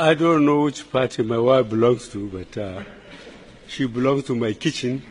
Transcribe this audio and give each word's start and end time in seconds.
I 0.00 0.14
don't 0.14 0.44
know 0.44 0.62
which 0.62 0.88
party 0.92 1.24
my 1.24 1.38
wife 1.38 1.70
belongs 1.70 2.08
to, 2.10 2.28
but 2.28 2.56
uh, 2.56 2.84
she 3.66 3.84
belongs 3.84 4.26
to 4.26 4.36
my 4.36 4.52
kitchen 4.52 5.02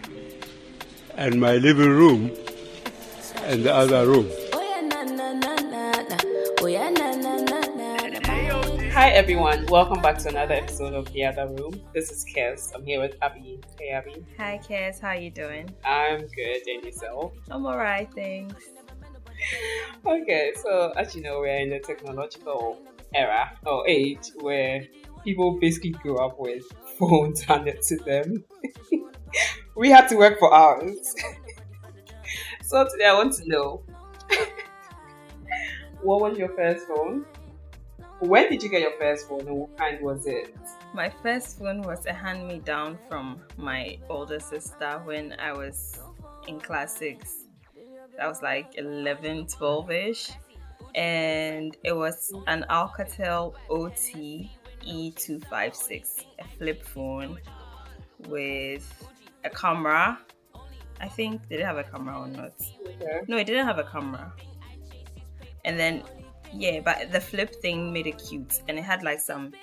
and 1.15 1.41
my 1.41 1.57
living 1.57 1.89
room 1.89 2.31
and 3.43 3.65
the 3.65 3.73
other 3.75 4.07
room. 4.07 4.31
Hi 8.93 9.09
everyone, 9.09 9.65
welcome 9.65 10.01
back 10.01 10.19
to 10.19 10.29
another 10.29 10.53
episode 10.53 10.93
of 10.93 11.11
The 11.11 11.25
Other 11.25 11.47
Room. 11.47 11.81
This 11.93 12.09
is 12.09 12.23
Kes. 12.23 12.71
I'm 12.73 12.85
here 12.85 13.01
with 13.01 13.15
Abby. 13.21 13.59
Hey 13.77 13.89
Abby. 13.89 14.25
Hi 14.37 14.57
Kes, 14.65 15.01
how 15.01 15.11
you 15.11 15.31
doing? 15.31 15.69
I'm 15.83 16.27
good, 16.27 16.65
and 16.65 16.85
yourself? 16.85 17.33
I'm 17.51 17.65
alright, 17.65 18.09
thanks. 18.15 18.63
Okay, 20.05 20.53
so 20.55 20.93
as 20.95 21.13
you 21.13 21.21
know, 21.21 21.39
we're 21.39 21.59
in 21.59 21.73
a 21.73 21.79
technological 21.79 22.79
era 23.13 23.51
or 23.65 23.87
age 23.87 24.31
where 24.41 24.85
people 25.23 25.59
basically 25.59 25.91
grew 25.91 26.17
up 26.17 26.39
with 26.39 26.63
phones 26.99 27.41
handed 27.41 27.81
to 27.83 27.97
them. 27.97 28.43
we 29.75 29.89
had 29.89 30.07
to 30.07 30.15
work 30.15 30.39
for 30.39 30.53
ours. 30.53 31.15
so 32.63 32.87
today 32.89 33.05
I 33.05 33.13
want 33.13 33.33
to 33.33 33.47
know 33.47 33.83
what 36.01 36.21
was 36.21 36.37
your 36.37 36.49
first 36.49 36.87
phone? 36.87 37.25
When 38.19 38.49
did 38.49 38.63
you 38.63 38.69
get 38.69 38.81
your 38.81 38.97
first 38.99 39.27
phone 39.27 39.41
and 39.41 39.57
what 39.57 39.77
kind 39.77 40.01
was 40.01 40.25
it? 40.25 40.55
My 40.93 41.11
first 41.21 41.59
phone 41.59 41.81
was 41.81 42.05
a 42.05 42.13
hand 42.13 42.47
me 42.47 42.59
down 42.59 42.97
from 43.07 43.41
my 43.57 43.97
older 44.09 44.39
sister 44.39 45.01
when 45.03 45.35
I 45.39 45.53
was 45.53 45.99
in 46.47 46.59
class 46.59 46.97
six. 46.97 47.45
That 48.17 48.27
was 48.27 48.41
like 48.41 48.77
11, 48.77 49.47
12 49.47 49.91
ish. 49.91 50.31
And 50.95 51.77
it 51.83 51.95
was 51.95 52.33
an 52.47 52.65
Alcatel 52.69 53.53
OT 53.69 54.51
E256, 54.83 56.25
a 56.39 56.47
flip 56.57 56.83
phone 56.83 57.39
with 58.27 59.09
a 59.43 59.49
camera. 59.49 60.19
I 60.99 61.07
think 61.07 61.47
did 61.49 61.59
it 61.59 61.65
have 61.65 61.77
a 61.77 61.83
camera 61.83 62.19
or 62.19 62.27
not? 62.27 62.53
Okay. 62.85 63.21
No, 63.27 63.37
it 63.37 63.45
didn't 63.45 63.65
have 63.65 63.77
a 63.77 63.83
camera. 63.83 64.33
And 65.65 65.77
then 65.77 66.03
yeah, 66.53 66.79
but 66.79 67.11
the 67.11 67.19
flip 67.19 67.53
thing 67.61 67.91
made 67.91 68.07
it 68.07 68.17
cute, 68.17 68.61
and 68.67 68.79
it 68.79 68.83
had 68.83 69.03
like 69.03 69.19
some 69.19 69.53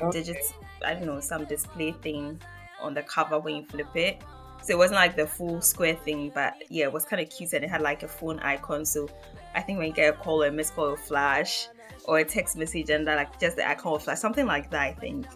Okay. 0.00 0.20
digits. 0.20 0.54
I 0.84 0.94
don't 0.94 1.06
know, 1.06 1.18
some 1.18 1.44
display 1.46 1.90
thing 1.90 2.40
on 2.80 2.94
the 2.94 3.02
cover 3.02 3.40
when 3.40 3.56
you 3.56 3.64
flip 3.64 3.88
it. 3.96 4.22
So 4.62 4.72
it 4.74 4.78
wasn't 4.78 4.96
like 4.96 5.16
the 5.16 5.26
full 5.26 5.60
square 5.60 5.96
thing, 5.96 6.30
but 6.32 6.54
yeah, 6.68 6.84
it 6.84 6.92
was 6.92 7.04
kind 7.04 7.20
of 7.20 7.28
cute, 7.30 7.52
and 7.52 7.64
it 7.64 7.70
had 7.70 7.82
like 7.82 8.04
a 8.04 8.08
phone 8.08 8.38
icon. 8.40 8.84
So 8.84 9.08
I 9.54 9.62
think 9.62 9.78
when 9.78 9.88
you 9.88 9.94
get 9.94 10.14
a 10.14 10.16
call 10.16 10.42
or 10.42 10.46
a 10.46 10.52
missed 10.52 10.74
call, 10.74 10.92
it'll 10.92 10.96
flash, 10.96 11.68
or 12.04 12.18
a 12.18 12.24
text 12.24 12.56
message, 12.56 12.90
and 12.90 13.06
that 13.06 13.16
like 13.16 13.38
just 13.40 13.56
the 13.56 13.68
icon 13.68 13.92
will 13.92 13.98
flash, 13.98 14.18
something 14.18 14.46
like 14.46 14.70
that. 14.70 14.80
I 14.82 14.92
think. 14.92 15.26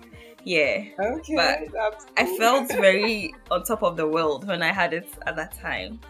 Yeah, 0.44 0.84
Okay, 0.98 1.36
But 1.36 1.58
I 2.16 2.36
felt 2.36 2.68
very 2.72 3.32
on 3.50 3.62
top 3.62 3.82
of 3.82 3.96
the 3.96 4.08
world 4.08 4.46
when 4.46 4.62
I 4.62 4.72
had 4.72 4.92
it 4.92 5.08
at 5.26 5.36
that 5.36 5.52
time. 5.52 6.00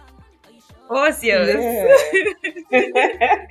What 0.88 1.08
was 1.08 1.22
yours? 1.22 1.54
Yeah. 1.54 1.86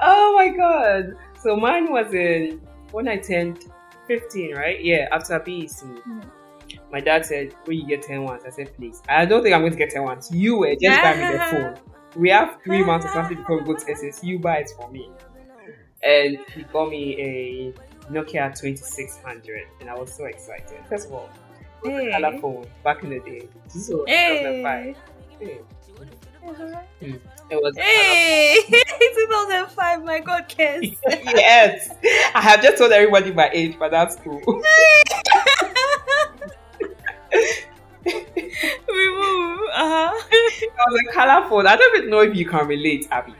oh 0.00 0.34
my 0.36 0.48
god. 0.56 1.16
So 1.40 1.56
mine 1.56 1.90
was 1.92 2.12
in 2.12 2.60
when 2.90 3.08
I 3.08 3.18
turned 3.18 3.64
15, 4.06 4.54
right? 4.54 4.82
Yeah, 4.84 5.08
after 5.12 5.38
BEC. 5.38 5.68
Mm. 5.68 6.24
My 6.94 7.00
dad 7.00 7.26
said, 7.26 7.52
When 7.64 7.76
you 7.76 7.84
get 7.88 8.02
10 8.02 8.22
ones, 8.22 8.44
I 8.46 8.50
said, 8.50 8.72
Please. 8.76 9.02
I 9.08 9.24
don't 9.26 9.42
think 9.42 9.52
I'm 9.52 9.62
going 9.62 9.72
to 9.72 9.76
get 9.78 9.90
10 9.90 10.04
ones. 10.04 10.30
You 10.32 10.58
were 10.58 10.76
just 10.80 11.02
buy 11.02 11.16
me 11.16 11.26
the 11.32 11.40
phone. 11.50 11.76
We 12.14 12.28
have 12.30 12.58
three 12.62 12.84
months 12.84 13.04
or 13.04 13.08
something 13.08 13.36
before 13.36 13.58
we 13.58 13.64
go 13.64 13.74
to 13.74 13.90
SS. 13.90 14.22
You 14.22 14.38
buy 14.38 14.58
it 14.58 14.70
for 14.76 14.88
me. 14.92 15.10
And 16.04 16.38
he 16.54 16.62
got 16.72 16.88
me 16.90 17.20
a 17.20 18.12
Nokia 18.12 18.56
2600, 18.56 19.62
and 19.80 19.90
I 19.90 19.94
was 19.98 20.14
so 20.14 20.26
excited. 20.26 20.78
First 20.88 21.08
of 21.08 21.14
all, 21.14 21.30
it 21.84 21.88
was 21.88 22.00
a 22.00 22.04
Hey. 22.04 22.12
color 22.12 22.38
phone 22.40 22.66
back 22.84 23.02
in 23.02 23.10
the 23.10 23.18
day. 23.18 23.48
Was 23.74 23.88
Hey. 24.06 24.38
2005. 24.62 24.96
Hey. 25.40 25.60
Uh-huh. 26.46 26.80
It 27.50 27.60
was 27.60 27.76
Hey, 27.76 28.58
2005, 28.68 30.04
my 30.04 30.20
God, 30.20 30.48
Kes. 30.48 30.96
yes. 31.24 31.90
I 32.36 32.40
have 32.40 32.62
just 32.62 32.78
told 32.78 32.92
everybody 32.92 33.32
my 33.32 33.50
age, 33.52 33.76
but 33.80 33.90
that's 33.90 34.14
cool. 34.14 34.40
Uh-huh. 39.74 40.22
It 40.62 40.72
was 40.72 41.00
a 41.08 41.12
color 41.12 41.48
phone. 41.48 41.66
I 41.66 41.76
don't 41.76 41.96
even 41.98 42.10
know 42.10 42.20
if 42.20 42.34
you 42.36 42.46
can 42.46 42.66
relate, 42.66 43.08
Abby. 43.10 43.34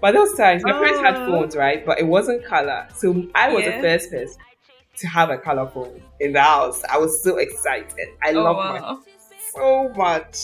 But 0.00 0.14
those 0.14 0.34
times, 0.34 0.62
my 0.64 0.72
parents 0.72 1.00
had 1.00 1.16
Oh. 1.16 1.26
phones, 1.26 1.56
right? 1.56 1.84
But 1.84 1.98
it 1.98 2.06
wasn't 2.06 2.44
color. 2.44 2.86
So 2.94 3.24
I 3.34 3.52
was 3.52 3.64
Yeah. 3.64 3.76
the 3.76 3.82
first 3.82 4.10
person 4.10 4.36
to 4.98 5.06
have 5.08 5.30
a 5.30 5.38
color 5.38 5.68
phone 5.74 6.02
in 6.20 6.32
the 6.32 6.40
house. 6.40 6.82
I 6.84 6.96
was 6.98 7.22
so 7.22 7.36
excited. 7.38 8.08
I 8.22 8.32
Oh, 8.32 8.42
love 8.42 8.56
my 8.56 8.80
wow. 8.80 9.00
so 9.54 9.88
much. 9.96 10.36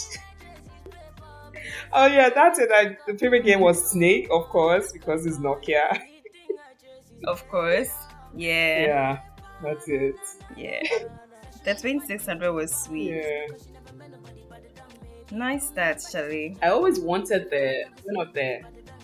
Oh 1.92 2.06
yeah, 2.06 2.28
that's 2.30 2.58
it. 2.58 2.70
I, 2.72 2.96
the 3.06 3.16
favorite 3.18 3.44
game 3.44 3.60
was 3.60 3.90
Snake, 3.90 4.28
of 4.30 4.48
course, 4.48 4.92
because 4.92 5.26
it's 5.26 5.38
Nokia. 5.38 6.00
Of 7.24 7.48
course. 7.48 7.90
Yeah. 8.34 8.80
Yeah, 8.82 9.18
that's 9.62 9.88
it. 9.88 10.16
Yeah. 10.54 10.82
The 11.64 11.74
2600 11.74 12.52
was 12.52 12.74
sweet. 12.74 13.14
Yeah. 13.14 13.46
Nice 15.32 15.70
that, 15.70 16.00
Shelly. 16.00 16.56
I 16.62 16.68
always 16.68 17.00
wanted 17.00 17.50
the 17.50 17.84
one 18.04 18.26
of 18.26 18.32
the 18.34 18.60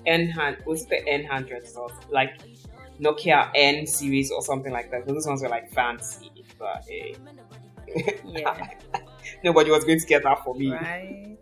N 0.06 0.28
hand 0.28 0.58
was 0.66 0.86
the 0.86 1.06
N 1.08 1.24
hundred 1.24 1.66
stuff 1.66 1.92
like 2.10 2.40
Nokia 3.00 3.50
N 3.54 3.86
series 3.86 4.30
or 4.30 4.42
something 4.42 4.72
like 4.72 4.90
that. 4.90 5.06
Those 5.06 5.26
ones 5.26 5.42
were 5.42 5.48
like 5.48 5.70
fancy, 5.72 6.30
but 6.58 6.84
eh, 6.90 7.14
Yeah. 8.24 8.68
nobody 9.44 9.70
was 9.70 9.84
going 9.84 10.00
to 10.00 10.06
get 10.06 10.22
that 10.22 10.42
for 10.44 10.54
me. 10.54 10.70
right. 10.72 11.36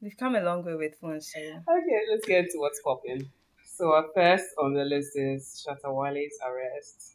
We've 0.00 0.16
come 0.16 0.36
a 0.36 0.40
long 0.42 0.64
way 0.64 0.74
with 0.74 0.94
phones, 1.00 1.28
Shelly. 1.34 1.48
Okay, 1.50 2.00
let's 2.10 2.26
get 2.26 2.40
into 2.44 2.58
what's 2.58 2.80
popping. 2.82 3.28
So 3.64 3.92
our 3.92 4.06
first 4.14 4.44
on 4.58 4.74
the 4.74 4.84
list 4.84 5.12
is 5.16 5.64
Shatta 5.66 5.92
Wale's 5.92 6.32
arrest. 6.46 7.14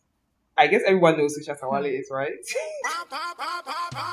I 0.58 0.68
guess 0.68 0.82
everyone 0.86 1.18
knows 1.18 1.36
who 1.36 1.44
Shatawale 1.44 1.98
is, 2.00 2.10
right? 2.12 2.32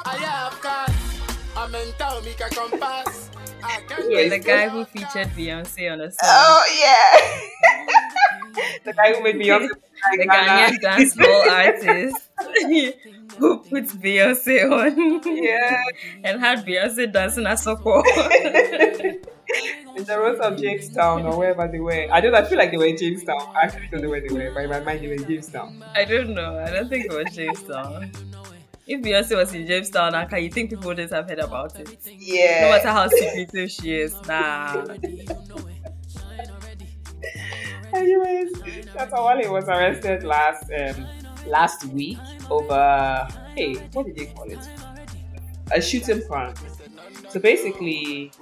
I 0.06 0.16
have 0.20 0.60
cars, 0.60 1.27
a 1.56 1.68
mental 1.68 2.20
make 2.22 2.40
a 2.40 2.48
compass. 2.48 3.30
I 3.62 3.80
can 3.88 4.10
Yeah, 4.10 4.28
the 4.28 4.38
guy 4.38 4.68
who 4.68 4.84
featured 4.84 5.28
Beyonce 5.36 5.92
on 5.92 6.00
a 6.00 6.10
song. 6.10 6.18
oh 6.22 6.62
yeah, 6.80 8.70
the 8.84 8.92
guy 8.92 9.14
who 9.14 9.22
made 9.22 9.36
Beyonce. 9.36 9.68
the 10.16 10.26
Ghanaian 10.28 10.78
dancehall 10.78 11.50
artist 11.50 12.28
who 13.38 13.58
puts 13.58 13.94
Beyonce 13.94 14.70
on 14.70 15.20
Yeah. 15.42 15.82
and 16.22 16.40
had 16.40 16.64
Beyonce 16.64 17.12
dancing 17.12 17.46
at 17.46 17.58
Soko. 17.58 18.02
in 19.96 20.04
the 20.04 20.16
roads 20.18 20.38
of 20.40 20.56
Jamestown 20.56 21.26
or 21.26 21.36
wherever 21.36 21.66
they 21.66 21.80
were. 21.80 22.06
I 22.12 22.20
don't. 22.20 22.34
I 22.34 22.44
feel 22.44 22.58
like 22.58 22.70
they 22.70 22.76
were 22.76 22.86
in 22.86 22.96
Jamestown. 22.96 23.40
I 23.56 23.62
actually 23.64 23.88
don't 23.90 24.02
know 24.02 24.10
where 24.10 24.20
they 24.20 24.32
were, 24.32 24.52
but 24.54 24.62
in 24.64 24.70
my 24.70 24.80
mind 24.80 25.00
they 25.02 25.08
were 25.08 25.14
in 25.14 25.24
Jamestown. 25.26 25.82
I 25.96 26.04
don't 26.04 26.30
know. 26.34 26.58
I 26.60 26.70
don't 26.70 26.88
think 26.88 27.06
it 27.06 27.12
was 27.12 27.34
Jamestown. 27.34 28.12
If 28.88 29.02
Beyonce 29.02 29.36
was 29.36 29.52
in 29.52 29.66
Jamestown, 29.66 30.14
Accra, 30.14 30.40
you 30.40 30.50
think 30.50 30.70
people 30.70 30.86
wouldn't 30.86 31.12
have 31.12 31.28
heard 31.28 31.40
about 31.40 31.78
it? 31.78 31.98
Yeah. 32.06 32.62
No 32.62 32.70
matter 32.70 32.88
how 32.88 33.06
secretive 33.08 33.70
she 33.70 33.92
is, 33.94 34.14
nah. 34.26 34.82
Anyways, 37.92 38.52
Shatta 38.92 39.18
Wale 39.26 39.52
was 39.52 39.68
arrested 39.68 40.22
last 40.24 40.64
um 40.72 41.06
last 41.46 41.84
week 41.86 42.18
over 42.50 43.28
hey, 43.54 43.74
what 43.92 44.06
did 44.06 44.16
they 44.16 44.26
call 44.26 44.50
it? 44.50 44.66
A 45.70 45.80
shooting 45.82 46.22
prank. 46.26 46.56
So 47.28 47.40
basically, 47.40 48.32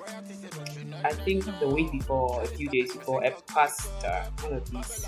I 1.06 1.12
think 1.12 1.44
the 1.60 1.68
week 1.68 1.92
before, 1.92 2.42
a 2.42 2.46
few 2.48 2.68
days 2.68 2.92
before, 2.92 3.22
a 3.22 3.30
pastor, 3.46 4.24
one 4.40 4.54
of 4.54 4.68
these 4.72 5.06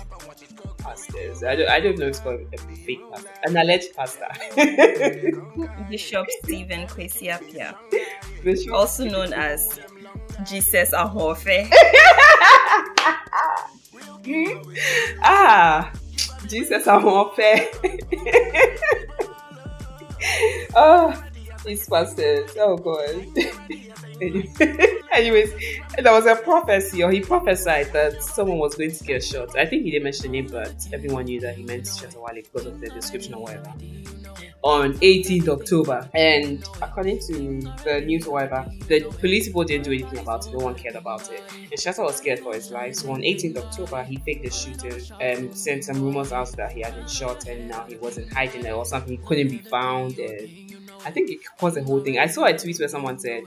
pastors, 0.77 1.43
I 1.43 1.57
don't, 1.57 1.69
I 1.69 1.81
don't 1.81 1.97
know 1.97 2.05
if 2.05 2.11
it's 2.11 2.21
called 2.21 2.39
a 2.53 2.57
fake 2.57 3.01
pastor, 3.11 3.29
an 3.43 3.57
alleged 3.57 3.93
pastor. 3.97 4.29
Bishop 5.89 6.25
Stephen 6.43 6.87
Kwesi 6.87 7.27
Appiah, 7.27 7.75
Bishop 8.45 8.73
also 8.73 9.03
known 9.03 9.33
as 9.33 9.77
Jesus 10.47 10.91
Ahuofe. 10.91 11.69
ah, 15.21 15.91
Jesus, 16.47 16.85
fair. 16.85 17.67
oh, 20.77 21.23
these 21.65 21.89
pastors. 21.89 22.51
Oh, 22.57 22.77
God. 22.77 23.27
Anyways, 25.13 25.51
there 25.97 26.13
was 26.13 26.25
a 26.25 26.35
prophecy, 26.35 27.03
or 27.03 27.11
he 27.11 27.19
prophesied 27.21 27.91
that 27.93 28.21
someone 28.23 28.57
was 28.59 28.75
going 28.75 28.91
to 28.91 29.03
get 29.03 29.23
shot. 29.23 29.57
I 29.57 29.65
think 29.65 29.83
he 29.83 29.91
didn't 29.91 30.03
mention 30.03 30.31
name, 30.31 30.47
but 30.47 30.75
everyone 30.93 31.25
knew 31.25 31.39
that 31.41 31.55
he 31.55 31.63
meant 31.63 31.85
Shatta 31.85 32.17
Wale 32.17 32.43
because 32.43 32.65
of 32.67 32.79
the 32.79 32.89
description 32.89 33.33
or 33.33 33.43
whatever. 33.43 33.73
on 34.61 34.93
18th 35.01 35.47
October. 35.47 36.09
And 36.13 36.63
according 36.81 37.19
to 37.27 37.61
the 37.83 38.01
news 38.05 38.27
or 38.27 38.33
whatever, 38.33 38.69
the 38.87 39.01
police 39.19 39.47
people 39.47 39.63
didn't 39.63 39.85
do 39.85 39.91
anything 39.91 40.19
about 40.19 40.45
it. 40.45 40.53
No 40.53 40.59
one 40.65 40.75
cared 40.75 40.95
about 40.95 41.31
it. 41.31 41.41
And 41.53 41.71
Shatta 41.79 42.03
was 42.03 42.17
scared 42.17 42.39
for 42.39 42.53
his 42.53 42.69
life. 42.71 42.95
So 42.95 43.11
on 43.11 43.21
18th 43.21 43.57
October, 43.57 44.03
he 44.03 44.17
faked 44.17 44.43
the 44.43 44.49
shooting 44.51 45.01
and 45.21 45.47
um, 45.49 45.53
sent 45.53 45.85
some 45.85 46.01
rumors 46.01 46.31
out 46.31 46.51
that 46.57 46.71
he 46.73 46.81
had 46.81 46.95
been 46.95 47.07
shot 47.07 47.47
and 47.47 47.69
now 47.69 47.85
he 47.87 47.95
wasn't 47.97 48.31
hiding 48.33 48.65
it 48.65 48.71
or 48.71 48.85
something. 48.85 49.11
He 49.17 49.25
couldn't 49.25 49.49
be 49.49 49.59
found. 49.59 50.17
And 50.17 50.49
I 51.05 51.11
think 51.11 51.29
it 51.29 51.39
caused 51.57 51.75
the 51.77 51.83
whole 51.83 52.01
thing. 52.01 52.19
I 52.19 52.27
saw 52.27 52.45
a 52.45 52.57
tweet 52.57 52.79
where 52.79 52.89
someone 52.89 53.17
said, 53.17 53.43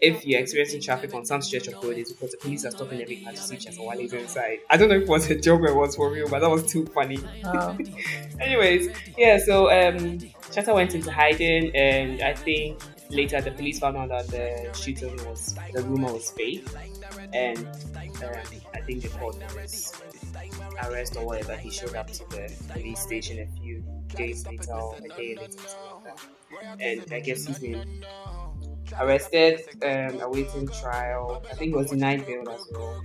if 0.00 0.26
you're 0.26 0.40
experiencing 0.40 0.80
traffic 0.80 1.14
on 1.14 1.24
some 1.24 1.40
stretch 1.40 1.68
of 1.68 1.74
road, 1.82 1.96
it's 1.96 2.12
because 2.12 2.32
the 2.32 2.36
police 2.38 2.64
are 2.64 2.70
stopping 2.70 3.00
every 3.00 3.16
car 3.16 3.32
to 3.32 3.38
see 3.38 3.56
Shatta 3.56 3.78
Wale's 3.78 4.12
inside. 4.12 4.58
I 4.70 4.76
don't 4.76 4.88
know 4.88 4.96
if 4.96 5.02
it 5.02 5.08
was 5.08 5.30
a 5.30 5.40
joke 5.40 5.62
or 5.62 5.68
it 5.68 5.76
was 5.76 5.96
for 5.96 6.10
real, 6.10 6.28
but 6.28 6.40
that 6.40 6.50
was 6.50 6.70
too 6.70 6.84
funny. 6.86 7.18
Oh. 7.44 7.76
Anyways, 8.40 8.94
yeah, 9.16 9.38
so 9.38 9.70
um, 9.70 10.18
Shatta 10.50 10.74
went 10.74 10.94
into 10.94 11.10
hiding, 11.10 11.74
and 11.74 12.20
I 12.22 12.34
think 12.34 12.82
later 13.08 13.40
the 13.40 13.52
police 13.52 13.78
found 13.78 13.96
out 13.96 14.08
that 14.08 14.28
the 14.28 14.78
shooting 14.78 15.16
was, 15.26 15.54
the 15.72 15.82
rumor 15.82 16.12
was 16.12 16.30
fake, 16.30 16.66
and 17.32 17.58
um, 17.66 18.34
I 18.74 18.80
think 18.80 19.02
they 19.02 19.08
called 19.08 19.42
for 19.48 19.60
his 19.60 19.92
arrest 20.84 21.16
or 21.16 21.24
whatever. 21.24 21.56
He 21.56 21.70
showed 21.70 21.94
up 21.94 22.08
to 22.08 22.28
the 22.30 22.52
police 22.68 23.00
station 23.00 23.38
a 23.38 23.46
few 23.60 23.82
days 24.14 24.46
later 24.46 24.72
or 24.72 24.96
a 24.96 25.08
day 25.16 25.36
later, 25.36 25.52
something 25.52 26.04
like 26.04 26.04
that. 26.04 26.80
And 26.80 27.12
I 27.12 27.20
guess 27.20 27.46
he's 27.46 27.58
been 27.58 28.04
arrested, 29.00 29.60
um, 29.82 30.20
awaiting 30.20 30.68
trial. 30.68 31.42
I 31.50 31.54
think 31.54 31.70
he 31.70 31.74
was 31.74 31.90
denied 31.90 32.26
bail 32.26 32.48
as 32.48 32.66
well. 32.72 33.02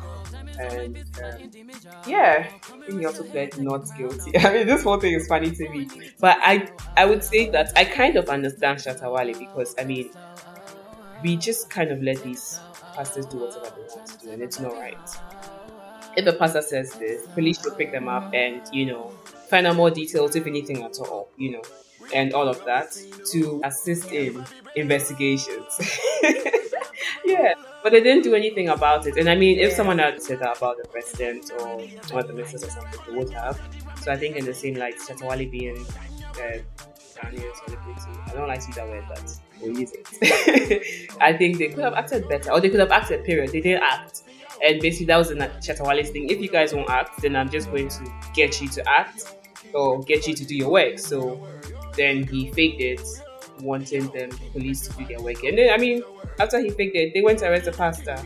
And 0.60 0.98
um, 1.24 1.52
yeah, 2.08 2.48
I 2.48 2.86
think 2.86 3.00
he 3.00 3.06
also 3.06 3.24
pled 3.24 3.58
not 3.58 3.86
guilty. 3.98 4.38
I 4.38 4.54
mean, 4.54 4.68
this 4.68 4.84
whole 4.84 5.00
thing 5.00 5.14
is 5.14 5.28
funny 5.28 5.52
to 5.52 5.70
me. 5.70 5.88
But 6.20 6.38
I, 6.42 6.70
I 6.98 7.06
would 7.06 7.24
say 7.24 7.50
that 7.52 7.72
I 7.76 7.86
kind 7.86 8.18
of 8.18 8.30
understand 8.30 8.80
Shatta 8.80 9.12
Wale 9.12 9.38
because, 9.38 9.76
I 9.80 9.84
mean, 9.84 10.10
we 11.24 11.38
just 11.38 11.70
kind 11.70 11.92
of 11.92 12.02
let 12.02 12.22
these 12.24 12.60
pastors 12.96 13.26
do 13.28 13.38
whatever 13.38 13.74
they 13.76 13.82
want 13.96 14.08
to 14.08 14.18
do, 14.26 14.32
and 14.32 14.42
it's 14.42 14.60
not 14.60 14.74
right. 14.74 14.98
If 16.18 16.28
a 16.28 16.34
pastor 16.34 16.62
says 16.62 16.92
this, 16.94 17.26
police 17.28 17.62
should 17.62 17.78
pick 17.78 17.92
them 17.92 18.10
up 18.10 18.34
and, 18.34 18.62
you 18.74 18.86
know, 18.86 19.10
find 19.50 19.66
out 19.66 19.78
more 19.78 19.90
details, 19.90 20.36
if 20.36 20.46
anything 20.46 20.84
at 20.84 20.98
all, 21.00 21.30
you 21.38 21.52
know 21.52 21.62
and 22.14 22.34
all 22.34 22.48
of 22.48 22.64
that 22.66 22.98
to 23.32 23.62
assist 23.64 24.12
in 24.12 24.46
investigations. 24.76 26.00
yeah, 27.26 27.54
but 27.84 27.92
they 27.92 28.02
didn't 28.02 28.24
do 28.24 28.36
anything 28.36 28.70
about 28.70 29.08
it. 29.08 29.18
And 29.18 29.30
I 29.30 29.36
mean, 29.36 29.60
if 29.60 29.74
someone 29.74 30.00
had 30.00 30.22
said 30.22 30.40
that 30.40 30.58
about 30.58 30.78
the 30.78 30.88
president 30.90 31.52
or, 31.60 31.82
or 32.14 32.24
the 32.24 32.34
ministers 32.34 32.64
or 32.64 32.70
something, 32.70 33.00
they 33.08 33.18
would 33.18 33.34
have. 33.34 33.60
So 34.02 34.12
I 34.12 34.18
think 34.18 34.36
in 34.36 34.46
the 34.46 34.54
same 34.54 34.76
light, 34.76 34.96
Shatta 34.98 35.52
being 35.52 35.78
uh, 35.78 36.58
Ghanaian 37.16 37.56
celebrity, 37.66 38.20
I 38.28 38.34
don't 38.34 38.48
like 38.48 38.62
to 38.62 38.68
use 38.68 38.76
that 38.76 38.88
word, 38.88 39.06
but 39.08 39.38
we'll 39.62 39.78
use 39.78 39.92
it. 39.94 41.18
I 41.22 41.34
think 41.34 41.58
they 41.58 41.70
could 41.70 41.84
have 41.84 41.94
acted 41.94 42.28
better, 42.28 42.52
or 42.52 42.60
they 42.60 42.70
could 42.70 42.80
have 42.80 42.92
acted, 42.92 43.24
period. 43.26 43.52
They 43.52 43.62
didn't 43.62 43.84
act. 43.84 44.24
And 44.64 44.80
basically, 44.80 45.08
that 45.08 45.18
was 45.18 45.30
the 45.30 45.36
Shatta 45.36 46.08
thing. 46.12 46.30
If 46.30 46.40
you 46.40 46.50
guys 46.50 46.74
won't 46.74 46.90
act, 46.90 47.22
then 47.22 47.36
I'm 47.36 47.50
just 47.50 47.72
going 47.72 47.90
to 47.90 48.14
get 48.34 48.62
you 48.62 48.68
to 48.70 48.90
act 48.90 49.36
or 49.74 50.02
get 50.02 50.28
you 50.28 50.34
to 50.34 50.46
do 50.46 50.56
your 50.56 50.70
work. 50.70 51.00
So 51.00 51.48
then 52.02 52.28
he 52.28 52.52
faked 52.52 52.82
it, 52.82 53.02
wanting 53.62 54.08
the 54.08 54.36
police 54.52 54.88
to 54.88 54.98
do 54.98 55.06
their 55.06 55.22
work. 55.22 55.44
And 55.44 55.58
then, 55.58 55.74
I 55.74 55.78
mean, 55.78 56.04
after 56.40 56.60
he 56.60 56.70
faked 56.72 56.96
it, 56.96 57.14
they 57.14 57.22
went 57.22 57.40
to 57.40 57.50
arrest 57.50 57.66
the 57.66 57.72
pastor, 57.72 58.18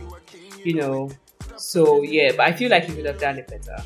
you 0.64 0.74
know. 0.74 1.10
So, 1.56 2.02
yeah, 2.02 2.32
but 2.32 2.40
I 2.40 2.52
feel 2.52 2.70
like 2.70 2.84
he 2.84 2.94
could 2.94 3.06
have 3.06 3.20
done 3.20 3.38
it 3.38 3.48
better. 3.48 3.76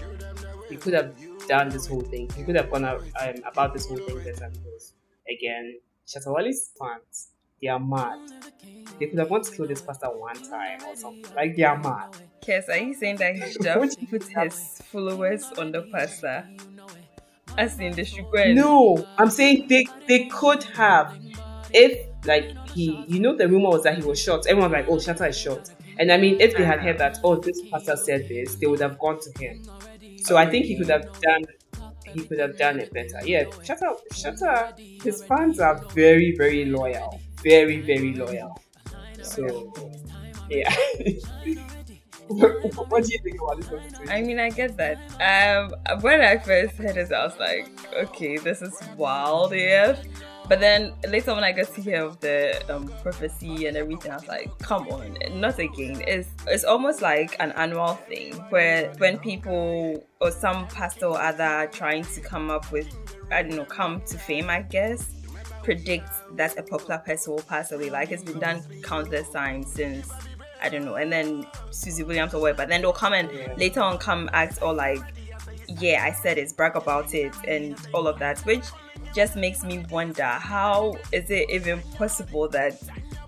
He 0.68 0.76
could 0.76 0.94
have 0.94 1.14
done 1.48 1.68
this 1.68 1.86
whole 1.86 2.02
thing. 2.02 2.30
He 2.36 2.44
could 2.44 2.56
have 2.56 2.70
gone 2.70 2.84
out, 2.84 3.02
um, 3.20 3.34
about 3.44 3.74
this 3.74 3.86
whole 3.86 3.98
thing 3.98 4.18
better 4.18 4.50
because, 4.52 4.94
again, 5.28 5.80
Shatta 6.06 6.32
Wale's 6.32 6.70
fans, 6.78 7.30
they 7.60 7.68
are 7.68 7.80
mad. 7.80 8.18
They 8.98 9.06
could 9.06 9.18
have 9.18 9.30
wanted 9.30 9.50
to 9.50 9.56
kill 9.56 9.66
this 9.66 9.82
pastor 9.82 10.06
one 10.06 10.36
time 10.36 10.80
or 10.86 10.94
something. 10.96 11.34
Like, 11.34 11.56
they 11.56 11.62
are 11.62 11.78
mad. 11.78 12.16
Kes, 12.42 12.68
are 12.68 12.78
you 12.78 12.94
saying 12.94 13.16
that 13.16 13.34
he 13.34 13.52
should 13.52 13.64
have 13.64 13.80
put 14.10 14.24
his 14.24 14.82
followers 14.90 15.44
on 15.58 15.72
the 15.72 15.82
pastor? 15.92 16.46
As 17.58 17.78
in 17.78 17.92
the 17.94 18.04
sugar. 18.04 18.52
No, 18.54 19.08
I'm 19.18 19.30
saying 19.30 19.66
they 19.68 19.86
they 20.06 20.26
could 20.26 20.62
have. 20.74 21.18
If 21.72 22.08
like 22.24 22.56
he, 22.64 23.04
you 23.08 23.20
know, 23.20 23.36
the 23.36 23.48
rumor 23.48 23.70
was 23.70 23.82
that 23.84 23.96
he 23.98 24.02
was 24.04 24.20
shot. 24.20 24.46
Everyone 24.46 24.70
was 24.70 24.78
like, 24.78 24.88
oh, 24.88 24.96
Shatta 24.96 25.28
is 25.28 25.38
shot. 25.38 25.70
And 25.98 26.10
I 26.12 26.16
mean, 26.16 26.36
if 26.40 26.56
they 26.56 26.64
had 26.64 26.80
heard 26.82 26.98
that, 26.98 27.18
oh, 27.24 27.36
this 27.40 27.62
pastor 27.72 27.96
said 27.96 28.28
this, 28.28 28.56
they 28.56 28.66
would 28.66 28.80
have 28.80 28.98
gone 28.98 29.18
to 29.20 29.32
him. 29.44 29.62
So 30.16 30.36
I 30.36 30.46
think 30.46 30.66
he 30.66 30.76
could 30.76 30.88
have 30.90 31.04
done. 31.22 31.42
He 32.04 32.24
could 32.26 32.38
have 32.40 32.56
done 32.58 32.80
it 32.80 32.92
better. 32.92 33.20
Yeah, 33.24 33.44
Shatta, 33.64 33.96
Shatta, 34.12 34.72
his 35.02 35.24
fans 35.24 35.60
are 35.60 35.80
very, 35.94 36.34
very 36.36 36.64
loyal. 36.66 37.22
Very, 37.42 37.80
very 37.82 38.14
loyal. 38.14 38.62
So, 39.22 39.72
yeah. 40.48 40.74
what 42.88 43.04
do 43.04 43.12
you 43.12 43.18
think 43.18 43.40
about 43.40 43.60
this? 43.60 44.08
I 44.08 44.22
mean, 44.22 44.38
I 44.38 44.50
get 44.50 44.76
that. 44.76 44.98
Um, 45.20 45.74
when 46.00 46.20
I 46.20 46.38
first 46.38 46.76
heard 46.76 46.96
it, 46.96 47.10
I 47.10 47.26
was 47.26 47.36
like, 47.40 47.68
okay, 47.92 48.38
this 48.38 48.62
is 48.62 48.78
wild, 48.96 49.52
yeah. 49.52 50.00
But 50.48 50.60
then 50.60 50.92
later 51.08 51.34
when 51.34 51.42
I 51.42 51.50
got 51.50 51.74
to 51.74 51.80
hear 51.80 52.04
of 52.04 52.20
the 52.20 52.62
um, 52.72 52.88
prophecy 53.02 53.66
and 53.66 53.76
everything, 53.76 54.12
I 54.12 54.16
was 54.16 54.28
like, 54.28 54.56
come 54.58 54.86
on, 54.88 55.16
not 55.40 55.58
again. 55.58 56.02
It's 56.06 56.28
it's 56.46 56.62
almost 56.64 57.02
like 57.02 57.34
an 57.40 57.50
annual 57.52 57.94
thing 57.94 58.34
where 58.50 58.92
when 58.98 59.18
people 59.18 60.06
or 60.20 60.30
some 60.30 60.68
pastor 60.68 61.06
or 61.06 61.20
other 61.20 61.68
trying 61.72 62.04
to 62.04 62.20
come 62.20 62.48
up 62.48 62.70
with, 62.70 62.88
I 63.32 63.42
don't 63.42 63.56
know, 63.56 63.64
come 63.64 64.02
to 64.02 64.18
fame, 64.18 64.50
I 64.50 64.62
guess, 64.62 65.14
predict 65.64 66.10
that 66.36 66.56
a 66.58 66.62
popular 66.62 66.98
person 66.98 67.34
will 67.34 67.42
pass 67.42 67.72
away. 67.72 67.90
Like 67.90 68.12
it's 68.12 68.22
been 68.22 68.38
done 68.38 68.62
countless 68.82 69.30
times 69.30 69.72
since 69.72 70.10
I 70.62 70.68
don't 70.68 70.84
know, 70.84 70.96
and 70.96 71.12
then 71.12 71.46
Suzzy 71.70 72.02
Williams 72.02 72.34
or 72.34 72.40
whatever. 72.40 72.58
But 72.58 72.68
then 72.68 72.82
they'll 72.82 72.92
come 72.92 73.12
and 73.12 73.30
later 73.58 73.80
on 73.80 73.98
come 73.98 74.28
act 74.32 74.62
or 74.62 74.72
like, 74.72 75.00
yeah, 75.78 76.04
I 76.04 76.12
said 76.12 76.38
it, 76.38 76.56
brag 76.56 76.76
about 76.76 77.14
it, 77.14 77.34
and 77.46 77.76
all 77.92 78.06
of 78.06 78.18
that, 78.18 78.40
which 78.40 78.64
just 79.14 79.36
makes 79.36 79.64
me 79.64 79.84
wonder 79.90 80.24
how 80.24 80.96
is 81.12 81.30
it 81.30 81.50
even 81.50 81.80
possible 81.96 82.48
that 82.48 82.80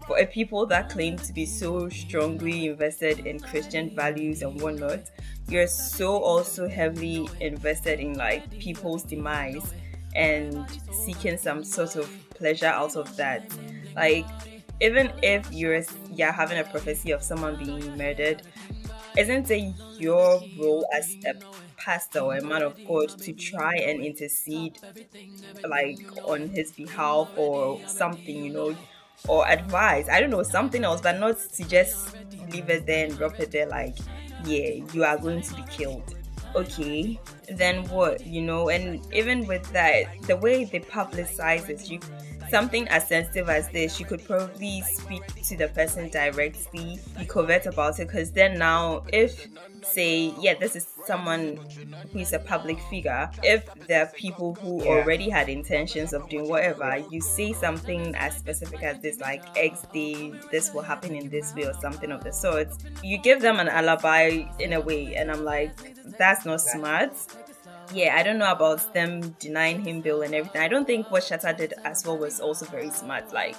for 0.07 0.19
a 0.19 0.27
people 0.27 0.67
that 0.67 0.89
claim 0.89 1.17
to 1.17 1.33
be 1.33 1.47
so 1.47 1.89
strongly 1.89 2.67
invested 2.67 3.27
in 3.27 3.39
Christian 3.41 3.91
values 3.95 4.43
and 4.43 4.61
whatnot, 4.61 5.11
you're 5.49 5.67
so 5.67 6.17
also 6.17 6.69
heavily 6.69 7.29
invested 7.41 8.01
in 8.01 8.15
like 8.15 8.49
people's 8.59 9.03
demise 9.03 9.75
and 10.15 10.67
seeking 10.93 11.37
some 11.37 11.65
sort 11.65 11.97
of 11.97 12.11
pleasure 12.31 12.67
out 12.67 12.97
of 12.97 13.17
that. 13.17 13.51
Like 13.95 14.27
even 14.83 15.13
if 15.23 15.51
you're 15.53 15.83
yeah 16.11 16.33
having 16.33 16.59
a 16.59 16.65
prophecy 16.65 17.13
of 17.13 17.23
someone 17.23 17.57
being 17.57 17.97
murdered, 17.97 18.43
isn't 19.17 19.51
it 19.51 19.75
your 19.99 20.49
role 20.57 20.87
as 20.97 21.17
a 21.27 21.35
pastor 21.77 22.21
or 22.21 22.37
a 22.37 22.43
man 22.43 22.63
of 22.63 22.83
God 22.85 23.09
to 23.23 23.33
try 23.35 23.75
and 23.77 24.01
intercede 24.03 24.79
like 25.69 26.11
on 26.25 26.49
his 26.49 26.73
behalf 26.73 27.31
or 27.37 27.83
something, 27.87 28.45
you 28.45 28.53
know, 28.53 28.77
or 29.29 29.49
advise, 29.49 30.09
I 30.09 30.21
don't 30.21 30.31
know, 30.31 30.43
something 30.43 30.85
else, 30.85 31.01
but 31.01 31.19
not 31.19 31.37
to 31.57 31.65
just 31.65 32.17
leave 32.53 32.69
it 32.71 32.87
there 32.87 33.07
and 33.07 33.17
drop 33.17 33.39
it 33.41 33.53
there 33.53 33.69
like, 33.69 33.99
yeah, 34.45 34.71
you 34.93 35.05
are 35.05 35.19
going 35.19 35.43
to 35.43 35.55
be 35.55 35.65
killed. 35.65 36.15
Okay, 36.55 37.21
then 37.49 37.89
what, 37.89 38.27
you 38.27 38.43
know, 38.43 38.69
and 38.69 39.01
even 39.13 39.47
with 39.47 39.71
that, 39.73 40.07
the 40.27 40.37
way 40.37 40.65
they 40.65 40.81
publicize 40.81 41.69
it, 41.71 41.89
you 41.89 42.01
something 42.53 42.87
as 42.89 43.09
sensitive 43.09 43.49
as 43.49 43.69
this, 43.71 43.99
you 43.99 44.07
could 44.07 44.25
probably 44.25 44.83
speak 44.83 45.25
to 45.49 45.57
the 45.57 45.69
person 45.69 46.09
directly, 46.11 47.01
be 47.19 47.25
covert 47.25 47.67
about 47.67 47.99
it, 47.99 48.07
because 48.09 48.31
then 48.31 48.59
now, 48.59 49.05
if 49.09 49.49
say, 49.83 50.33
yeah, 50.39 50.55
this 50.55 50.77
is 50.77 50.87
someone 51.07 51.59
who 52.13 52.19
is 52.19 52.33
a 52.33 52.39
public 52.39 52.79
figure, 52.91 53.29
if 53.43 53.69
there 53.89 54.03
are 54.05 54.13
people 54.15 54.55
who 54.61 54.85
Yeah. 54.85 54.91
already 54.91 55.29
had 55.31 55.49
intentions 55.49 56.13
of 56.13 56.29
doing 56.29 56.49
whatever, 56.49 56.99
you 57.11 57.21
say 57.21 57.53
something 57.53 58.15
as 58.17 58.37
specific 58.37 58.83
as 58.83 59.01
this, 59.01 59.19
like 59.19 59.43
X 59.57 59.83
day, 59.93 60.33
this 60.51 60.73
will 60.73 60.83
happen 60.83 61.15
in 61.15 61.31
this 61.31 61.55
way, 61.55 61.65
or 61.65 61.75
something 61.81 62.13
of 62.13 62.23
the 62.23 62.33
sort, 62.33 62.69
you 63.03 63.19
give 63.19 63.41
them 63.41 63.59
an 63.59 63.69
alibi 63.69 64.43
in 64.61 64.75
a 64.75 64.81
way, 64.81 65.15
and 65.17 65.31
I'm 65.33 65.45
like, 65.45 65.73
that's 66.19 66.45
not 66.45 66.61
smart 66.61 67.13
yeah, 67.93 68.17
I 68.17 68.23
don't 68.23 68.39
know 68.39 68.51
about 68.51 68.93
them 68.95 69.35
denying 69.39 69.85
him 69.85 70.01
bail 70.01 70.23
and 70.23 70.35
everything. 70.35 70.61
I 70.61 70.69
don't 70.69 70.87
think 70.87 71.11
what 71.11 71.23
Shatta 71.23 71.57
did 71.57 71.75
as 71.85 72.05
well 72.07 72.19
was 72.19 72.41
also 72.41 72.67
very 72.67 72.91
smart. 72.91 73.33
Like, 73.33 73.57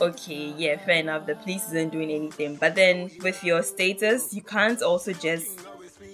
okay, 0.00 0.52
yeah, 0.56 0.78
fair 0.84 0.96
enough, 0.96 1.26
the 1.26 1.34
police 1.36 1.66
isn't 1.68 1.92
doing 1.92 2.10
anything. 2.10 2.56
But 2.56 2.74
then 2.74 3.10
with 3.22 3.42
your 3.44 3.62
status, 3.62 4.34
you 4.34 4.42
can't 4.42 4.82
also 4.82 5.12
just 5.12 5.60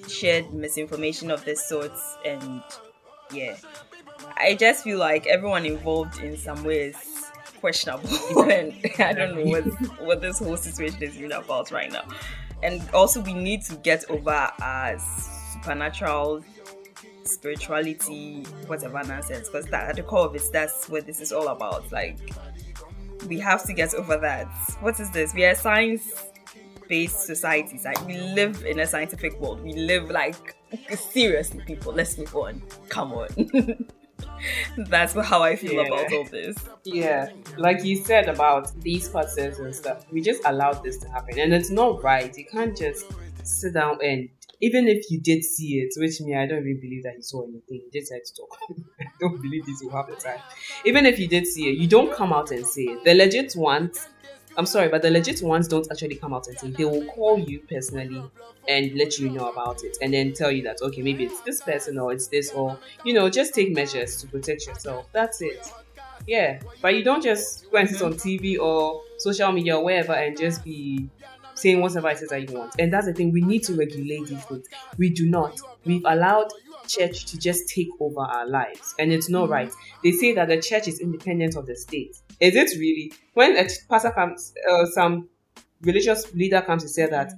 share 0.08 0.44
misinformation 0.50 1.30
of 1.30 1.44
this 1.44 1.68
sort 1.68 1.92
and 2.24 2.62
yeah. 3.32 3.56
I 4.36 4.54
just 4.54 4.84
feel 4.84 4.98
like 4.98 5.26
everyone 5.26 5.66
involved 5.66 6.20
in 6.20 6.36
some 6.36 6.64
ways 6.64 6.96
questionable 7.60 8.08
and 8.50 8.74
I 8.98 9.12
don't 9.12 9.36
know 9.36 9.44
what 9.44 9.64
what 10.00 10.20
this 10.20 10.38
whole 10.38 10.56
situation 10.56 11.02
is 11.02 11.16
even 11.16 11.32
about 11.32 11.70
right 11.70 11.90
now. 11.90 12.04
And 12.62 12.82
also 12.92 13.20
we 13.20 13.34
need 13.34 13.62
to 13.62 13.76
get 13.76 14.08
over 14.10 14.50
our 14.60 14.98
supernatural 15.52 16.44
spirituality, 17.24 18.42
whatever 18.66 19.02
nonsense. 19.04 19.48
Because 19.48 19.66
that 19.66 19.90
at 19.90 19.96
the 19.96 20.02
core 20.02 20.26
of 20.26 20.34
it, 20.34 20.42
that's 20.52 20.88
what 20.88 21.06
this 21.06 21.20
is 21.20 21.32
all 21.32 21.48
about. 21.48 21.90
Like 21.92 22.18
we 23.28 23.38
have 23.40 23.64
to 23.66 23.72
get 23.72 23.94
over 23.94 24.16
that. 24.18 24.48
What 24.80 24.98
is 25.00 25.10
this? 25.10 25.34
We 25.34 25.44
are 25.44 25.54
science 25.54 26.26
based 26.88 27.20
societies. 27.20 27.84
Like 27.84 28.04
we 28.06 28.18
live 28.18 28.64
in 28.64 28.80
a 28.80 28.86
scientific 28.86 29.40
world. 29.40 29.62
We 29.62 29.72
live 29.72 30.10
like 30.10 30.56
seriously, 30.94 31.62
people. 31.66 31.92
Let's 31.92 32.18
move 32.18 32.34
on. 32.34 32.62
Come 32.88 33.12
on. 33.12 33.28
That's 34.76 35.14
how 35.14 35.42
I 35.42 35.56
feel 35.56 35.74
yeah. 35.74 35.86
about 35.86 36.12
all 36.12 36.24
this. 36.24 36.56
Yeah, 36.84 37.30
like 37.56 37.84
you 37.84 37.96
said 37.96 38.28
about 38.28 38.72
these 38.80 39.08
processes 39.08 39.58
and 39.58 39.74
stuff, 39.74 40.04
we 40.10 40.20
just 40.20 40.42
allowed 40.44 40.82
this 40.82 40.98
to 40.98 41.08
happen, 41.08 41.38
and 41.38 41.52
it's 41.52 41.70
not 41.70 42.02
right. 42.02 42.36
You 42.36 42.44
can't 42.44 42.76
just 42.76 43.06
sit 43.44 43.74
down 43.74 43.98
and 44.02 44.28
even 44.62 44.86
if 44.86 45.10
you 45.10 45.20
did 45.20 45.44
see 45.44 45.80
it, 45.80 45.92
which 45.96 46.20
me, 46.20 46.36
I 46.36 46.46
don't 46.46 46.60
even 46.60 46.80
believe 46.80 47.02
that 47.02 47.16
you 47.16 47.22
saw 47.22 47.42
anything. 47.42 47.82
He 47.90 48.00
just 48.00 48.12
had 48.12 48.24
to 48.24 48.34
talk. 48.34 48.56
I 49.00 49.06
don't 49.20 49.42
believe 49.42 49.66
this 49.66 49.82
will 49.82 49.90
happen 49.90 50.16
time. 50.16 50.38
Even 50.84 51.04
if 51.04 51.18
you 51.18 51.26
did 51.26 51.48
see 51.48 51.68
it, 51.68 51.78
you 51.78 51.88
don't 51.88 52.14
come 52.14 52.32
out 52.32 52.52
and 52.52 52.64
say 52.64 52.82
it. 52.82 53.04
The 53.04 53.12
legit 53.12 53.54
ones, 53.56 54.06
I'm 54.56 54.66
sorry, 54.66 54.88
but 54.88 55.02
the 55.02 55.10
legit 55.10 55.42
ones 55.42 55.66
don't 55.66 55.86
actually 55.90 56.14
come 56.14 56.32
out 56.32 56.46
and 56.46 56.56
say. 56.56 56.68
It. 56.68 56.76
They 56.76 56.84
will 56.84 57.04
call 57.06 57.40
you 57.40 57.58
personally 57.68 58.22
and 58.68 58.94
let 58.94 59.18
you 59.18 59.30
know 59.30 59.50
about 59.50 59.82
it, 59.82 59.98
and 60.00 60.14
then 60.14 60.32
tell 60.32 60.52
you 60.52 60.62
that 60.62 60.80
okay, 60.80 61.02
maybe 61.02 61.24
it's 61.24 61.40
this 61.40 61.60
person 61.60 61.98
or 61.98 62.12
it's 62.12 62.28
this, 62.28 62.52
or 62.52 62.78
you 63.04 63.14
know, 63.14 63.28
just 63.28 63.54
take 63.54 63.74
measures 63.74 64.16
to 64.22 64.28
protect 64.28 64.68
yourself. 64.68 65.08
That's 65.12 65.42
it. 65.42 65.72
Yeah, 66.28 66.60
but 66.80 66.94
you 66.94 67.02
don't 67.02 67.20
just 67.22 67.68
go 67.72 67.78
and 67.78 67.88
sit 67.88 67.98
mm-hmm. 67.98 68.06
on 68.06 68.12
TV 68.14 68.60
or 68.60 69.02
social 69.18 69.50
media 69.50 69.76
or 69.76 69.84
wherever 69.84 70.12
and 70.12 70.38
just 70.38 70.62
be 70.62 71.08
saying 71.62 71.80
whatever 71.80 72.08
it 72.10 72.20
is 72.20 72.28
that 72.30 72.48
you 72.48 72.58
want. 72.58 72.74
And 72.78 72.92
that's 72.92 73.06
the 73.06 73.14
thing, 73.14 73.32
we 73.32 73.40
need 73.40 73.62
to 73.64 73.74
regulate 73.74 74.26
these 74.26 74.44
things. 74.44 74.66
We 74.98 75.10
do 75.10 75.28
not. 75.28 75.60
We've 75.84 76.04
allowed 76.04 76.48
church 76.88 77.26
to 77.26 77.38
just 77.38 77.68
take 77.68 77.88
over 78.00 78.20
our 78.20 78.46
lives, 78.46 78.94
and 78.98 79.12
it's 79.12 79.28
not 79.28 79.48
right. 79.48 79.72
They 80.02 80.12
say 80.12 80.34
that 80.34 80.48
the 80.48 80.60
church 80.60 80.88
is 80.88 81.00
independent 81.00 81.56
of 81.56 81.66
the 81.66 81.76
state. 81.76 82.16
Is 82.40 82.56
it 82.56 82.78
really? 82.78 83.12
When 83.34 83.56
a 83.56 83.68
pastor 83.88 84.10
comes, 84.10 84.52
uh, 84.70 84.86
some 84.86 85.28
religious 85.82 86.32
leader 86.34 86.60
comes 86.60 86.82
to 86.82 86.88
say 86.88 87.06
that, 87.06 87.32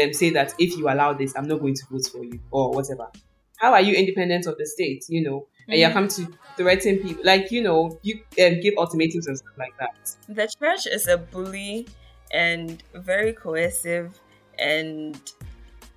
um, 0.00 0.12
say 0.12 0.30
that 0.30 0.54
if 0.58 0.76
you 0.76 0.88
allow 0.88 1.12
this, 1.12 1.34
I'm 1.36 1.48
not 1.48 1.60
going 1.60 1.74
to 1.74 1.82
vote 1.90 2.06
for 2.10 2.24
you 2.24 2.40
or 2.50 2.72
whatever. 2.72 3.08
How 3.56 3.72
are 3.72 3.80
you 3.80 3.94
independent 3.94 4.46
of 4.46 4.58
the 4.58 4.66
state? 4.66 5.04
You 5.08 5.22
know, 5.22 5.46
and 5.68 5.78
you 5.78 5.86
come 5.86 6.08
coming 6.08 6.10
to 6.10 6.28
threaten 6.56 6.98
people, 6.98 7.24
like 7.24 7.50
you 7.50 7.62
know, 7.62 7.98
you 8.02 8.20
um, 8.44 8.60
give 8.60 8.74
ultimatums 8.78 9.26
and 9.26 9.38
stuff 9.38 9.58
like 9.58 9.76
that. 9.78 10.16
The 10.28 10.48
church 10.58 10.86
is 10.86 11.06
a 11.08 11.18
bully 11.18 11.86
and 12.34 12.82
very 12.94 13.32
cohesive 13.32 14.20
and 14.58 15.32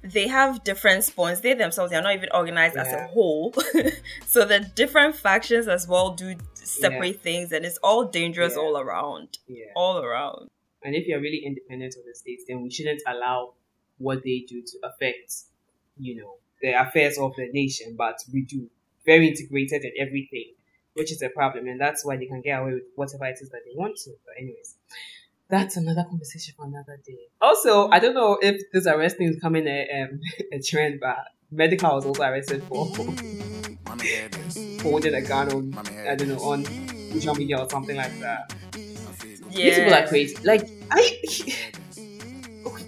they 0.03 0.27
have 0.27 0.63
different 0.63 1.03
spawns. 1.03 1.41
They 1.41 1.55
themselves 1.55 1.91
they 1.91 1.97
are 1.97 2.01
not 2.01 2.13
even 2.13 2.29
organized 2.33 2.75
yeah. 2.75 2.83
as 2.83 2.93
a 2.93 3.07
whole. 3.07 3.53
so 4.25 4.45
the 4.45 4.59
different 4.75 5.15
factions 5.15 5.67
as 5.67 5.87
well 5.87 6.11
do 6.11 6.35
separate 6.53 7.15
yeah. 7.15 7.21
things 7.21 7.51
and 7.51 7.65
it's 7.65 7.79
all 7.79 8.05
dangerous 8.05 8.53
yeah. 8.55 8.61
all 8.61 8.77
around. 8.77 9.39
All 9.75 9.97
around. 9.97 10.49
And 10.83 10.95
if 10.95 11.07
you're 11.07 11.19
really 11.19 11.43
independent 11.43 11.95
of 11.97 12.05
the 12.05 12.13
states, 12.13 12.43
then 12.47 12.61
we 12.61 12.69
shouldn't 12.69 13.01
allow 13.07 13.53
what 13.97 14.23
they 14.23 14.45
do 14.47 14.61
to 14.61 14.77
affect, 14.83 15.33
you 15.97 16.21
know, 16.21 16.35
the 16.61 16.79
affairs 16.79 17.17
of 17.17 17.33
the 17.35 17.49
nation. 17.51 17.95
But 17.97 18.19
we 18.31 18.43
do. 18.43 18.69
Very 19.05 19.27
integrated 19.27 19.83
in 19.83 19.91
everything, 19.99 20.53
which 20.93 21.11
is 21.11 21.21
a 21.23 21.29
problem. 21.29 21.67
And 21.67 21.81
that's 21.81 22.05
why 22.05 22.17
they 22.17 22.27
can 22.27 22.41
get 22.41 22.61
away 22.61 22.75
with 22.75 22.83
whatever 22.95 23.25
it 23.25 23.39
is 23.41 23.49
that 23.49 23.61
they 23.65 23.75
want 23.75 23.97
to. 24.03 24.11
But 24.25 24.35
anyways 24.37 24.75
that's 25.49 25.77
another 25.77 26.03
conversation 26.03 26.53
for 26.57 26.65
another 26.65 26.99
day. 27.05 27.27
Also, 27.41 27.87
I 27.89 27.99
don't 27.99 28.13
know 28.13 28.37
if 28.41 28.61
this 28.73 28.85
arresting 28.85 29.29
is 29.29 29.39
coming 29.39 29.65
a, 29.67 29.87
um, 30.01 30.19
a 30.51 30.59
trend, 30.61 30.99
but 30.99 31.19
Medikal 31.53 31.95
was 31.95 32.05
also 32.05 32.23
arrested 32.23 32.63
for 32.69 32.85
holding 34.81 35.13
a 35.13 35.21
gun 35.21 35.51
on, 35.53 35.77
I 36.07 36.15
don't 36.15 36.27
know, 36.29 36.39
on 36.39 36.65
social 37.13 37.35
media 37.35 37.59
or 37.59 37.69
something 37.69 37.95
like 37.95 38.19
that. 38.19 38.53
Yeah. 39.49 39.63
These 39.63 39.77
people 39.79 39.93
are 39.93 40.07
crazy. 40.07 40.35
Like, 40.43 40.69
I. 40.91 41.17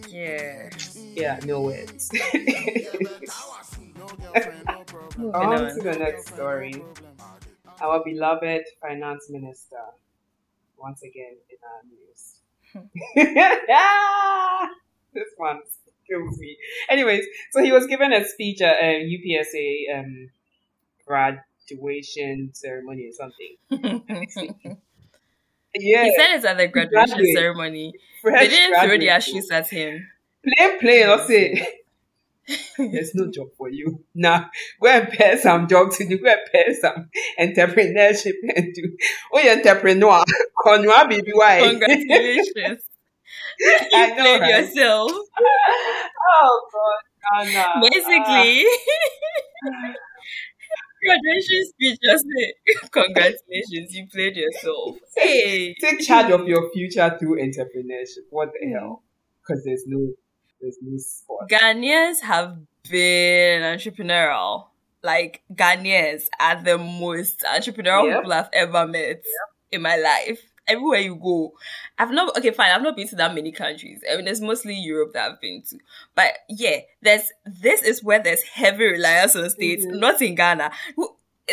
yeah. 0.10 0.70
Yeah, 1.16 1.40
no 1.44 1.62
words. 1.62 2.12
on 2.14 2.20
to 5.74 5.82
the 5.84 5.98
next 6.00 6.28
story. 6.30 6.82
Our 7.82 8.04
beloved 8.06 8.64
finance 8.82 9.26
minister, 9.30 9.82
once 10.78 11.02
again 11.02 11.36
in 11.50 11.58
our 11.62 11.82
news. 11.84 12.39
this 15.14 15.30
one 15.38 15.60
kills 16.10 16.38
me. 16.38 16.58
Anyways, 16.90 17.26
so 17.52 17.64
he 17.64 17.72
was 17.72 17.88
given 17.88 18.14
a 18.14 18.26
speech 18.26 18.62
at 18.62 18.78
a 18.82 19.04
UPSA 19.06 20.00
um, 20.00 20.30
graduation 21.06 22.52
ceremony 22.54 23.10
or 23.10 23.14
something. 23.14 23.56
yeah. 25.76 26.04
He 26.04 26.16
said 26.16 26.36
it's 26.36 26.46
at 26.46 26.58
the 26.58 26.68
graduation 26.68 27.18
Graduate. 27.18 27.36
ceremony. 27.36 27.94
Fresh 28.22 28.40
they 28.40 28.48
didn't 28.50 28.88
throw 28.88 28.98
the 28.98 29.10
ashes 29.10 29.50
at 29.52 29.70
him. 29.70 30.08
Plain, 30.44 30.80
plain, 30.80 31.10
I'll 31.10 31.28
say. 31.28 31.68
There's 32.78 33.14
no 33.16 33.30
job 33.32 33.50
for 33.58 33.70
you. 33.70 34.04
Now, 34.16 34.50
go 34.82 34.90
and 34.90 35.10
pay 35.10 35.38
some 35.38 35.68
jobs 35.68 35.98
to 35.98 36.08
do. 36.08 36.18
Go 36.18 36.30
and 36.30 36.40
pay 36.52 36.74
some 36.74 37.10
entrepreneurship 37.40 38.34
and 38.56 38.74
do. 38.74 38.98
Oh, 39.34 39.40
you 39.40 39.52
entrepreneur. 39.52 40.24
Konwa 40.58 41.08
baby, 41.10 41.32
why? 41.34 41.62
Congratulations. 41.68 42.84
you 43.60 43.72
I 43.94 44.08
know, 44.10 44.16
played 44.16 44.42
right? 44.42 44.64
yourself. 44.64 45.12
oh, 45.12 46.68
God. 46.74 47.42
Anna. 47.42 47.82
Basically. 47.82 48.66
Uh, 49.66 49.94
graduation 51.06 51.66
speech 51.66 52.00
just 52.04 52.26
say, 52.26 52.54
congratulations, 52.92 53.94
you 53.94 54.08
played 54.12 54.36
yourself. 54.36 54.98
Hey. 55.16 55.76
Take 55.80 56.00
charge 56.02 56.32
of 56.32 56.48
your 56.48 56.72
future 56.72 57.16
through 57.20 57.40
entrepreneurship. 57.42 58.28
What 58.30 58.52
the 58.54 58.70
hell? 58.72 59.04
Because 59.42 59.64
there's 59.64 59.84
no 59.88 60.12
no 60.62 60.98
sport. 60.98 61.50
Ghanaians 61.50 62.22
have 62.22 62.58
been 62.90 63.62
entrepreneurial. 63.62 64.68
Like 65.02 65.42
Ghanaians 65.54 66.24
are 66.40 66.62
the 66.62 66.78
most 66.78 67.42
entrepreneurial 67.42 68.08
yep. 68.08 68.18
people 68.18 68.34
I've 68.34 68.50
ever 68.52 68.88
met 68.88 69.08
yep. 69.08 69.24
in 69.72 69.82
my 69.82 69.96
life. 69.96 70.42
Everywhere 70.68 71.00
you 71.00 71.16
go, 71.16 71.54
I've 71.98 72.12
not 72.12 72.38
okay, 72.38 72.52
fine. 72.52 72.70
I've 72.70 72.84
not 72.84 72.96
been 72.96 73.08
to 73.08 73.16
that 73.16 73.34
many 73.34 73.52
countries. 73.52 74.02
I 74.12 74.18
mean, 74.18 74.28
it's 74.28 74.40
mostly 74.40 74.76
Europe 74.76 75.14
that 75.14 75.32
I've 75.32 75.42
been 75.42 75.64
to. 75.70 75.80
But 76.14 76.34
yeah, 76.48 76.82
there's 77.02 77.32
this 77.44 77.82
is 77.82 78.04
where 78.04 78.22
there's 78.22 78.44
heavy 78.44 78.86
reliance 78.86 79.36
on 79.36 79.50
states, 79.50 79.84
mm-hmm. 79.84 80.00
not 80.00 80.22
in 80.22 80.36
Ghana 80.36 80.70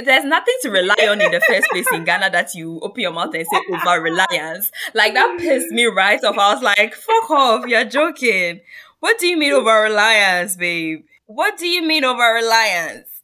there's 0.05 0.25
nothing 0.25 0.55
to 0.63 0.71
rely 0.71 1.07
on 1.09 1.21
in 1.21 1.31
the 1.31 1.41
first 1.41 1.69
place 1.71 1.87
in 1.93 2.05
Ghana 2.05 2.31
that 2.31 2.55
you 2.55 2.81
open 2.81 3.03
your 3.03 3.13
mouth 3.13 3.35
and 3.35 3.47
say 3.47 3.61
over 3.73 4.01
reliance. 4.01 4.71
Like 4.95 5.15
that 5.15 5.37
pissed 5.39 5.73
me 5.73 5.87
right 5.87 6.23
off. 6.23 6.37
I 6.39 6.55
was 6.55 6.63
like, 6.63 6.95
fuck 6.95 7.31
off, 7.31 7.67
you're 7.67 7.85
joking. 7.85 8.61
What 9.01 9.19
do 9.19 9.27
you 9.27 9.37
mean 9.37 9.53
over 9.53 9.83
reliance, 9.83 10.57
babe? 10.57 11.05
What 11.27 11.59
do 11.59 11.67
you 11.67 11.83
mean 11.83 12.05
over 12.05 12.23
reliance? 12.35 13.23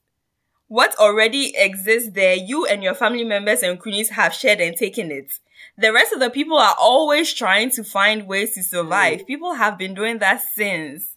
What 0.68 0.94
already 0.98 1.54
exists 1.56 2.10
there, 2.12 2.34
you 2.34 2.66
and 2.66 2.82
your 2.82 2.94
family 2.94 3.24
members 3.24 3.62
and 3.62 3.78
cronies 3.78 4.10
have 4.10 4.32
shared 4.32 4.60
and 4.60 4.76
taken 4.76 5.10
it. 5.10 5.32
The 5.76 5.92
rest 5.92 6.12
of 6.12 6.20
the 6.20 6.30
people 6.30 6.58
are 6.58 6.76
always 6.78 7.32
trying 7.32 7.70
to 7.70 7.84
find 7.84 8.26
ways 8.26 8.54
to 8.54 8.62
survive. 8.62 9.20
Mm. 9.20 9.26
People 9.26 9.54
have 9.54 9.78
been 9.78 9.94
doing 9.94 10.18
that 10.18 10.42
since. 10.54 11.16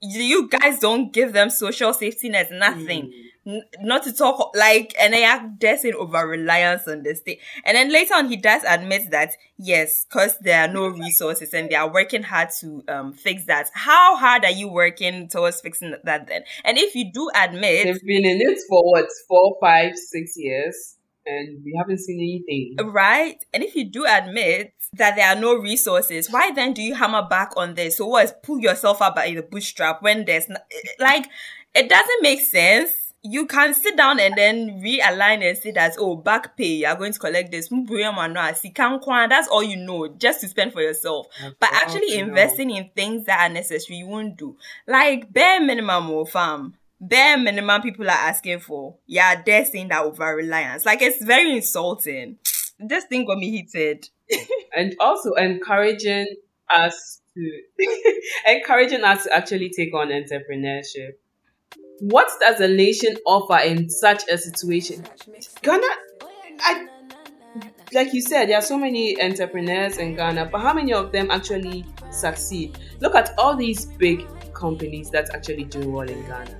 You 0.00 0.48
guys 0.48 0.78
don't 0.80 1.12
give 1.12 1.32
them 1.32 1.50
social 1.50 1.92
safety 1.94 2.28
nets, 2.28 2.50
nothing. 2.52 3.04
Mm 3.04 3.33
not 3.44 4.02
to 4.04 4.12
talk 4.12 4.54
like 4.54 4.94
and 4.98 5.14
I 5.14 5.46
dare 5.58 5.76
say 5.76 5.92
over 5.92 6.26
reliance 6.26 6.88
on 6.88 7.02
the 7.02 7.14
state. 7.14 7.40
And 7.64 7.76
then 7.76 7.92
later 7.92 8.14
on 8.14 8.28
he 8.28 8.36
does 8.36 8.62
admit 8.66 9.10
that 9.10 9.32
yes, 9.58 10.06
because 10.08 10.38
there 10.38 10.62
are 10.62 10.72
no 10.72 10.88
resources 10.88 11.52
and 11.52 11.68
they 11.68 11.74
are 11.74 11.92
working 11.92 12.22
hard 12.22 12.48
to 12.60 12.82
um 12.88 13.12
fix 13.12 13.44
that. 13.46 13.68
How 13.74 14.16
hard 14.16 14.44
are 14.44 14.50
you 14.50 14.68
working 14.68 15.28
towards 15.28 15.60
fixing 15.60 15.94
that 16.04 16.26
then? 16.26 16.44
And 16.64 16.78
if 16.78 16.94
you 16.94 17.12
do 17.12 17.30
admit 17.34 17.84
they've 17.84 18.02
been 18.02 18.24
in 18.24 18.40
it 18.40 18.58
for 18.68 18.82
what 18.82 19.06
four, 19.28 19.56
five, 19.60 19.96
six 19.96 20.34
years 20.36 20.96
and 21.26 21.62
we 21.64 21.74
haven't 21.76 21.98
seen 21.98 22.18
anything. 22.18 22.92
Right? 22.92 23.42
And 23.52 23.62
if 23.62 23.74
you 23.74 23.84
do 23.84 24.06
admit 24.06 24.74
that 24.94 25.16
there 25.16 25.28
are 25.28 25.40
no 25.40 25.54
resources, 25.54 26.30
why 26.30 26.50
then 26.52 26.72
do 26.72 26.82
you 26.82 26.94
hammer 26.94 27.26
back 27.28 27.52
on 27.56 27.74
this? 27.74 27.98
So 27.98 28.06
what 28.06 28.24
is 28.24 28.34
pull 28.42 28.60
yourself 28.60 29.02
up 29.02 29.16
by 29.16 29.30
the 29.34 29.42
bootstrap 29.42 30.02
when 30.02 30.24
there's 30.24 30.48
not, 30.48 30.62
like 30.98 31.26
it 31.74 31.88
doesn't 31.88 32.22
make 32.22 32.40
sense 32.40 33.03
you 33.26 33.46
can 33.46 33.72
sit 33.72 33.96
down 33.96 34.20
and 34.20 34.36
then 34.36 34.82
realign 34.82 35.42
and 35.42 35.56
say 35.56 35.70
that 35.72 35.96
oh 35.98 36.14
back 36.14 36.56
pay 36.58 36.74
you 36.74 36.86
are 36.86 36.94
going 36.94 37.12
to 37.12 37.18
collect 37.18 37.50
this. 37.50 37.70
That's 37.70 39.48
all 39.48 39.62
you 39.62 39.76
know 39.76 40.08
just 40.08 40.42
to 40.42 40.48
spend 40.48 40.74
for 40.74 40.82
yourself. 40.82 41.28
That's 41.40 41.54
but 41.58 41.70
actually 41.72 42.18
investing 42.18 42.70
in 42.70 42.90
things 42.94 43.24
that 43.24 43.40
are 43.40 43.52
necessary 43.52 43.98
you 43.98 44.06
won't 44.06 44.36
do. 44.36 44.56
Like 44.86 45.32
bare 45.32 45.60
minimum 45.60 46.10
or 46.10 46.20
oh, 46.22 46.24
farm 46.26 46.74
bare 47.00 47.36
minimum 47.36 47.82
people 47.82 48.06
are 48.06 48.12
asking 48.12 48.60
for 48.60 48.96
yeah 49.06 49.42
they're 49.44 49.64
saying 49.64 49.88
that 49.88 50.04
over 50.04 50.36
reliance. 50.36 50.84
Like 50.84 51.00
it's 51.02 51.24
very 51.24 51.56
insulting. 51.56 52.38
This 52.76 53.04
thing 53.04 53.24
got 53.24 53.38
me 53.38 53.50
heated. 53.50 54.08
And 54.76 54.96
also 54.98 55.34
encouraging 55.34 56.26
us 56.68 57.20
to 57.36 57.60
encouraging 58.46 59.04
us 59.04 59.22
to 59.24 59.32
actually 59.34 59.70
take 59.70 59.94
on 59.94 60.08
entrepreneurship 60.08 61.12
what 62.10 62.28
does 62.40 62.60
a 62.60 62.68
nation 62.68 63.16
offer 63.26 63.58
in 63.64 63.88
such 63.88 64.24
a 64.30 64.36
situation? 64.36 65.04
Ghana, 65.62 65.86
I, 66.60 66.86
like 67.92 68.12
you 68.12 68.20
said, 68.20 68.48
there 68.48 68.58
are 68.58 68.62
so 68.62 68.78
many 68.78 69.20
entrepreneurs 69.22 69.96
in 69.96 70.14
Ghana, 70.14 70.50
but 70.52 70.60
how 70.60 70.74
many 70.74 70.92
of 70.92 71.12
them 71.12 71.30
actually 71.30 71.86
succeed? 72.10 72.78
Look 73.00 73.14
at 73.14 73.32
all 73.38 73.56
these 73.56 73.86
big 73.86 74.26
companies 74.52 75.10
that 75.10 75.34
actually 75.34 75.64
do 75.64 75.88
well 75.88 76.08
in 76.08 76.20
Ghana. 76.26 76.58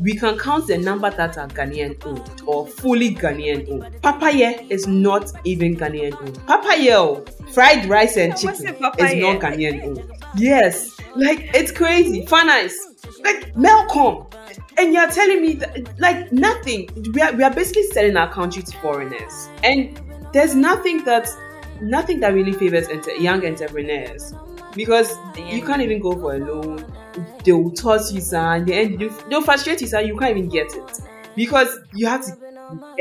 We 0.00 0.14
can 0.14 0.38
count 0.38 0.66
the 0.66 0.78
number 0.78 1.10
that 1.10 1.36
are 1.36 1.46
Ghanaian 1.46 2.04
owned 2.06 2.42
or 2.46 2.66
fully 2.66 3.14
Ghanaian 3.14 3.70
owned. 3.70 4.02
Papaye 4.02 4.68
is 4.70 4.86
not 4.86 5.30
even 5.44 5.76
Ghanaian 5.76 6.18
owned. 6.20 6.38
Papaye, 6.46 6.90
oh, 6.92 7.24
fried 7.52 7.84
rice 7.86 8.16
and 8.16 8.34
chicken 8.36 8.54
is 8.54 8.80
not 8.80 8.98
Ghanaian 8.98 9.84
owned. 9.84 10.10
Yes, 10.36 10.98
like 11.14 11.50
it's 11.54 11.70
crazy. 11.70 12.24
Fun 12.26 12.48
ice, 12.48 12.76
like 13.22 13.54
Melcom, 13.54 14.33
and 14.78 14.92
you're 14.92 15.10
telling 15.10 15.40
me 15.42 15.54
that, 15.54 15.98
like 15.98 16.32
nothing. 16.32 16.88
We 17.14 17.20
are, 17.22 17.32
we 17.32 17.42
are 17.42 17.52
basically 17.54 17.84
selling 17.84 18.16
our 18.16 18.32
country 18.32 18.62
to 18.62 18.76
foreigners, 18.78 19.50
and 19.62 20.00
there's 20.32 20.54
nothing 20.54 21.04
that 21.04 21.28
nothing 21.80 22.20
that 22.20 22.34
really 22.34 22.52
favors 22.52 22.88
enter, 22.88 23.12
young 23.12 23.44
entrepreneurs 23.46 24.32
because 24.74 25.20
you 25.36 25.62
can't 25.62 25.82
even 25.82 26.00
go 26.00 26.12
for 26.18 26.34
a 26.34 26.38
loan. 26.38 26.84
They 27.44 27.52
will 27.52 27.70
toss 27.70 28.12
you, 28.12 28.22
and 28.36 28.66
they 28.66 28.80
end, 28.86 29.00
they'll, 29.28 29.42
frustrate 29.42 29.80
you, 29.80 29.86
sir. 29.86 30.00
You 30.00 30.16
can't 30.16 30.36
even 30.36 30.48
get 30.48 30.74
it 30.74 30.98
because 31.36 31.68
you 31.92 32.06
have 32.06 32.22
to 32.24 32.32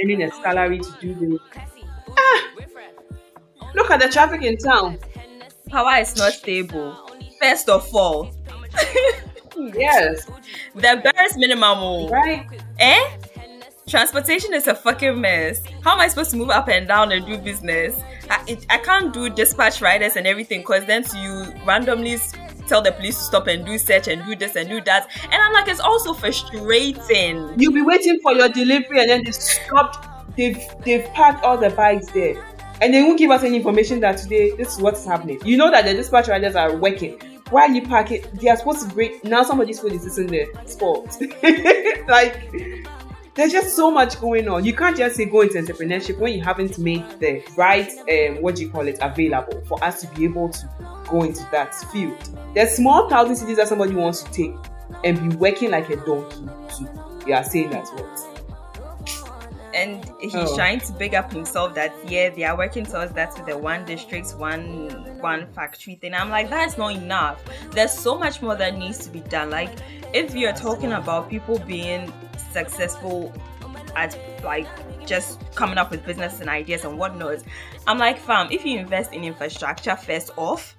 earning 0.03 0.23
a 0.23 0.31
salary 0.31 0.79
to 0.79 0.91
do 0.99 1.15
this. 1.15 1.39
Ah, 2.17 2.41
look 3.73 3.89
at 3.91 3.99
the 3.99 4.09
traffic 4.09 4.41
in 4.43 4.57
town. 4.57 4.97
Power 5.69 5.99
is 6.01 6.15
not 6.17 6.33
stable. 6.33 6.97
First 7.41 7.69
of 7.69 7.93
all, 7.93 8.31
Yes, 9.57 10.25
the 10.75 11.01
barest 11.03 11.37
minimum. 11.37 12.09
right. 12.09 12.45
Eh? 12.79 13.17
Transportation 13.87 14.53
is 14.53 14.67
a 14.67 14.75
fucking 14.75 15.19
mess. 15.19 15.61
How 15.83 15.93
am 15.93 15.99
I 15.99 16.07
supposed 16.07 16.31
to 16.31 16.37
move 16.37 16.49
up 16.49 16.69
and 16.69 16.87
down 16.87 17.11
and 17.11 17.25
do 17.25 17.37
business? 17.37 17.99
I, 18.29 18.43
it, 18.47 18.65
I 18.69 18.77
can't 18.77 19.13
do 19.13 19.29
dispatch 19.29 19.81
riders 19.81 20.15
and 20.15 20.25
everything 20.25 20.61
because 20.61 20.85
then 20.85 21.03
you 21.15 21.53
randomly 21.65 22.17
tell 22.67 22.81
the 22.81 22.93
police 22.93 23.17
to 23.17 23.23
stop 23.25 23.47
and 23.47 23.65
do 23.65 23.77
search 23.77 24.07
and 24.07 24.25
do 24.25 24.37
this 24.37 24.55
and 24.55 24.69
do 24.69 24.79
that. 24.81 25.09
And 25.25 25.33
I'm 25.33 25.51
like, 25.51 25.67
it's 25.67 25.81
also 25.81 26.13
frustrating. 26.13 27.59
You'll 27.59 27.73
be 27.73 27.81
waiting 27.81 28.19
for 28.23 28.31
your 28.31 28.47
delivery 28.47 29.01
and 29.01 29.09
then 29.09 29.23
they 29.25 29.31
stopped. 29.31 30.07
They've 30.37 30.63
they've 30.83 31.05
parked 31.13 31.43
all 31.43 31.57
the 31.57 31.69
bikes 31.69 32.07
there, 32.11 32.43
and 32.81 32.91
they 32.91 33.03
won't 33.03 33.19
give 33.19 33.29
us 33.29 33.43
any 33.43 33.57
information 33.57 33.99
that 33.99 34.17
today 34.17 34.51
this 34.55 34.75
is 34.75 34.81
what's 34.81 35.05
happening. 35.05 35.39
You 35.45 35.57
know 35.57 35.69
that 35.69 35.85
the 35.85 35.93
dispatch 35.93 36.27
riders 36.27 36.55
are 36.55 36.75
working. 36.75 37.19
While 37.53 37.69
you 37.69 37.83
park 37.83 38.09
it, 38.09 38.33
they 38.33 38.49
are 38.49 38.57
supposed 38.57 38.81
to 38.81 38.91
break. 38.95 39.23
Now 39.23 39.43
somebody's 39.43 39.79
food 39.79 39.93
is 39.93 40.17
in 40.17 40.25
the 40.25 40.47
spot. 40.65 41.05
like 42.07 42.49
there's 43.35 43.51
just 43.51 43.75
so 43.75 43.91
much 43.91 44.19
going 44.19 44.47
on. 44.47 44.65
You 44.65 44.73
can't 44.73 44.97
just 44.97 45.17
say 45.17 45.25
go 45.25 45.41
into 45.41 45.59
entrepreneurship 45.59 46.17
when 46.17 46.33
you 46.33 46.41
haven't 46.41 46.79
made 46.79 47.05
the 47.19 47.43
right 47.55 47.91
um, 47.91 48.41
what 48.41 48.55
do 48.55 48.63
you 48.63 48.71
call 48.71 48.87
it 48.87 48.97
available 49.01 49.61
for 49.67 49.83
us 49.83 50.01
to 50.01 50.07
be 50.15 50.23
able 50.23 50.49
to 50.49 50.69
go 51.07 51.21
into 51.21 51.47
that 51.51 51.75
field. 51.91 52.17
There's 52.55 52.71
small 52.71 53.07
thousand 53.07 53.35
cities 53.35 53.57
that 53.57 53.67
somebody 53.67 53.93
wants 53.93 54.23
to 54.23 54.31
take 54.31 54.55
and 55.03 55.29
be 55.29 55.35
working 55.35 55.69
like 55.69 55.91
a 55.91 55.97
donkey. 55.97 56.47
You 57.27 57.35
are 57.35 57.43
saying 57.43 57.69
that 57.69 57.85
what? 57.89 58.32
And 59.73 60.09
he's 60.19 60.35
Oh. 60.35 60.55
trying 60.55 60.79
to 60.81 60.91
big 60.93 61.15
up 61.15 61.31
himself 61.31 61.73
that 61.75 61.93
yeah, 62.07 62.29
they 62.29 62.43
are 62.43 62.55
working 62.55 62.85
towards 62.85 63.11
that 63.13 63.33
with 63.35 63.45
the 63.47 63.57
one 63.57 63.85
district, 63.85 64.31
one 64.35 64.89
one 65.19 65.47
factory 65.53 65.95
thing. 65.95 66.13
I'm 66.13 66.29
like, 66.29 66.49
that's 66.49 66.77
not 66.77 66.93
enough. 66.95 67.43
There's 67.71 67.91
so 67.93 68.17
much 68.17 68.41
more 68.41 68.55
that 68.55 68.77
needs 68.77 68.99
to 68.99 69.09
be 69.09 69.21
done. 69.21 69.49
Like 69.49 69.71
if 70.13 70.35
you're 70.35 70.53
talking 70.53 70.93
about 70.93 71.29
people 71.29 71.57
being 71.59 72.11
successful 72.51 73.33
at 73.95 74.17
like 74.43 74.67
just 75.07 75.39
coming 75.55 75.77
up 75.77 75.91
with 75.91 76.05
business 76.05 76.39
and 76.39 76.49
ideas 76.49 76.85
and 76.85 76.97
whatnot, 76.97 77.39
I'm 77.87 77.97
like, 77.97 78.17
fam, 78.19 78.49
if 78.51 78.65
you 78.65 78.77
invest 78.79 79.11
in 79.13 79.23
infrastructure 79.23 79.95
first 79.95 80.31
off, 80.37 80.75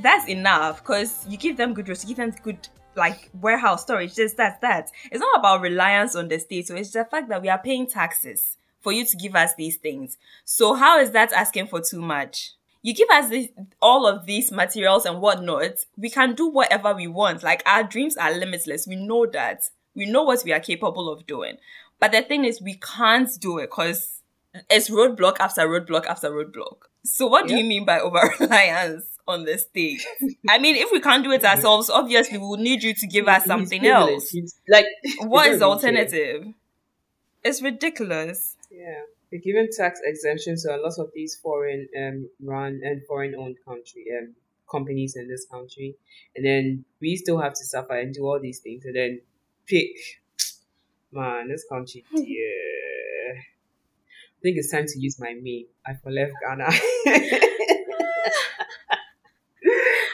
that's 0.00 0.28
enough 0.28 0.82
because 0.82 1.26
you 1.26 1.36
give 1.38 1.56
them 1.56 1.72
good 1.72 1.88
roads, 1.88 2.04
you 2.04 2.08
give 2.14 2.18
them 2.18 2.34
good 2.42 2.68
like 2.96 3.30
warehouse 3.34 3.82
storage, 3.82 4.14
this, 4.14 4.34
that, 4.34 4.60
that. 4.60 4.90
It's 5.10 5.20
not 5.20 5.38
about 5.38 5.60
reliance 5.60 6.16
on 6.16 6.28
the 6.28 6.38
state. 6.38 6.66
So 6.66 6.74
it's 6.74 6.90
the 6.90 7.04
fact 7.04 7.28
that 7.28 7.42
we 7.42 7.48
are 7.48 7.58
paying 7.58 7.86
taxes 7.86 8.56
for 8.80 8.92
you 8.92 9.04
to 9.04 9.16
give 9.16 9.34
us 9.34 9.54
these 9.54 9.76
things. 9.76 10.16
So 10.44 10.74
how 10.74 11.00
is 11.00 11.10
that 11.12 11.32
asking 11.32 11.68
for 11.68 11.80
too 11.80 12.00
much? 12.00 12.52
You 12.82 12.94
give 12.94 13.08
us 13.10 13.30
this, 13.30 13.48
all 13.82 14.06
of 14.06 14.26
these 14.26 14.52
materials 14.52 15.04
and 15.06 15.20
whatnot, 15.20 15.84
we 15.96 16.08
can 16.08 16.34
do 16.34 16.46
whatever 16.46 16.94
we 16.94 17.08
want. 17.08 17.42
Like 17.42 17.62
our 17.66 17.82
dreams 17.82 18.16
are 18.16 18.32
limitless. 18.32 18.86
We 18.86 18.96
know 18.96 19.26
that. 19.26 19.70
We 19.94 20.06
know 20.06 20.22
what 20.22 20.44
we 20.44 20.52
are 20.52 20.60
capable 20.60 21.10
of 21.12 21.26
doing. 21.26 21.56
But 21.98 22.12
the 22.12 22.22
thing 22.22 22.44
is, 22.44 22.60
we 22.60 22.74
can't 22.74 23.30
do 23.40 23.58
it 23.58 23.70
because 23.70 24.22
it's 24.70 24.88
roadblock 24.88 25.36
after 25.40 25.62
roadblock 25.62 26.06
after 26.06 26.30
roadblock. 26.30 26.76
So 27.02 27.26
what 27.26 27.48
do 27.48 27.56
you 27.56 27.64
mean 27.64 27.84
by 27.84 27.98
over 27.98 28.34
reliance 28.38 29.15
on 29.28 29.44
the 29.44 29.58
state? 29.58 30.02
I 30.48 30.58
mean, 30.58 30.76
if 30.76 30.90
we 30.92 31.00
can't 31.00 31.24
do 31.24 31.32
it 31.32 31.44
ourselves, 31.44 31.90
obviously 31.90 32.38
we 32.38 32.44
will 32.46 32.56
need 32.56 32.82
you 32.82 32.94
to 32.94 33.06
give 33.06 33.26
us 33.28 33.44
something 33.44 33.86
else. 33.86 34.30
He's- 34.30 34.54
like 34.68 34.86
What 35.20 35.48
is 35.48 35.58
the 35.60 35.66
alternative? 35.66 36.46
It's 37.44 37.62
ridiculous. 37.62 38.56
Yeah, 38.70 39.02
we're 39.30 39.40
giving 39.40 39.68
tax 39.76 40.00
exemptions 40.04 40.64
to 40.64 40.74
a 40.76 40.78
lot 40.78 40.94
of 40.98 41.10
these 41.14 41.36
foreign 41.36 41.88
um 41.96 42.28
run 42.42 42.80
and 42.84 43.02
foreign 43.06 43.34
owned 43.34 43.56
country 43.64 44.06
um 44.18 44.34
companies 44.70 45.14
in 45.16 45.28
this 45.28 45.46
country, 45.50 45.94
and 46.34 46.44
then 46.44 46.84
we 47.00 47.16
still 47.16 47.38
have 47.38 47.52
to 47.54 47.64
suffer 47.64 47.94
and 47.96 48.12
do 48.14 48.22
all 48.26 48.40
these 48.40 48.58
things, 48.60 48.84
and 48.84 48.96
then 48.96 49.20
pick. 49.66 49.90
Man, 51.12 51.48
this 51.48 51.64
country, 51.70 52.04
yeah. 52.12 53.40
I 53.40 54.40
think 54.42 54.58
it's 54.58 54.70
time 54.70 54.86
to 54.86 54.98
use 54.98 55.18
my 55.20 55.34
meme. 55.34 55.66
I 55.86 55.94
for 56.02 56.10
left 56.10 56.32
Ghana. 56.42 56.68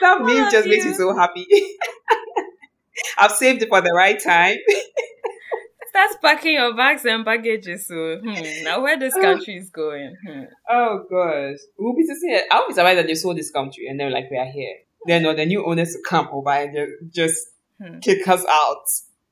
that 0.02 0.20
All 0.20 0.26
meme 0.26 0.50
just 0.50 0.68
makes 0.68 0.84
me 0.84 0.92
so 0.92 1.14
happy. 1.16 1.46
I've 3.18 3.32
saved 3.32 3.62
it 3.62 3.68
for 3.68 3.80
the 3.80 3.92
right 3.92 4.20
time. 4.22 4.56
Start 5.88 6.10
packing 6.22 6.54
your 6.54 6.74
bags 6.74 7.04
and 7.04 7.24
baggages. 7.24 7.86
So, 7.86 8.18
hmm, 8.22 8.64
now 8.64 8.82
where 8.82 8.98
this 8.98 9.14
country 9.14 9.56
is 9.56 9.68
going? 9.70 10.14
Hmm. 10.26 10.42
Oh 10.70 11.04
gosh, 11.10 11.58
we'll 11.78 11.94
be 11.94 12.04
sitting 12.04 12.30
here. 12.30 12.42
I'll 12.50 12.66
be 12.68 12.74
surprised 12.74 12.98
that 12.98 13.06
they 13.06 13.14
sold 13.14 13.36
this 13.36 13.50
country 13.50 13.86
and 13.88 14.00
they're 14.00 14.10
like, 14.10 14.30
we 14.30 14.38
are 14.38 14.46
here. 14.50 14.76
Then 15.06 15.26
or 15.26 15.34
the 15.34 15.44
new 15.44 15.64
owners 15.66 15.92
to 15.92 15.98
come 16.08 16.28
over 16.32 16.50
and 16.50 17.12
just 17.12 17.38
Hmm. 17.82 17.98
kick 17.98 18.26
us 18.28 18.44
out, 18.48 18.84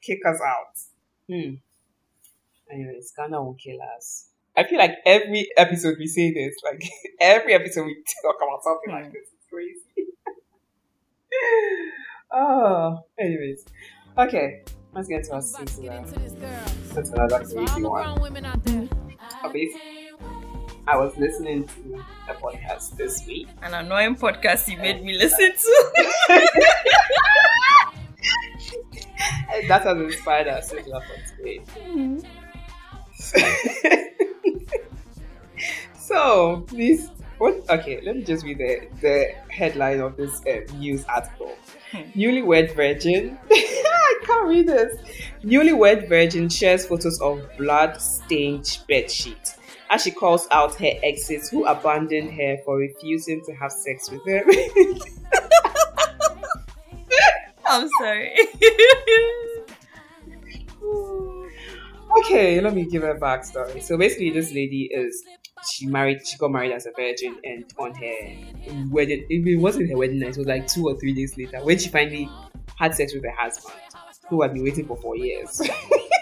kick 0.02 0.18
us 0.26 0.40
out. 0.44 0.74
Hmm. 1.28 1.54
Anyways, 2.70 3.12
Ghana 3.16 3.42
will 3.42 3.54
kill 3.54 3.78
us. 3.96 4.26
I 4.56 4.64
feel 4.64 4.78
like 4.78 4.96
every 5.06 5.48
episode 5.56 5.96
we 5.98 6.06
say 6.06 6.32
this, 6.32 6.54
like 6.64 6.82
every 7.20 7.54
episode 7.54 7.84
we 7.86 7.96
talk 8.22 8.36
about 8.42 8.62
something 8.64 8.92
like 8.92 9.04
Hmm. 9.06 9.12
this. 9.12 9.28
It's 11.42 11.52
crazy. 11.52 11.92
oh, 12.32 12.98
anyways, 13.18 13.64
okay. 14.18 14.62
Let's 14.92 15.08
get 15.08 15.22
to 15.24 15.34
our 15.34 15.42
sister. 15.42 16.04
That's 16.94 17.10
another 17.10 17.38
crazy 17.44 17.82
one. 17.82 18.88
Okay. 19.44 19.70
I 20.88 20.96
was 20.96 21.16
listening 21.16 21.68
to 21.68 22.02
a 22.28 22.34
podcast 22.34 22.96
this 22.96 23.24
week. 23.26 23.46
An 23.62 23.74
annoying 23.74 24.16
podcast 24.16 24.66
you 24.68 24.78
made 24.78 25.04
me 25.04 25.16
listen 25.16 25.52
to. 25.58 25.92
That 29.68 29.82
has 29.82 29.96
inspired 29.96 30.48
our 30.48 30.62
sister 30.62 30.90
for 31.00 31.36
today. 31.36 31.60
so, 35.98 36.66
this 36.72 37.08
what? 37.40 37.68
Okay, 37.70 38.02
let 38.02 38.16
me 38.16 38.22
just 38.22 38.44
read 38.44 38.58
the, 38.58 38.86
the 39.00 39.32
headline 39.48 40.00
of 40.00 40.18
this 40.18 40.42
uh, 40.46 40.60
news 40.74 41.06
article. 41.06 41.56
Newlywed 42.14 42.76
virgin. 42.76 43.38
I 43.50 44.20
can't 44.24 44.46
read 44.46 44.68
this. 44.68 44.94
Newlywed 45.42 46.06
virgin 46.06 46.50
shares 46.50 46.84
photos 46.84 47.18
of 47.22 47.40
blood-stained 47.56 48.80
bedsheet 48.88 49.56
as 49.88 50.02
she 50.02 50.10
calls 50.10 50.48
out 50.50 50.74
her 50.74 50.92
exes 51.02 51.48
who 51.48 51.64
abandoned 51.64 52.30
her 52.34 52.58
for 52.62 52.76
refusing 52.76 53.42
to 53.46 53.54
have 53.54 53.72
sex 53.72 54.10
with 54.10 54.22
them. 54.26 54.44
I'm 57.66 57.88
sorry. 58.00 58.34
okay, 62.20 62.60
let 62.60 62.74
me 62.74 62.84
give 62.84 63.00
her 63.00 63.12
a 63.12 63.18
backstory. 63.18 63.82
So 63.82 63.96
basically, 63.96 64.28
this 64.30 64.52
lady 64.52 64.90
is 64.92 65.24
she 65.68 65.86
married. 65.86 66.26
She 66.26 66.36
got 66.36 66.50
married 66.50 66.72
as 66.72 66.86
a 66.86 66.92
virgin, 66.96 67.36
and 67.44 67.64
on 67.78 67.94
her 67.94 68.86
wedding, 68.90 69.26
it 69.28 69.60
wasn't 69.60 69.90
her 69.90 69.96
wedding 69.96 70.18
night. 70.20 70.30
It 70.30 70.38
was 70.38 70.46
like 70.46 70.66
two 70.66 70.86
or 70.88 70.98
three 70.98 71.12
days 71.12 71.36
later 71.36 71.64
when 71.64 71.78
she 71.78 71.88
finally 71.88 72.28
had 72.78 72.94
sex 72.94 73.14
with 73.14 73.24
her 73.24 73.34
husband, 73.36 73.74
who 74.28 74.42
had 74.42 74.54
been 74.54 74.64
waiting 74.64 74.86
for 74.86 74.96
four 74.96 75.16
years. 75.16 75.60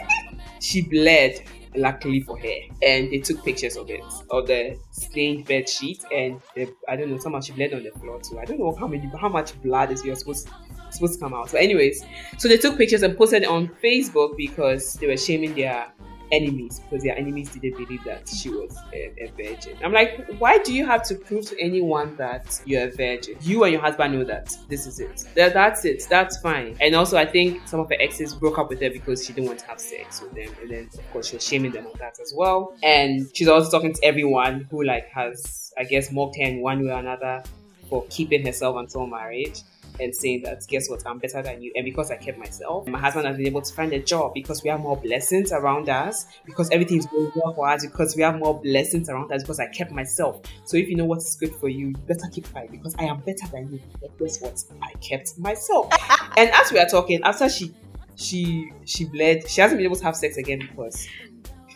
she 0.60 0.82
bled. 0.82 1.42
Luckily 1.76 2.20
for 2.22 2.36
her, 2.38 2.54
and 2.82 3.12
they 3.12 3.18
took 3.18 3.44
pictures 3.44 3.76
of 3.76 3.90
it, 3.90 4.00
of 4.30 4.46
the 4.46 4.76
stained 4.90 5.44
bed 5.44 5.68
sheet, 5.68 6.02
and 6.10 6.40
the, 6.56 6.66
I 6.88 6.96
don't 6.96 7.10
know, 7.10 7.18
somehow 7.18 7.40
she 7.40 7.52
bled 7.52 7.74
on 7.74 7.82
the 7.84 7.90
floor 7.90 8.18
too. 8.22 8.38
I 8.38 8.46
don't 8.46 8.58
know 8.58 8.74
how 8.74 8.88
many, 8.88 9.06
how 9.20 9.28
much 9.28 9.60
blood 9.62 9.92
is 9.92 10.02
you're 10.02 10.16
supposed 10.16 10.48
supposed 10.90 11.14
to 11.14 11.20
come 11.20 11.34
out. 11.34 11.50
so 11.50 11.58
anyways, 11.58 12.04
so 12.38 12.48
they 12.48 12.56
took 12.56 12.78
pictures 12.78 13.02
and 13.02 13.16
posted 13.16 13.44
on 13.44 13.68
Facebook 13.84 14.36
because 14.36 14.94
they 14.94 15.06
were 15.06 15.16
shaming 15.16 15.54
their 15.54 15.92
enemies 16.32 16.80
because 16.80 17.04
their 17.04 17.16
enemies 17.16 17.50
didn't 17.50 17.76
believe 17.76 18.02
that 18.04 18.28
she 18.28 18.50
was 18.50 18.76
a, 18.92 19.12
a, 19.18 19.32
virgin. 19.36 19.76
I'm 19.82 19.92
like, 19.92 20.26
why 20.38 20.58
do 20.58 20.72
you 20.74 20.86
have 20.86 21.02
to 21.04 21.14
prove 21.14 21.46
to 21.46 21.60
anyone 21.60 22.16
that 22.16 22.60
you're 22.64 22.88
a 22.88 22.90
virgin? 22.90 23.36
You 23.40 23.64
and 23.64 23.72
your 23.72 23.82
husband 23.82 24.14
know 24.14 24.24
that 24.24 24.56
this 24.68 24.86
is 24.86 25.00
it. 25.00 25.24
That, 25.34 25.54
that's 25.54 25.84
it. 25.84 26.04
That's 26.08 26.38
fine. 26.38 26.76
And 26.80 26.94
also, 26.94 27.16
I 27.16 27.26
think 27.26 27.66
some 27.66 27.80
of 27.80 27.88
her 27.88 27.96
exes 28.00 28.34
broke 28.34 28.58
up 28.58 28.68
with 28.68 28.80
her 28.80 28.90
because 28.90 29.24
she 29.24 29.32
didn't 29.32 29.48
want 29.48 29.60
to 29.60 29.66
have 29.66 29.80
sex 29.80 30.20
with 30.22 30.34
them. 30.34 30.50
And 30.62 30.70
then, 30.70 30.90
of 30.92 31.12
course, 31.12 31.28
she 31.28 31.36
was 31.36 31.46
shaming 31.46 31.72
them 31.72 31.86
on 31.86 31.94
that 31.98 32.18
as 32.20 32.32
well. 32.36 32.74
And 32.82 33.30
she's 33.34 33.48
also 33.48 33.70
talking 33.70 33.92
to 33.92 34.04
everyone 34.04 34.66
who 34.70 34.84
like 34.84 35.08
has, 35.08 35.72
I 35.78 35.84
guess, 35.84 36.10
mocked 36.12 36.36
her 36.36 36.44
in 36.44 36.60
one 36.60 36.84
way 36.84 36.92
or 36.92 36.98
another 36.98 37.42
for 37.88 38.04
keeping 38.10 38.44
herself 38.44 38.76
until 38.76 39.06
marriage 39.06 39.62
and 40.00 40.14
saying 40.14 40.42
that, 40.42 40.66
guess 40.68 40.88
what, 40.90 41.06
I'm 41.06 41.18
better 41.18 41.42
than 41.42 41.62
you. 41.62 41.72
And 41.74 41.84
because 41.84 42.10
I 42.10 42.16
kept 42.16 42.38
myself, 42.38 42.86
my 42.86 42.98
husband 42.98 43.26
has 43.26 43.36
been 43.36 43.46
able 43.46 43.62
to 43.62 43.72
find 43.72 43.92
a 43.92 44.00
job 44.00 44.34
because 44.34 44.62
we 44.62 44.70
have 44.70 44.80
more 44.80 44.96
blessings 44.96 45.52
around 45.52 45.88
us, 45.88 46.26
because 46.44 46.70
everything 46.70 46.98
is 46.98 47.06
going 47.06 47.32
well 47.34 47.54
for 47.54 47.68
us, 47.68 47.84
because 47.86 48.14
we 48.14 48.22
have 48.22 48.38
more 48.38 48.60
blessings 48.60 49.08
around 49.08 49.32
us, 49.32 49.42
because 49.42 49.58
I 49.58 49.66
kept 49.68 49.90
myself. 49.90 50.42
So 50.64 50.76
if 50.76 50.88
you 50.88 50.96
know 50.96 51.06
what 51.06 51.18
is 51.18 51.36
good 51.36 51.54
for 51.56 51.68
you, 51.68 51.78
you 51.78 51.92
better 51.92 52.26
keep 52.32 52.50
quiet 52.50 52.70
because 52.70 52.94
I 52.98 53.04
am 53.04 53.20
better 53.20 53.46
than 53.50 53.72
you. 53.72 53.80
But 54.00 54.18
guess 54.18 54.40
what? 54.40 54.62
I 54.82 54.92
kept 54.94 55.38
myself. 55.38 55.92
and 56.36 56.50
as 56.50 56.72
we 56.72 56.78
are 56.78 56.86
talking, 56.86 57.22
after 57.22 57.48
she 57.48 57.74
she 58.16 58.72
she 58.84 59.04
bled, 59.04 59.48
she 59.48 59.60
hasn't 59.60 59.78
been 59.78 59.86
able 59.86 59.96
to 59.96 60.04
have 60.04 60.16
sex 60.16 60.36
again 60.36 60.60
because 60.60 61.06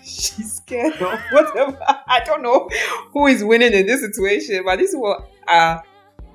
she's 0.02 0.54
scared 0.54 0.94
of 0.94 1.20
whatever. 1.30 1.78
I 2.06 2.20
don't 2.24 2.42
know 2.42 2.68
who 3.12 3.26
is 3.26 3.44
winning 3.44 3.72
in 3.72 3.86
this 3.86 4.00
situation, 4.00 4.62
but 4.64 4.78
this 4.78 4.90
is 4.90 4.96
what 4.96 5.30
uh 5.48 5.78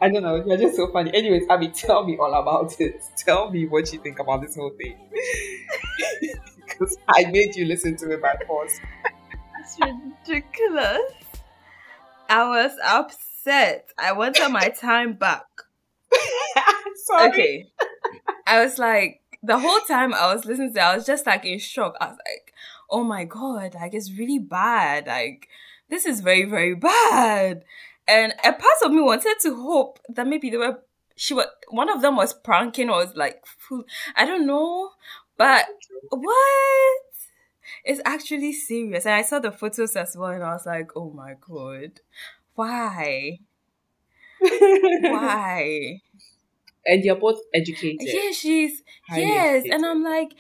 I 0.02 0.10
don't 0.10 0.24
know. 0.24 0.44
You're 0.46 0.58
just 0.58 0.76
so 0.76 0.92
funny. 0.92 1.12
Anyways, 1.14 1.44
Abby, 1.50 1.70
tell 1.70 2.06
me 2.06 2.18
all 2.18 2.34
about 2.34 2.80
it. 2.80 3.04
Tell 3.18 3.50
me 3.50 3.66
what 3.66 3.92
you 3.92 4.00
think 4.00 4.20
about 4.20 4.42
this 4.42 4.56
whole 4.56 4.72
thing. 4.78 4.98
because 6.78 6.98
I 7.08 7.26
made 7.26 7.56
you 7.56 7.66
listen 7.66 7.98
to 7.98 8.12
it 8.12 8.22
by 8.22 8.36
force. 8.46 8.80
It's 9.60 9.78
ridiculous. 10.28 11.12
I 12.30 12.48
was 12.48 12.72
upset. 12.84 13.90
I 13.98 14.12
wanted 14.12 14.50
my 14.50 14.70
time 14.70 15.14
back. 15.14 15.46
Sorry. 17.06 17.30
Okay. 17.30 17.66
I 18.46 18.64
was 18.64 18.78
like, 18.78 19.22
the 19.42 19.60
whole 19.60 19.80
time 19.82 20.14
I 20.14 20.34
was 20.34 20.46
listening 20.46 20.74
to 20.74 20.80
it, 20.80 20.84
I 20.84 20.96
was 20.96 21.06
just 21.06 21.26
like 21.26 21.46
in 21.46 21.60
shock. 21.60 21.96
I 22.00 22.08
was 22.08 22.18
like, 22.26 22.54
oh 22.90 23.04
my 23.04 23.26
god, 23.26 23.76
like 23.76 23.94
it's 23.94 24.12
really 24.12 24.40
bad. 24.40 25.08
Like, 25.08 25.48
this 25.90 26.06
is 26.06 26.22
very, 26.22 26.44
very 26.44 26.76
bad. 26.76 27.64
And 28.08 28.34
a 28.44 28.54
part 28.54 28.82
of 28.86 28.92
me 28.92 29.02
wanted 29.02 29.36
to 29.42 29.56
hope 29.56 30.00
that 30.10 30.28
maybe 30.28 30.50
they 30.50 30.58
were 30.58 30.80
she 31.16 31.34
was 31.34 31.48
one 31.70 31.90
of 31.90 32.02
them 32.02 32.16
was 32.16 32.34
pranking 32.34 32.90
or 32.90 32.98
was 32.98 33.16
like 33.16 33.44
I 34.16 34.26
don't 34.26 34.46
know. 34.48 34.92
But 35.36 35.66
what? 36.10 37.02
It's 37.84 38.02
actually 38.06 38.54
serious. 38.54 39.06
And 39.06 39.16
I 39.16 39.22
saw 39.24 39.40
the 39.40 39.52
photos 39.52 39.96
as 39.96 40.16
well 40.16 40.32
and 40.32 40.44
I 40.44 40.54
was 40.54 40.66
like, 40.66 40.92
oh 40.96 41.10
my 41.12 41.36
god. 41.40 42.00
Why? 42.56 43.40
Why? 44.40 46.02
And 46.90 47.04
you're 47.04 47.18
both 47.18 47.42
educated. 47.54 48.00
Yeah, 48.08 48.32
she's 48.32 48.82
Highly 49.10 49.24
yes. 49.24 49.56
Educated. 49.58 49.74
And 49.74 49.86
I'm 49.86 50.04
like, 50.06 50.32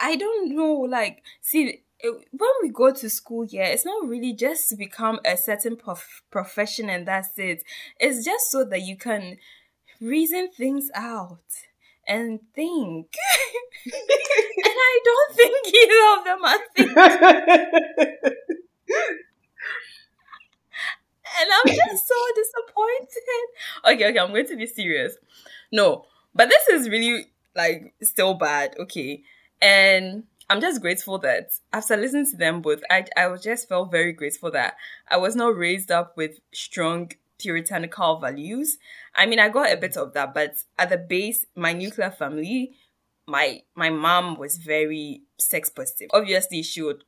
I 0.00 0.16
don't 0.16 0.56
know, 0.56 0.72
like, 0.72 1.22
see, 1.40 1.82
when 2.02 2.50
we 2.62 2.68
go 2.70 2.92
to 2.92 3.08
school 3.08 3.44
yeah 3.44 3.66
it's 3.66 3.84
not 3.84 4.06
really 4.08 4.32
just 4.32 4.68
to 4.68 4.76
become 4.76 5.20
a 5.24 5.36
certain 5.36 5.76
prof- 5.76 6.22
profession 6.30 6.88
and 6.90 7.06
that's 7.06 7.38
it. 7.38 7.62
It's 8.00 8.24
just 8.24 8.50
so 8.50 8.64
that 8.64 8.82
you 8.82 8.96
can 8.96 9.36
reason 10.00 10.50
things 10.50 10.90
out 10.94 11.40
and 12.06 12.40
think. 12.54 13.14
And 14.64 14.74
i 14.76 15.00
don't 15.04 15.34
think 15.36 15.74
either 15.74 16.02
of 16.18 16.24
them 16.24 16.44
are 16.44 16.58
thinking. 16.76 18.32
And 21.40 21.48
i'm 21.50 21.74
just 21.74 22.06
so 22.08 22.14
disappointed. 22.34 23.46
Okay 23.86 24.08
okay 24.10 24.18
i'm 24.18 24.30
going 24.30 24.46
to 24.46 24.56
be 24.56 24.66
serious. 24.66 25.16
No 25.72 26.06
but 26.34 26.48
this 26.48 26.68
is 26.68 26.88
really 26.88 27.26
like 27.54 27.94
still 28.02 28.34
bad 28.34 28.74
okay? 28.78 29.22
And 29.60 30.24
I'm 30.52 30.60
just 30.60 30.82
grateful 30.82 31.16
that 31.20 31.48
after 31.72 31.96
listening 31.96 32.30
to 32.30 32.36
them 32.36 32.60
both, 32.60 32.82
I 32.90 33.06
I 33.16 33.34
just 33.36 33.70
felt 33.70 33.90
very 33.90 34.12
grateful 34.12 34.50
that 34.50 34.74
I 35.08 35.16
was 35.16 35.34
not 35.34 35.56
raised 35.56 35.90
up 35.90 36.14
with 36.14 36.40
strong 36.52 37.10
puritanical 37.38 38.18
values. 38.18 38.76
I 39.14 39.24
mean, 39.24 39.38
I 39.38 39.48
got 39.48 39.72
a 39.72 39.78
bit 39.78 39.96
of 39.96 40.12
that, 40.12 40.34
but 40.34 40.62
at 40.78 40.90
the 40.90 40.98
base, 40.98 41.46
my 41.56 41.72
nuclear 41.72 42.10
family, 42.10 42.72
my 43.26 43.62
my 43.74 43.88
mom 43.88 44.36
was 44.36 44.58
very 44.58 45.22
sex 45.38 45.70
positive. 45.70 46.10
Obviously, 46.12 46.62
she 46.62 46.82
would 46.82 47.04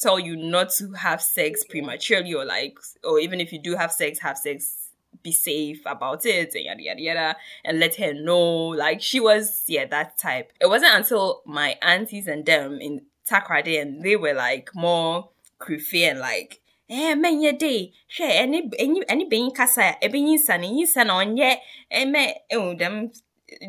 tell 0.00 0.18
you 0.18 0.34
not 0.34 0.70
to 0.70 0.90
have 0.94 1.22
sex 1.22 1.62
prematurely 1.62 2.34
or 2.34 2.44
like 2.44 2.76
or 3.04 3.20
even 3.20 3.40
if 3.40 3.52
you 3.52 3.62
do 3.62 3.76
have 3.76 3.92
sex, 3.92 4.18
have 4.18 4.36
sex 4.36 4.79
be 5.22 5.32
safe 5.32 5.80
about 5.86 6.24
it 6.24 6.54
and 6.54 6.64
yada 6.64 6.82
yada 6.82 7.00
yada 7.00 7.36
and 7.64 7.78
let 7.80 7.96
her 7.96 8.14
know. 8.14 8.68
Like 8.68 9.02
she 9.02 9.20
was 9.20 9.64
yeah 9.66 9.86
that 9.86 10.18
type. 10.18 10.52
It 10.60 10.68
wasn't 10.68 10.94
until 10.94 11.42
my 11.46 11.76
aunties 11.82 12.26
and 12.26 12.44
them 12.44 12.78
in 12.80 13.02
Takoradi 13.30 13.80
and 13.80 14.02
they 14.02 14.16
were 14.16 14.34
like 14.34 14.70
more 14.74 15.30
creepy 15.58 16.04
and 16.04 16.18
like 16.18 16.60
eh 16.88 17.14
men 17.14 17.40
ye 17.40 17.52
day 17.52 17.92
hwɛ 18.16 18.28
any 18.44 18.68
any 18.78 19.02
any 19.08 19.24
being 19.28 19.50
kasa 19.52 19.96
e 20.02 20.08
be 20.08 20.18
yin 20.18 20.38
san 20.38 20.64
yin 20.64 20.86
san 20.86 21.10
on 21.10 21.36
ye 21.36 21.56
e 22.00 22.04
me 22.04 22.34
eh 22.50 22.74
them 22.74 23.10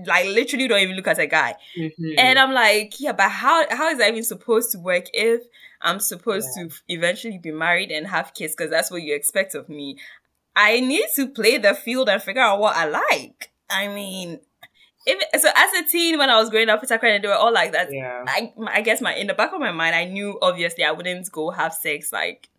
like 0.05 0.25
literally 0.25 0.67
don't 0.67 0.81
even 0.81 0.95
look 0.95 1.07
at 1.07 1.19
a 1.19 1.27
guy. 1.27 1.55
Mm-hmm. 1.77 2.13
and 2.17 2.39
i'm 2.39 2.51
like 2.51 2.99
yeah 2.99 3.11
but 3.11 3.29
how 3.29 3.65
how 3.69 3.89
is 3.89 3.97
that 3.99 4.09
even 4.09 4.23
supposed 4.23 4.71
to 4.71 4.79
work 4.79 5.05
if 5.13 5.41
i'm 5.81 5.99
supposed 5.99 6.47
yeah. 6.55 6.67
to 6.67 6.75
eventually 6.87 7.37
be 7.37 7.51
married 7.51 7.91
and 7.91 8.07
have 8.07 8.33
kids? 8.33 8.55
Because 8.55 8.71
that's 8.71 8.89
what 8.91 9.01
you 9.03 9.13
expect 9.15 9.53
of 9.55 9.69
me 9.69 9.97
I 10.55 10.79
need 10.79 11.05
to 11.15 11.27
play 11.27 11.57
the 11.57 11.73
field 11.73 12.09
and 12.09 12.21
figure 12.21 12.41
out 12.41 12.59
what 12.59 12.75
I 12.75 12.85
like. 12.85 13.51
I 13.69 13.87
mean, 13.87 14.39
if, 15.05 15.41
so 15.41 15.49
as 15.55 15.73
a 15.73 15.89
teen 15.89 16.17
when 16.17 16.29
I 16.29 16.39
was 16.39 16.49
growing 16.49 16.69
up, 16.69 16.81
Peter 16.81 16.99
and 17.01 17.23
they 17.23 17.27
were 17.27 17.33
all 17.33 17.53
like 17.53 17.71
that. 17.71 17.91
Yeah. 17.91 18.23
I, 18.27 18.51
I 18.67 18.81
guess 18.81 19.01
my 19.01 19.15
in 19.15 19.27
the 19.27 19.33
back 19.33 19.53
of 19.53 19.59
my 19.59 19.71
mind, 19.71 19.95
I 19.95 20.05
knew 20.05 20.37
obviously 20.41 20.83
I 20.83 20.91
wouldn't 20.91 21.31
go 21.31 21.49
have 21.51 21.73
sex 21.73 22.11
like 22.11 22.49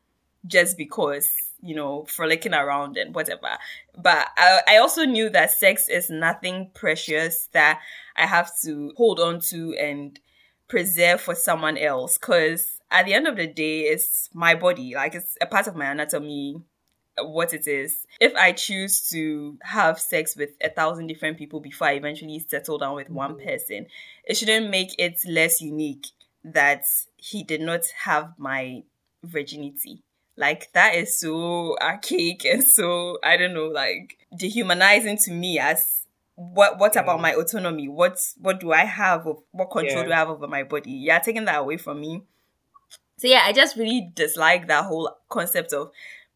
just 0.46 0.76
because 0.76 1.30
you 1.62 1.74
know 1.74 2.04
frolicking 2.06 2.54
around 2.54 2.96
and 2.96 3.14
whatever. 3.14 3.58
But 3.96 4.28
I, 4.36 4.60
I 4.66 4.76
also 4.78 5.04
knew 5.04 5.28
that 5.30 5.52
sex 5.52 5.88
is 5.88 6.10
nothing 6.10 6.70
precious 6.74 7.48
that 7.52 7.80
I 8.16 8.26
have 8.26 8.50
to 8.62 8.92
hold 8.96 9.20
on 9.20 9.40
to 9.50 9.76
and 9.78 10.18
preserve 10.66 11.20
for 11.20 11.34
someone 11.34 11.78
else. 11.78 12.18
Because 12.18 12.80
at 12.90 13.06
the 13.06 13.14
end 13.14 13.28
of 13.28 13.36
the 13.36 13.46
day, 13.46 13.82
it's 13.82 14.30
my 14.32 14.54
body. 14.54 14.94
Like 14.94 15.14
it's 15.14 15.36
a 15.40 15.46
part 15.46 15.68
of 15.68 15.76
my 15.76 15.86
anatomy 15.86 16.62
what 17.18 17.52
it 17.52 17.66
is. 17.66 18.06
If 18.20 18.34
I 18.34 18.52
choose 18.52 19.08
to 19.10 19.58
have 19.62 20.00
sex 20.00 20.36
with 20.36 20.50
a 20.62 20.70
thousand 20.70 21.08
different 21.08 21.38
people 21.38 21.60
before 21.60 21.88
I 21.88 21.92
eventually 21.92 22.38
settle 22.48 22.78
down 22.78 22.96
with 22.96 23.10
one 23.10 23.34
mm-hmm. 23.34 23.48
person, 23.48 23.86
it 24.24 24.36
shouldn't 24.36 24.70
make 24.70 24.94
it 24.98 25.20
less 25.26 25.60
unique 25.60 26.06
that 26.44 26.84
he 27.16 27.42
did 27.42 27.60
not 27.60 27.82
have 28.04 28.32
my 28.38 28.82
virginity. 29.22 30.02
Like 30.36 30.72
that 30.72 30.94
is 30.94 31.18
so 31.18 31.76
archaic 31.80 32.44
and 32.52 32.64
so 32.64 33.18
I 33.22 33.36
don't 33.36 33.54
know, 33.54 33.66
like 33.66 34.18
dehumanizing 34.36 35.18
to 35.24 35.32
me 35.32 35.58
as 35.58 36.06
what 36.34 36.78
what 36.78 36.96
about 36.96 37.20
my 37.20 37.34
autonomy? 37.34 37.88
What 37.88 38.18
what 38.38 38.60
do 38.60 38.72
I 38.72 38.84
have 38.84 39.26
of 39.26 39.42
what 39.50 39.70
control 39.70 40.02
yeah. 40.02 40.04
do 40.04 40.12
I 40.12 40.16
have 40.16 40.30
over 40.30 40.48
my 40.48 40.62
body? 40.62 40.92
Yeah, 40.92 41.18
taking 41.18 41.44
that 41.44 41.58
away 41.58 41.76
from 41.76 42.00
me. 42.00 42.22
So 43.18 43.28
yeah, 43.28 43.42
I 43.44 43.52
just 43.52 43.76
really 43.76 44.10
dislike 44.14 44.66
that 44.68 44.84
whole 44.84 45.14
concept 45.28 45.72
of 45.72 45.92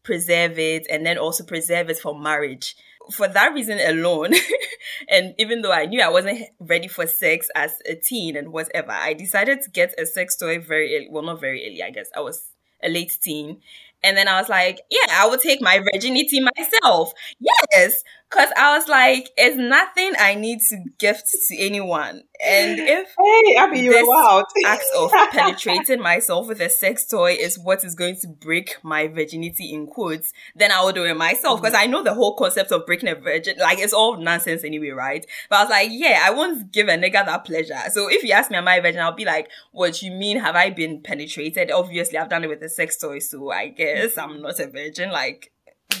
preserve 0.07 0.57
it 0.57 0.87
and 0.89 1.05
then 1.05 1.17
also 1.17 1.43
preserve 1.43 1.89
it 1.89 1.99
for 1.99 2.17
marriage. 2.17 2.75
For 3.11 3.27
that 3.27 3.53
reason 3.53 3.77
alone, 3.79 4.33
and 5.09 5.35
even 5.37 5.61
though 5.61 5.71
I 5.71 5.85
knew 5.85 6.01
I 6.01 6.09
wasn't 6.09 6.43
ready 6.59 6.87
for 6.87 7.05
sex 7.05 7.49
as 7.55 7.79
a 7.85 7.95
teen 7.95 8.35
and 8.35 8.51
whatever, 8.51 8.91
I 8.91 9.13
decided 9.13 9.61
to 9.61 9.69
get 9.69 9.99
a 9.99 10.05
sex 10.05 10.35
toy 10.35 10.59
very 10.59 10.95
early. 10.95 11.07
Well, 11.09 11.23
not 11.23 11.39
very 11.39 11.65
early, 11.65 11.83
I 11.83 11.91
guess. 11.91 12.09
I 12.15 12.21
was 12.21 12.51
a 12.81 12.89
late 12.89 13.17
teen. 13.21 13.61
And 14.03 14.15
then 14.15 14.27
I 14.27 14.39
was 14.39 14.49
like, 14.49 14.81
yeah, 14.89 15.11
I 15.11 15.27
will 15.27 15.37
take 15.37 15.61
my 15.61 15.79
virginity 15.79 16.39
myself. 16.39 17.11
Yes. 17.39 18.03
Cause 18.29 18.49
I 18.57 18.77
was 18.77 18.89
like, 18.89 19.29
it's 19.37 19.55
nothing 19.55 20.11
I 20.19 20.35
need 20.35 20.59
to 20.69 20.83
gift 20.99 21.29
to 21.47 21.57
anyone. 21.57 22.23
And 22.45 22.77
if 22.77 23.07
hey, 23.17 23.67
mean, 23.71 23.89
this 23.89 24.05
wild. 24.05 24.43
act 24.65 24.83
of 24.97 25.11
penetrating 25.31 26.01
myself 26.01 26.49
with 26.49 26.59
a 26.59 26.69
sex 26.69 27.07
toy 27.07 27.37
is 27.39 27.57
what 27.57 27.85
is 27.85 27.95
going 27.95 28.17
to 28.17 28.27
break 28.27 28.75
my 28.83 29.07
virginity 29.07 29.73
in 29.73 29.87
quotes, 29.87 30.33
then 30.57 30.73
I 30.73 30.83
will 30.83 30.91
do 30.91 31.05
it 31.05 31.15
myself. 31.15 31.61
Because 31.61 31.73
mm-hmm. 31.73 31.83
I 31.83 31.87
know 31.87 32.03
the 32.03 32.13
whole 32.13 32.35
concept 32.35 32.73
of 32.73 32.85
breaking 32.85 33.07
a 33.07 33.15
virgin, 33.15 33.55
like 33.59 33.79
it's 33.79 33.93
all 33.93 34.17
nonsense 34.17 34.65
anyway, 34.65 34.89
right? 34.89 35.25
But 35.49 35.55
I 35.55 35.63
was 35.63 35.69
like, 35.69 35.89
yeah, 35.93 36.21
I 36.25 36.31
won't 36.31 36.73
give 36.73 36.89
a 36.89 36.97
nigga 36.97 37.25
that 37.25 37.45
pleasure. 37.45 37.79
So 37.91 38.09
if 38.09 38.23
you 38.23 38.33
ask 38.33 38.51
me, 38.51 38.57
am 38.57 38.67
I 38.67 38.75
a 38.75 38.81
virgin? 38.81 38.99
I'll 38.99 39.13
be 39.13 39.25
like, 39.25 39.49
what 39.71 40.01
you 40.01 40.11
mean? 40.11 40.37
Have 40.39 40.57
I 40.57 40.69
been 40.69 41.01
penetrated? 41.01 41.71
Obviously, 41.71 42.17
I've 42.17 42.29
done 42.29 42.43
it 42.43 42.49
with 42.49 42.61
a 42.61 42.69
sex 42.69 42.97
toy, 42.97 43.19
so 43.19 43.51
I 43.51 43.69
guess 43.69 43.86
I'm 44.17 44.41
not 44.41 44.59
a 44.59 44.67
virgin. 44.67 45.11
Like, 45.11 45.51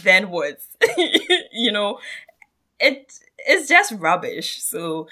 then 0.03 0.29
what? 0.29 0.59
you 1.51 1.71
know, 1.71 1.99
it 2.79 3.13
it's 3.39 3.67
just 3.67 3.93
rubbish. 3.93 4.61
So 4.61 5.07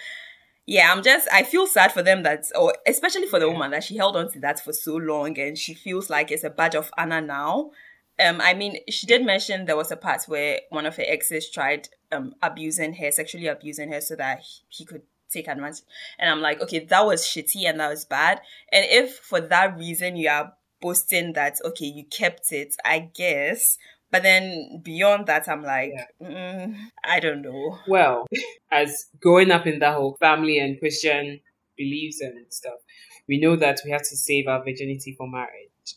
yeah, 0.65 0.91
I'm 0.91 1.03
just 1.03 1.27
I 1.31 1.43
feel 1.43 1.67
sad 1.67 1.91
for 1.91 2.01
them 2.01 2.23
that 2.23 2.45
or 2.55 2.73
especially 2.88 3.27
for 3.27 3.39
the 3.39 3.49
woman 3.49 3.71
that 3.71 3.83
she 3.83 3.97
held 3.97 4.15
on 4.15 4.31
to 4.31 4.39
that 4.39 4.63
for 4.63 4.73
so 4.73 4.95
long 4.95 5.38
and 5.39 5.57
she 5.57 5.73
feels 5.73 6.09
like 6.09 6.31
it's 6.31 6.43
a 6.43 6.49
badge 6.49 6.75
of 6.75 6.91
honor 6.97 7.21
now. 7.21 7.71
Um, 8.17 8.39
I 8.39 8.53
mean, 8.53 8.77
she 8.89 9.05
did 9.05 9.25
mention 9.25 9.65
there 9.65 9.75
was 9.75 9.91
a 9.91 9.97
part 9.97 10.23
where 10.27 10.61
one 10.69 10.85
of 10.85 10.95
her 10.95 11.03
exes 11.05 11.49
tried 11.49 11.89
um 12.11 12.33
abusing 12.41 12.93
her, 12.93 13.11
sexually 13.11 13.47
abusing 13.47 13.91
her, 13.91 14.01
so 14.01 14.15
that 14.15 14.41
he 14.69 14.85
could 14.85 15.03
take 15.29 15.47
advantage. 15.47 15.81
And 16.17 16.29
I'm 16.29 16.41
like, 16.41 16.61
okay, 16.61 16.79
that 16.79 17.05
was 17.05 17.23
shitty 17.23 17.67
and 17.67 17.79
that 17.79 17.89
was 17.89 18.05
bad. 18.05 18.41
And 18.71 18.85
if 18.89 19.17
for 19.17 19.41
that 19.41 19.77
reason 19.77 20.15
you 20.15 20.29
are 20.29 20.53
boasting 20.85 21.33
that 21.33 21.57
okay, 21.65 21.87
you 21.87 22.05
kept 22.05 22.51
it, 22.51 22.75
I 22.85 23.09
guess. 23.13 23.79
But 24.11 24.21
then 24.21 24.81
beyond 24.83 25.25
that, 25.25 25.49
I'm 25.49 25.63
like, 25.63 25.93
mm, 26.21 26.75
I 27.03 27.19
don't 27.19 27.41
know. 27.41 27.79
Well, 27.87 28.27
as 28.71 29.07
growing 29.19 29.49
up 29.49 29.65
in 29.65 29.79
that 29.79 29.95
whole 29.95 30.15
family 30.19 30.59
and 30.59 30.79
Christian 30.79 31.39
beliefs 31.75 32.21
and 32.21 32.45
stuff, 32.49 32.79
we 33.27 33.39
know 33.39 33.55
that 33.55 33.79
we 33.83 33.89
have 33.91 34.03
to 34.03 34.15
save 34.15 34.47
our 34.47 34.63
virginity 34.63 35.15
for 35.17 35.27
marriage. 35.27 35.95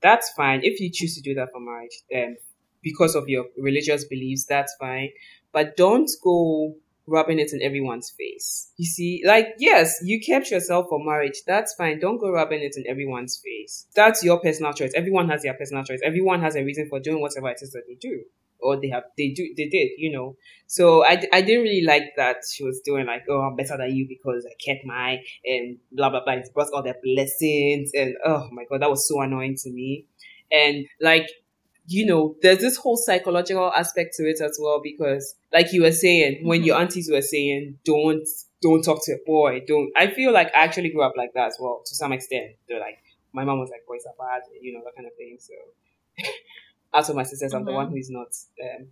That's 0.00 0.30
fine. 0.30 0.60
If 0.62 0.80
you 0.80 0.90
choose 0.90 1.14
to 1.16 1.20
do 1.20 1.34
that 1.34 1.50
for 1.52 1.60
marriage, 1.60 2.00
then 2.10 2.38
because 2.82 3.14
of 3.14 3.28
your 3.28 3.44
religious 3.58 4.04
beliefs, 4.04 4.46
that's 4.46 4.74
fine. 4.80 5.10
But 5.52 5.76
don't 5.76 6.10
go 6.24 6.76
rubbing 7.06 7.38
it 7.38 7.52
in 7.52 7.62
everyone's 7.62 8.10
face. 8.10 8.70
You 8.76 8.86
see, 8.86 9.22
like, 9.26 9.54
yes, 9.58 9.96
you 10.04 10.20
kept 10.20 10.50
yourself 10.50 10.86
for 10.88 11.02
marriage. 11.04 11.42
That's 11.46 11.74
fine. 11.74 11.98
Don't 11.98 12.18
go 12.18 12.30
rubbing 12.30 12.62
it 12.62 12.74
in 12.76 12.84
everyone's 12.88 13.40
face. 13.42 13.86
That's 13.94 14.22
your 14.22 14.40
personal 14.40 14.72
choice. 14.72 14.92
Everyone 14.94 15.28
has 15.28 15.42
their 15.42 15.54
personal 15.54 15.84
choice. 15.84 16.00
Everyone 16.04 16.40
has 16.40 16.56
a 16.56 16.64
reason 16.64 16.88
for 16.88 17.00
doing 17.00 17.20
whatever 17.20 17.48
it 17.50 17.58
is 17.62 17.72
that 17.72 17.82
they 17.88 17.94
do. 17.94 18.22
Or 18.62 18.78
they 18.78 18.90
have, 18.90 19.04
they 19.16 19.28
do, 19.30 19.54
they 19.56 19.68
did, 19.68 19.92
you 19.96 20.12
know. 20.12 20.36
So 20.66 21.02
I, 21.02 21.22
I 21.32 21.40
didn't 21.40 21.62
really 21.62 21.82
like 21.82 22.12
that 22.16 22.36
she 22.52 22.62
was 22.62 22.80
doing 22.84 23.06
like, 23.06 23.24
oh, 23.28 23.40
I'm 23.40 23.56
better 23.56 23.78
than 23.78 23.94
you 23.94 24.06
because 24.06 24.46
I 24.46 24.52
kept 24.62 24.84
my, 24.84 25.18
and 25.46 25.78
blah, 25.92 26.10
blah, 26.10 26.22
blah. 26.22 26.34
It 26.34 26.50
brought 26.52 26.70
all 26.74 26.82
their 26.82 26.96
blessings. 27.02 27.90
And 27.94 28.16
oh 28.24 28.48
my 28.52 28.64
God, 28.68 28.82
that 28.82 28.90
was 28.90 29.08
so 29.08 29.20
annoying 29.22 29.56
to 29.62 29.70
me. 29.70 30.04
And 30.52 30.84
like, 31.00 31.26
you 31.86 32.06
know, 32.06 32.36
there's 32.42 32.58
this 32.58 32.76
whole 32.76 32.96
psychological 32.96 33.72
aspect 33.76 34.14
to 34.16 34.28
it 34.28 34.40
as 34.40 34.58
well 34.60 34.80
because, 34.82 35.34
like 35.52 35.72
you 35.72 35.82
were 35.82 35.92
saying, 35.92 36.36
mm-hmm. 36.36 36.48
when 36.48 36.64
your 36.64 36.78
aunties 36.78 37.10
were 37.10 37.22
saying, 37.22 37.78
"Don't, 37.84 38.26
don't 38.62 38.82
talk 38.82 39.04
to 39.04 39.12
a 39.12 39.18
boy," 39.26 39.62
don't. 39.66 39.90
I 39.96 40.08
feel 40.08 40.32
like 40.32 40.48
I 40.54 40.64
actually 40.64 40.90
grew 40.90 41.02
up 41.02 41.14
like 41.16 41.32
that 41.34 41.48
as 41.48 41.56
well 41.60 41.82
to 41.84 41.94
some 41.94 42.12
extent. 42.12 42.52
They're 42.68 42.80
like, 42.80 42.98
my 43.32 43.44
mom 43.44 43.58
was 43.58 43.70
like, 43.70 43.86
"Boys 43.86 44.04
are 44.06 44.14
bad," 44.18 44.42
you 44.60 44.72
know, 44.72 44.82
that 44.84 44.94
kind 44.94 45.06
of 45.06 45.14
thing. 45.16 45.38
So, 45.40 45.54
as 46.94 47.08
for 47.08 47.14
my 47.14 47.24
sisters, 47.24 47.52
I'm 47.52 47.60
mm-hmm. 47.60 47.66
the 47.66 47.72
one 47.72 47.86
mm-hmm. 47.86 47.94
who 47.94 48.00
is 48.00 48.10
not 48.10 48.28
um, 48.62 48.86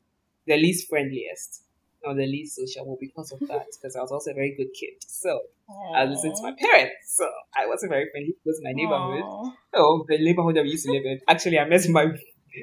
the 0.46 0.57
least 0.57 0.88
friendliest 0.88 1.62
or 2.05 2.14
the 2.14 2.27
least 2.27 2.57
sociable 2.57 2.96
because 3.01 3.33
of 3.33 3.40
that. 3.40 3.66
Because 3.81 3.96
I 3.96 4.01
was 4.01 4.12
also 4.12 4.31
a 4.31 4.35
very 4.35 4.55
good 4.57 4.72
kid, 4.72 4.94
so 5.01 5.40
Aww. 5.70 5.96
I 5.96 6.05
listened 6.05 6.35
to 6.37 6.42
my 6.42 6.55
parents. 6.59 7.16
So 7.16 7.29
I 7.57 7.66
wasn't 7.66 7.90
very 7.90 8.09
friendly 8.11 8.35
with 8.44 8.61
my 8.62 8.72
neighborhood. 8.72 9.22
Aww. 9.22 9.53
Oh, 9.74 10.05
the 10.09 10.18
neighborhood 10.18 10.57
we 10.57 10.70
used 10.70 10.87
to 10.87 10.92
live 10.92 11.05
in. 11.05 11.20
Actually, 11.29 11.59
I 11.59 11.64
met 11.68 11.88
my 11.88 12.07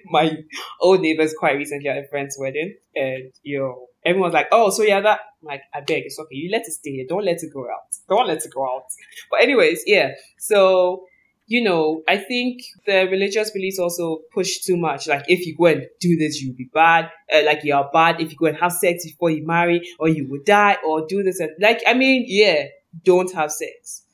my 0.05 0.37
old 0.81 1.01
neighbors 1.01 1.33
quite 1.37 1.57
recently 1.57 1.89
at 1.89 1.97
a 1.97 2.07
friend's 2.09 2.37
wedding, 2.39 2.75
and 2.95 3.31
you 3.43 3.59
know, 3.59 3.87
everyone's 4.05 4.33
like, 4.33 4.47
"Oh, 4.51 4.69
so 4.69 4.83
yeah, 4.83 5.01
that." 5.01 5.19
I'm 5.41 5.47
like, 5.47 5.61
I 5.73 5.81
beg, 5.81 6.03
it's 6.05 6.19
okay. 6.19 6.35
You 6.35 6.51
let 6.51 6.61
it 6.61 6.71
stay 6.71 6.91
here. 6.91 7.05
Don't 7.07 7.25
let 7.25 7.43
it 7.43 7.53
go 7.53 7.63
out. 7.63 7.95
Don't 8.09 8.27
let 8.27 8.43
it 8.43 8.51
go 8.53 8.63
out. 8.65 8.85
But 9.29 9.41
anyways, 9.41 9.83
yeah. 9.85 10.11
So 10.39 11.05
you 11.47 11.63
know, 11.63 12.01
I 12.07 12.17
think 12.17 12.61
the 12.87 13.07
religious 13.09 13.51
beliefs 13.51 13.77
also 13.77 14.21
push 14.33 14.61
too 14.61 14.77
much. 14.77 15.07
Like, 15.07 15.25
if 15.27 15.45
you 15.45 15.55
go 15.55 15.67
and 15.67 15.85
do 15.99 16.17
this, 16.17 16.41
you'll 16.41 16.55
be 16.55 16.69
bad. 16.73 17.11
Uh, 17.31 17.43
like, 17.45 17.63
you 17.63 17.75
are 17.75 17.89
bad 17.93 18.19
if 18.19 18.31
you 18.31 18.37
go 18.37 18.47
and 18.47 18.57
have 18.57 18.71
sex 18.71 19.05
before 19.05 19.29
you 19.29 19.45
marry, 19.45 19.81
or 19.99 20.09
you 20.09 20.27
will 20.27 20.41
die, 20.43 20.77
or 20.85 21.05
do 21.07 21.21
this. 21.21 21.39
And, 21.39 21.51
like, 21.59 21.81
I 21.85 21.93
mean, 21.93 22.25
yeah, 22.27 22.65
don't 23.03 23.31
have 23.35 23.51
sex 23.51 24.04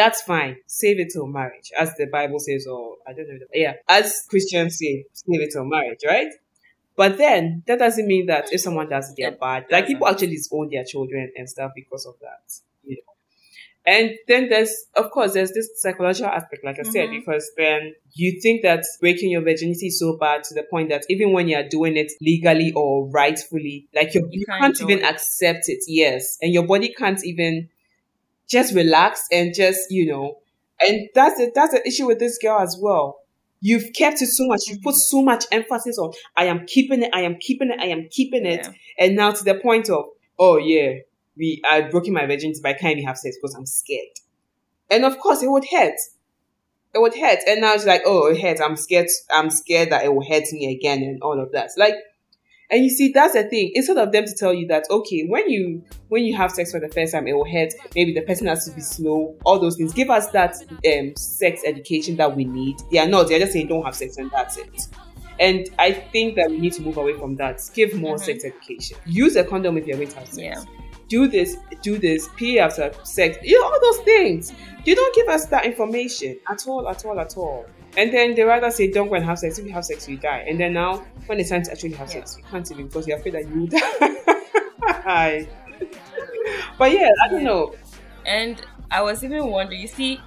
that's 0.00 0.22
fine. 0.22 0.56
Save 0.66 0.98
it 0.98 1.10
till 1.12 1.26
marriage, 1.26 1.70
as 1.78 1.94
the 1.96 2.06
Bible 2.06 2.38
says, 2.38 2.66
or 2.66 2.96
I 3.06 3.12
don't 3.12 3.28
know. 3.28 3.36
Yeah, 3.52 3.74
as 3.86 4.24
Christians 4.30 4.78
say, 4.78 5.04
save 5.12 5.42
it 5.42 5.50
till 5.52 5.66
marriage, 5.66 6.00
right? 6.06 6.32
But 6.96 7.18
then 7.18 7.62
that 7.66 7.78
doesn't 7.78 8.06
mean 8.06 8.26
that 8.26 8.50
if 8.50 8.62
someone 8.62 8.88
does 8.88 9.10
it, 9.10 9.16
they're 9.18 9.32
bad. 9.32 9.66
Like 9.70 9.86
people 9.86 10.08
actually 10.08 10.28
disown 10.28 10.70
their 10.70 10.84
children 10.84 11.30
and 11.36 11.48
stuff 11.48 11.72
because 11.74 12.06
of 12.06 12.14
that. 12.22 12.50
You 12.82 12.96
know. 12.96 13.12
And 13.86 14.16
then 14.26 14.48
there's, 14.48 14.74
of 14.96 15.10
course, 15.10 15.34
there's 15.34 15.52
this 15.52 15.68
psychological 15.76 16.30
aspect, 16.30 16.64
like 16.64 16.78
I 16.78 16.82
mm-hmm. 16.82 16.92
said, 16.92 17.10
because 17.10 17.50
then 17.58 17.94
you 18.14 18.40
think 18.40 18.62
that 18.62 18.84
breaking 19.00 19.30
your 19.30 19.42
virginity 19.42 19.88
is 19.88 19.98
so 19.98 20.16
bad 20.18 20.44
to 20.44 20.54
the 20.54 20.62
point 20.62 20.88
that 20.90 21.04
even 21.10 21.32
when 21.32 21.48
you're 21.48 21.68
doing 21.68 21.96
it 21.96 22.12
legally 22.22 22.72
or 22.74 23.06
rightfully, 23.08 23.86
like 23.94 24.14
you, 24.14 24.26
you 24.30 24.46
can't 24.46 24.80
even 24.80 24.98
it. 24.98 25.04
accept 25.04 25.68
it. 25.68 25.84
Yes. 25.86 26.38
And 26.40 26.52
your 26.52 26.66
body 26.66 26.92
can't 26.96 27.22
even 27.24 27.68
just 28.50 28.74
relax 28.74 29.24
and 29.30 29.54
just, 29.54 29.80
you 29.90 30.06
know, 30.06 30.38
and 30.80 31.08
that's 31.14 31.36
the, 31.36 31.52
that's 31.54 31.72
the 31.72 31.86
issue 31.86 32.06
with 32.06 32.18
this 32.18 32.38
girl 32.38 32.58
as 32.60 32.78
well. 32.80 33.18
You've 33.60 33.92
kept 33.94 34.22
it 34.22 34.28
so 34.28 34.46
much. 34.46 34.62
You've 34.66 34.82
put 34.82 34.94
so 34.94 35.22
much 35.22 35.44
emphasis 35.52 35.98
on, 35.98 36.12
I 36.36 36.46
am 36.46 36.66
keeping 36.66 37.02
it, 37.02 37.10
I 37.12 37.20
am 37.20 37.36
keeping 37.38 37.70
it, 37.70 37.78
I 37.78 37.86
am 37.86 38.08
keeping 38.10 38.46
it. 38.46 38.66
Yeah. 38.66 39.06
And 39.06 39.16
now 39.16 39.32
to 39.32 39.44
the 39.44 39.54
point 39.54 39.90
of, 39.90 40.06
oh 40.38 40.56
yeah, 40.56 40.94
we, 41.36 41.60
I've 41.70 41.90
broken 41.90 42.14
my 42.14 42.26
virginity, 42.26 42.60
but 42.62 42.70
I 42.70 42.78
can't 42.78 42.92
even 42.92 43.06
have 43.06 43.18
sex 43.18 43.36
because 43.40 43.54
I'm 43.54 43.66
scared. 43.66 44.08
And 44.90 45.04
of 45.04 45.18
course 45.18 45.42
it 45.42 45.50
would 45.50 45.66
hurt. 45.70 45.94
It 46.92 47.00
would 47.00 47.14
hurt. 47.14 47.38
And 47.46 47.60
now 47.60 47.74
it's 47.74 47.86
like, 47.86 48.02
oh, 48.04 48.26
it 48.26 48.40
hurts. 48.40 48.60
I'm 48.60 48.76
scared. 48.76 49.06
I'm 49.30 49.50
scared 49.50 49.90
that 49.90 50.04
it 50.04 50.12
will 50.12 50.26
hurt 50.26 50.44
me 50.52 50.74
again 50.74 51.02
and 51.02 51.22
all 51.22 51.40
of 51.40 51.52
that. 51.52 51.70
Like, 51.76 51.94
and 52.70 52.84
you 52.84 52.90
see, 52.90 53.10
that's 53.12 53.34
the 53.34 53.44
thing. 53.44 53.72
Instead 53.74 53.98
of 53.98 54.12
them 54.12 54.24
to 54.24 54.34
tell 54.34 54.54
you 54.54 54.66
that, 54.68 54.84
okay, 54.90 55.24
when 55.26 55.48
you 55.50 55.82
when 56.08 56.24
you 56.24 56.36
have 56.36 56.52
sex 56.52 56.70
for 56.70 56.80
the 56.80 56.88
first 56.88 57.12
time, 57.12 57.26
it 57.26 57.32
will 57.32 57.50
hurt. 57.50 57.72
Maybe 57.96 58.12
the 58.12 58.22
person 58.22 58.46
has 58.46 58.64
to 58.66 58.72
be 58.72 58.80
slow. 58.80 59.36
All 59.44 59.58
those 59.58 59.76
things. 59.76 59.92
Give 59.92 60.10
us 60.10 60.28
that 60.30 60.56
um, 60.86 61.16
sex 61.16 61.62
education 61.66 62.16
that 62.16 62.36
we 62.36 62.44
need. 62.44 62.76
They 62.90 62.98
are 62.98 63.08
not. 63.08 63.28
They're 63.28 63.40
just 63.40 63.52
saying 63.52 63.68
don't 63.68 63.84
have 63.84 63.96
sex 63.96 64.16
and 64.18 64.30
that's 64.30 64.56
it. 64.56 64.86
And 65.40 65.68
I 65.78 65.92
think 65.92 66.36
that 66.36 66.50
we 66.50 66.58
need 66.58 66.74
to 66.74 66.82
move 66.82 66.98
away 66.98 67.14
from 67.14 67.36
that. 67.36 67.60
Give 67.74 67.94
more 67.94 68.16
mm-hmm. 68.16 68.24
sex 68.24 68.44
education. 68.44 68.98
Use 69.06 69.36
a 69.36 69.44
condom 69.44 69.78
if 69.78 69.86
you're 69.86 69.96
going 69.96 70.08
to 70.08 70.18
have 70.18 70.28
sex. 70.28 70.38
Yeah. 70.38 70.62
Do 71.08 71.26
this, 71.26 71.56
do 71.82 71.98
this, 71.98 72.28
pee 72.36 72.60
after 72.60 72.92
sex. 73.02 73.38
You 73.42 73.58
know, 73.58 73.66
all 73.66 73.80
those 73.80 74.04
things. 74.04 74.52
You 74.84 74.94
don't 74.94 75.14
give 75.14 75.28
us 75.28 75.46
that 75.46 75.64
information 75.64 76.38
at 76.48 76.68
all, 76.68 76.88
at 76.88 77.04
all, 77.04 77.18
at 77.18 77.36
all. 77.36 77.66
And 77.96 78.12
then 78.12 78.34
they 78.34 78.42
rather 78.42 78.70
say, 78.70 78.90
don't 78.90 79.08
go 79.08 79.14
and 79.14 79.24
have 79.24 79.38
sex. 79.38 79.58
If 79.58 79.66
you 79.66 79.72
have 79.72 79.84
sex, 79.84 80.08
you 80.08 80.16
die. 80.16 80.44
And 80.48 80.60
then 80.60 80.74
now, 80.74 81.04
when 81.26 81.40
it's 81.40 81.50
time 81.50 81.62
to 81.64 81.72
actually 81.72 81.92
have 81.92 82.08
yeah. 82.08 82.24
sex, 82.24 82.36
you 82.38 82.44
can't 82.50 82.70
even 82.70 82.86
because 82.86 83.06
you're 83.06 83.18
afraid 83.18 83.34
that 83.34 83.48
you 83.48 83.66
die. 83.66 85.48
but 86.78 86.92
yeah, 86.92 87.08
I 87.22 87.28
don't 87.28 87.44
know. 87.44 87.74
And 88.26 88.64
I 88.90 89.02
was 89.02 89.24
even 89.24 89.46
wondering, 89.48 89.80
you 89.80 89.88
see, 89.88 90.20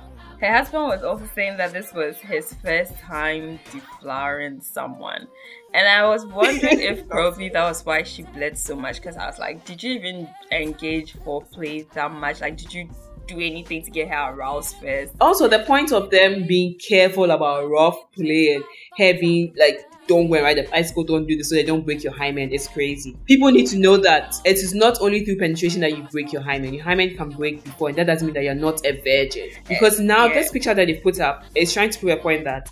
her 0.44 0.52
husband 0.52 0.84
was 0.84 1.04
also 1.04 1.26
saying 1.34 1.56
that 1.58 1.72
this 1.72 1.94
was 1.94 2.18
his 2.18 2.54
first 2.56 2.98
time 3.00 3.60
deflowering 3.72 4.62
someone. 4.62 5.28
And 5.74 5.88
I 5.88 6.06
was 6.06 6.26
wondering 6.26 6.82
if 6.82 7.08
probably 7.10 7.48
that 7.50 7.64
was 7.64 7.86
why 7.86 8.04
she 8.04 8.24
bled 8.24 8.58
so 8.58 8.76
much 8.76 8.98
because 8.98 9.16
I 9.16 9.26
was 9.26 9.40
like, 9.40 9.64
did 9.64 9.82
you 9.82 9.94
even 9.94 10.28
engage 10.52 11.16
foreplay 11.16 11.90
that 11.94 12.12
much? 12.12 12.42
Like, 12.42 12.58
did 12.58 12.74
you 12.74 12.90
do 13.28 13.40
anything 13.40 13.84
to 13.84 13.92
get 13.92 14.10
her 14.10 14.34
aroused 14.34 14.76
first. 14.78 15.14
Also, 15.22 15.48
the 15.48 15.60
point 15.60 15.92
of 15.92 16.10
them 16.10 16.46
being 16.48 16.78
careful 16.80 17.32
about 17.32 17.70
rough 17.70 17.98
play 18.14 18.56
and 18.56 18.64
heavy, 18.98 19.54
like 19.58 19.80
don't 20.08 20.28
wear 20.28 20.44
right 20.44 20.56
the 20.56 20.64
bicycle, 20.64 21.04
don't 21.04 21.28
do 21.28 21.38
this 21.38 21.50
so 21.50 21.56
they 21.56 21.64
don't 21.64 21.86
break 21.86 22.04
your 22.04 22.14
hymen. 22.14 22.52
It's 22.52 22.68
crazy. 22.68 23.16
People 23.26 23.52
need 23.52 23.68
to 23.68 23.78
know 23.78 23.98
that 23.98 24.36
it 24.46 24.58
is 24.58 24.74
not 24.74 25.02
only 25.02 25.24
through 25.24 25.38
penetration 25.38 25.82
that 25.82 25.98
you 25.98 26.04
break 26.12 26.34
your 26.34 26.42
hymen. 26.42 26.74
Your 26.74 26.84
hymen 26.84 27.16
can 27.16 27.30
break 27.30 27.64
before, 27.64 27.90
and 27.90 27.98
that 27.98 28.08
doesn't 28.08 28.26
mean 28.26 28.34
that 28.34 28.44
you're 28.44 28.56
not 28.56 28.86
a 28.86 29.02
virgin. 29.02 29.50
Because 29.68 30.00
now 30.00 30.26
yeah. 30.26 30.34
this 30.34 30.52
picture 30.52 30.74
that 30.74 30.88
they 30.88 30.96
put 30.96 31.20
up 31.20 31.46
is 31.56 31.74
trying 31.74 31.90
to 31.92 32.00
prove 32.00 32.18
a 32.18 32.22
point 32.22 32.44
that 32.44 32.70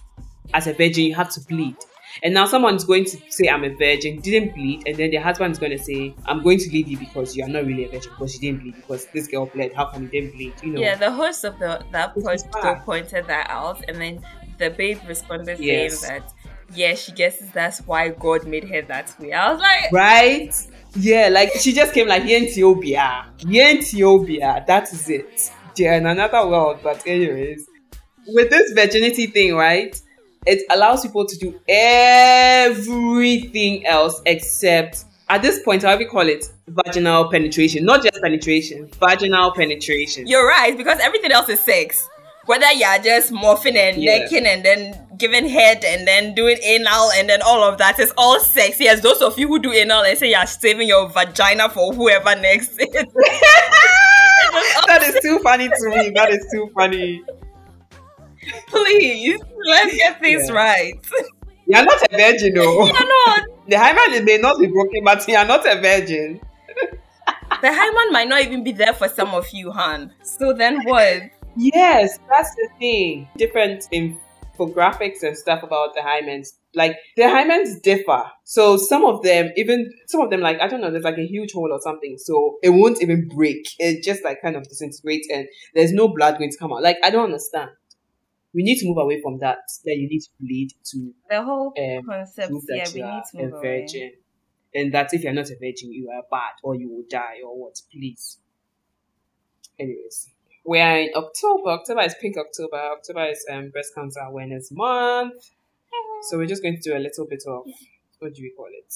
as 0.53 0.67
a 0.67 0.73
virgin 0.73 1.05
you 1.05 1.15
have 1.15 1.29
to 1.31 1.41
bleed. 1.41 1.75
And 2.23 2.33
now 2.33 2.45
someone's 2.45 2.83
going 2.83 3.05
to 3.05 3.17
say, 3.29 3.47
I'm 3.47 3.63
a 3.63 3.69
virgin, 3.69 4.19
didn't 4.19 4.53
bleed, 4.53 4.83
and 4.87 4.95
then 4.97 5.11
their 5.11 5.21
husband 5.21 5.51
is 5.53 5.59
going 5.59 5.71
to 5.71 5.83
say, 5.83 6.13
I'm 6.25 6.43
going 6.43 6.59
to 6.59 6.69
leave 6.69 6.87
you 6.87 6.97
because 6.97 7.35
you 7.35 7.43
are 7.43 7.49
not 7.49 7.65
really 7.65 7.85
a 7.85 7.89
virgin 7.89 8.11
because 8.11 8.35
you 8.35 8.41
didn't 8.41 8.61
bleed 8.61 8.75
because 8.75 9.05
this 9.07 9.27
girl 9.27 9.45
bled. 9.45 9.73
How 9.73 9.85
come 9.85 10.03
you 10.03 10.09
didn't 10.09 10.31
bleed? 10.31 10.53
You 10.63 10.73
know? 10.73 10.81
Yeah, 10.81 10.95
the 10.95 11.11
host 11.11 11.43
of 11.43 11.57
the 11.59 11.83
that 11.91 12.13
post 12.15 12.49
pointed 12.85 13.27
that 13.27 13.47
out, 13.49 13.83
and 13.87 13.97
then 13.97 14.21
the 14.57 14.69
babe 14.69 14.99
responded 15.07 15.59
yes. 15.59 15.99
saying 15.99 16.21
that, 16.21 16.33
yeah, 16.73 16.95
she 16.95 17.11
guesses 17.11 17.49
that's 17.51 17.79
why 17.79 18.09
God 18.09 18.47
made 18.47 18.63
her 18.69 18.81
that 18.83 19.13
way. 19.19 19.33
I 19.33 19.51
was 19.51 19.61
like, 19.61 19.91
right? 19.91 20.53
Yeah, 20.95 21.29
like 21.29 21.51
she 21.59 21.73
just 21.73 21.93
came 21.93 22.07
like 22.07 22.25
Ethiopia, 22.25 23.25
Ethiopia. 23.45 24.63
That 24.67 24.91
is 24.91 25.09
it. 25.09 25.51
Yeah, 25.75 25.95
in 25.95 26.05
another 26.05 26.47
world. 26.47 26.79
But 26.83 27.05
anyways, 27.07 27.67
with 28.27 28.49
this 28.49 28.71
virginity 28.73 29.27
thing, 29.27 29.55
right? 29.55 29.99
It 30.45 30.63
allows 30.71 31.01
people 31.03 31.25
to 31.25 31.37
do 31.37 31.59
everything 31.67 32.65
else 33.85 34.21
except 34.25 35.05
at 35.31 35.41
this 35.41 35.63
point, 35.63 35.83
how 35.83 35.95
we 35.95 36.03
call 36.03 36.27
it 36.27 36.51
vaginal 36.67 37.31
penetration, 37.31 37.85
not 37.85 38.03
just 38.03 38.21
penetration, 38.21 38.89
vaginal 38.99 39.51
penetration. 39.51 40.27
You're 40.27 40.45
right, 40.45 40.75
because 40.75 40.99
everything 40.99 41.31
else 41.31 41.47
is 41.47 41.61
sex. 41.61 42.09
Whether 42.47 42.69
you're 42.73 42.97
just 42.97 43.31
morphing 43.31 43.75
and 43.75 44.01
yeah. 44.03 44.17
necking 44.17 44.45
and 44.45 44.65
then 44.65 45.07
giving 45.17 45.47
head 45.47 45.85
and 45.85 46.05
then 46.05 46.35
doing 46.35 46.57
anal 46.63 47.11
and 47.11 47.29
then 47.29 47.41
all 47.43 47.63
of 47.63 47.77
that 47.77 47.97
is 47.99 48.11
all 48.17 48.41
sex. 48.41 48.77
Yes, 48.79 48.99
those 48.99 49.21
of 49.21 49.39
you 49.39 49.47
who 49.47 49.59
do 49.59 49.71
anal 49.71 50.03
and 50.03 50.17
say 50.17 50.31
you're 50.31 50.45
saving 50.45 50.89
your 50.89 51.07
vagina 51.07 51.69
for 51.69 51.93
whoever 51.93 52.35
next 52.41 52.71
is. 52.71 52.77
that 54.87 55.01
is 55.03 55.21
too 55.21 55.39
funny 55.39 55.69
to 55.69 55.89
me. 55.89 56.09
That 56.09 56.29
is 56.31 56.45
too 56.51 56.69
funny. 56.73 57.23
Please, 58.67 59.39
let's 59.65 59.95
get 59.95 60.19
things 60.19 60.49
Yeah. 60.49 60.55
right. 60.55 60.93
You're 61.67 61.85
not 61.85 62.01
a 62.11 62.17
virgin, 62.17 62.53
though. 62.55 62.81
Oh. 62.81 62.85
You're 62.85 62.93
not. 63.37 63.43
The 63.69 63.77
hymen 63.79 64.25
may 64.25 64.37
not 64.37 64.59
be 64.59 64.67
broken, 64.67 65.03
but 65.03 65.25
you're 65.27 65.45
not 65.45 65.65
a 65.65 65.79
virgin. 65.79 66.41
The 67.61 67.71
hymen 67.71 68.11
might 68.11 68.27
not 68.27 68.41
even 68.41 68.63
be 68.63 68.71
there 68.71 68.93
for 68.93 69.07
some 69.07 69.29
of 69.35 69.45
you, 69.53 69.71
Han. 69.71 70.11
So 70.23 70.51
then 70.53 70.81
what? 70.83 71.23
Yes, 71.55 72.17
that's 72.29 72.53
the 72.55 72.67
thing. 72.79 73.29
Different 73.37 73.85
infographics 73.93 75.21
and 75.23 75.37
stuff 75.37 75.63
about 75.63 75.93
the 75.93 76.01
hymens. 76.01 76.49
Like 76.73 76.97
the 77.17 77.23
hymens 77.23 77.81
differ. 77.81 78.23
So 78.45 78.77
some 78.77 79.05
of 79.05 79.21
them, 79.23 79.51
even 79.57 79.91
some 80.07 80.21
of 80.21 80.29
them, 80.31 80.41
like 80.41 80.59
I 80.59 80.67
don't 80.67 80.81
know, 80.81 80.89
there's 80.91 81.03
like 81.03 81.17
a 81.17 81.25
huge 81.27 81.51
hole 81.53 81.71
or 81.71 81.79
something, 81.81 82.15
so 82.17 82.57
it 82.63 82.69
won't 82.69 83.01
even 83.01 83.27
break. 83.27 83.65
It 83.79 84.03
just 84.03 84.23
like 84.23 84.41
kind 84.41 84.55
of 84.55 84.63
disintegrates, 84.67 85.27
and 85.31 85.47
there's 85.75 85.91
no 85.93 86.07
blood 86.07 86.37
going 86.37 86.51
to 86.51 86.57
come 86.57 86.73
out. 86.73 86.81
Like 86.81 86.97
I 87.03 87.09
don't 87.11 87.25
understand. 87.25 87.69
We 88.53 88.63
need 88.63 88.77
to 88.79 88.87
move 88.87 88.97
away 88.97 89.21
from 89.21 89.39
that. 89.39 89.59
That 89.85 89.95
you 89.95 90.07
need 90.09 90.19
to 90.19 90.29
bleed 90.39 90.71
to 90.91 91.13
The 91.29 91.41
whole 91.43 91.73
um, 91.77 92.03
concept, 92.05 92.51
yeah, 92.69 92.83
that 92.83 92.93
we 92.93 92.99
you 92.99 93.05
need 93.05 93.11
are 93.11 93.23
to 93.31 93.37
a 93.37 93.41
move 93.43 93.53
away. 93.53 94.13
and 94.75 94.93
that 94.93 95.13
if 95.13 95.23
you're 95.23 95.33
not 95.33 95.49
a 95.49 95.55
virgin, 95.59 95.91
you 95.91 96.09
are 96.09 96.23
bad 96.29 96.53
or 96.63 96.75
you 96.75 96.89
will 96.89 97.05
die 97.09 97.37
or 97.45 97.57
what. 97.57 97.75
Please. 97.91 98.37
Anyways, 99.79 100.27
we 100.65 100.79
are 100.79 100.99
in 100.99 101.09
October. 101.15 101.69
October 101.69 102.01
is 102.01 102.15
Pink 102.21 102.37
October. 102.37 102.77
October 102.77 103.25
is 103.25 103.43
um, 103.51 103.69
Breast 103.69 103.95
Cancer 103.95 104.19
Awareness 104.19 104.69
Month. 104.71 105.33
So 106.29 106.37
we're 106.37 106.45
just 106.45 106.61
going 106.61 106.79
to 106.79 106.89
do 106.89 106.95
a 106.95 106.99
little 106.99 107.25
bit 107.27 107.43
of 107.47 107.63
what 108.19 108.33
do 108.35 108.41
we 108.43 108.53
call 108.55 108.67
it? 108.69 108.93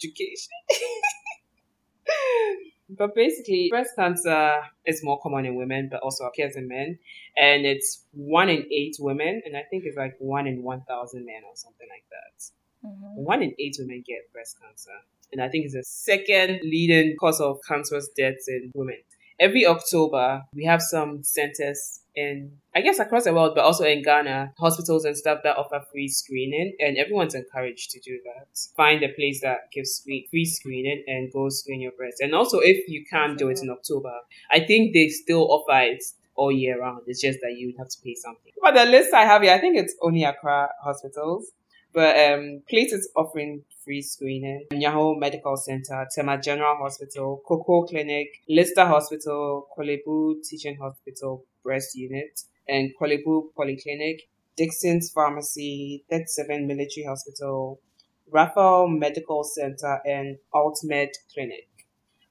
Education. 0.00 0.50
but 2.88 3.14
basically, 3.14 3.68
breast 3.70 3.90
cancer 3.96 4.60
is 4.86 5.04
more 5.04 5.20
common 5.20 5.44
in 5.46 5.56
women, 5.56 5.88
but 5.90 6.00
also 6.00 6.24
occurs 6.24 6.56
in 6.56 6.68
men. 6.68 6.98
And 7.36 7.66
it's 7.66 8.04
one 8.12 8.48
in 8.48 8.66
eight 8.72 8.96
women, 8.98 9.42
and 9.44 9.56
I 9.56 9.62
think 9.70 9.84
it's 9.86 9.96
like 9.96 10.14
one 10.18 10.46
in 10.46 10.62
1,000 10.62 11.24
men 11.24 11.42
or 11.44 11.54
something 11.54 11.86
like 11.88 12.04
that. 12.10 12.88
Mhm. 12.88 13.16
One 13.16 13.42
in 13.42 13.54
eight 13.58 13.76
women 13.78 14.02
get 14.06 14.32
breast 14.32 14.56
cancer. 14.60 14.96
And 15.32 15.42
I 15.42 15.48
think 15.48 15.66
it's 15.66 15.74
the 15.74 15.84
second 15.84 16.60
leading 16.62 17.16
cause 17.16 17.40
of 17.40 17.58
cancerous 17.68 18.08
deaths 18.16 18.48
in 18.48 18.70
women. 18.74 19.02
Every 19.40 19.66
October, 19.66 20.42
we 20.52 20.64
have 20.64 20.82
some 20.82 21.22
centers 21.22 22.00
in, 22.16 22.50
I 22.74 22.80
guess, 22.80 22.98
across 22.98 23.24
the 23.24 23.32
world, 23.32 23.52
but 23.54 23.64
also 23.64 23.84
in 23.84 24.02
Ghana, 24.02 24.54
hospitals 24.58 25.04
and 25.04 25.16
stuff 25.16 25.40
that 25.44 25.56
offer 25.56 25.80
free 25.92 26.08
screening. 26.08 26.74
And 26.80 26.96
everyone's 26.96 27.34
encouraged 27.34 27.90
to 27.92 28.00
do 28.00 28.18
that. 28.24 28.48
Find 28.76 29.02
a 29.04 29.08
place 29.10 29.40
that 29.42 29.70
gives 29.72 30.02
free, 30.04 30.26
free 30.30 30.44
screening 30.44 31.04
and 31.06 31.32
go 31.32 31.48
screen 31.48 31.80
your 31.80 31.92
breast. 31.92 32.20
And 32.20 32.34
also, 32.34 32.58
if 32.58 32.88
you 32.88 33.04
can't 33.08 33.38
do 33.38 33.48
it 33.48 33.60
in 33.62 33.70
October, 33.70 34.12
I 34.50 34.60
think 34.60 34.92
they 34.92 35.08
still 35.08 35.46
offer 35.50 35.80
it 35.82 36.02
all 36.34 36.50
year 36.50 36.80
round. 36.80 37.02
It's 37.06 37.20
just 37.20 37.38
that 37.42 37.56
you 37.56 37.74
have 37.78 37.88
to 37.88 37.96
pay 38.02 38.14
something. 38.14 38.52
But 38.60 38.74
the 38.74 38.86
list 38.86 39.14
I 39.14 39.24
have 39.24 39.42
here, 39.42 39.52
I 39.52 39.58
think 39.60 39.76
it's 39.76 39.94
only 40.02 40.24
Accra 40.24 40.70
hospitals. 40.82 41.52
But 41.92 42.16
um, 42.18 42.62
places 42.68 43.08
offering 43.16 43.64
free 43.88 44.02
screening: 44.02 44.66
Nyaho 44.70 45.18
Medical 45.18 45.56
Center, 45.56 46.06
Tema 46.14 46.38
General 46.38 46.76
Hospital, 46.76 47.40
Coco 47.46 47.86
Clinic, 47.86 48.28
Lister 48.46 48.84
Hospital, 48.84 49.66
Korle 49.74 49.98
Bu 50.04 50.40
Teaching 50.44 50.76
Hospital 50.76 51.44
Breast 51.64 51.96
Unit, 51.96 52.38
and 52.68 52.90
Korle 53.00 53.24
Bu 53.24 53.50
Polyclinic, 53.56 54.18
Dixon's 54.56 55.10
Pharmacy, 55.10 56.04
37 56.10 56.66
Military 56.66 57.06
Hospital, 57.06 57.80
Raphael 58.30 58.88
Medical 58.88 59.42
Center, 59.42 60.02
and 60.04 60.36
Ultimate 60.54 61.16
Clinic. 61.32 61.68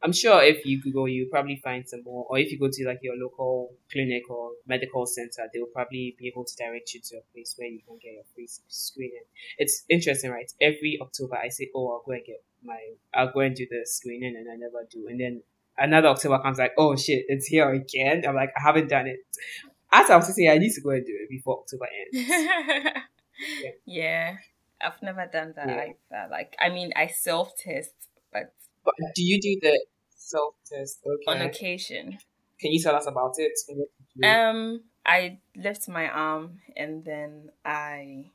I'm 0.04 0.12
sure 0.14 0.44
if 0.44 0.66
you 0.66 0.80
Google, 0.82 1.08
you 1.08 1.28
probably 1.32 1.56
find 1.64 1.88
some 1.88 2.04
more. 2.04 2.26
Or 2.30 2.38
if 2.38 2.52
you 2.52 2.60
go 2.60 2.70
to 2.72 2.86
like 2.86 3.00
your 3.02 3.16
local 3.16 3.72
clinic 3.92 4.30
or 4.30 4.52
medical 4.68 5.06
center, 5.08 5.50
they'll 5.54 5.66
probably 5.66 6.16
be 6.20 6.28
able 6.28 6.46
to 6.46 6.56
direct 6.56 6.94
you 6.94 7.02
to 7.02 7.18
a 7.18 7.22
place 7.34 7.56
where 7.58 7.68
you 7.68 7.80
can 7.88 7.98
get 8.02 8.14
your 8.14 8.24
free 8.36 8.48
screening. 8.68 9.24
It's 9.58 9.84
interesting, 9.90 10.30
right? 10.32 10.52
Every 10.62 11.00
October, 11.02 11.38
I 11.38 11.50
say, 11.50 11.70
"Oh, 11.76 11.90
I'll 11.90 12.04
go 12.06 12.12
and 12.12 12.24
get 12.26 12.44
my, 12.64 12.78
I'll 13.14 13.32
go 13.32 13.40
and 13.40 13.56
do 13.56 13.66
the 13.70 13.82
screening," 13.86 14.36
and 14.36 14.48
I 14.50 14.56
never 14.56 14.86
do. 14.90 15.08
And 15.08 15.20
then 15.20 15.42
another 15.78 16.10
October 16.10 16.40
comes, 16.44 16.60
like, 16.60 16.74
"Oh 16.78 16.96
shit, 16.96 17.26
it's 17.28 17.48
here 17.48 17.70
again." 17.72 18.24
I'm 18.28 18.36
like, 18.36 18.52
I 18.56 18.62
haven't 18.62 18.90
done 18.90 19.08
it. 19.08 19.26
As 19.92 20.10
I 20.12 20.18
was 20.18 20.34
saying, 20.36 20.50
I 20.50 20.58
need 20.60 20.74
to 20.74 20.82
go 20.82 20.92
and 20.92 21.06
do 21.06 21.18
it 21.22 21.30
before 21.30 21.60
October 21.60 21.88
ends. 22.14 22.30
yeah, 23.86 24.36
I've 24.82 25.02
never 25.02 25.26
done 25.32 25.54
that 25.56 25.68
Yeah. 25.68 25.86
either. 26.14 26.30
Like, 26.30 26.56
I 26.60 26.70
mean, 26.70 26.92
I 26.96 27.08
self 27.08 27.56
test, 27.58 27.94
but 28.32 28.54
But 28.88 28.96
do 29.16 29.22
you 29.22 29.42
do 29.42 29.60
the 29.62 29.86
self 30.16 30.56
test? 30.66 31.00
Okay. 31.06 31.26
on 31.28 31.42
occasion. 31.42 32.18
Can 32.60 32.72
you 32.72 32.82
tell 32.82 32.96
us 32.96 33.06
about 33.06 33.34
it? 33.38 33.52
What 33.68 33.90
you 34.16 34.24
do? 34.24 34.28
Um, 34.30 34.84
I 35.06 35.40
lift 35.56 35.90
my 35.90 36.08
arm 36.10 36.60
and 36.76 37.04
then 37.04 37.52
I 37.66 38.32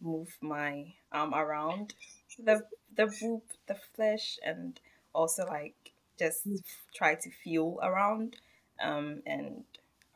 move 0.00 0.36
my 0.40 0.94
arm 1.12 1.34
around 1.34 1.94
the 2.38 2.62
the 2.96 3.06
boob, 3.20 3.42
the 3.66 3.76
flesh, 3.94 4.38
and 4.44 4.80
also 5.14 5.44
like 5.46 5.92
just 6.18 6.48
try 6.94 7.14
to 7.14 7.30
feel 7.44 7.78
around, 7.82 8.36
um, 8.82 9.22
and 9.26 9.64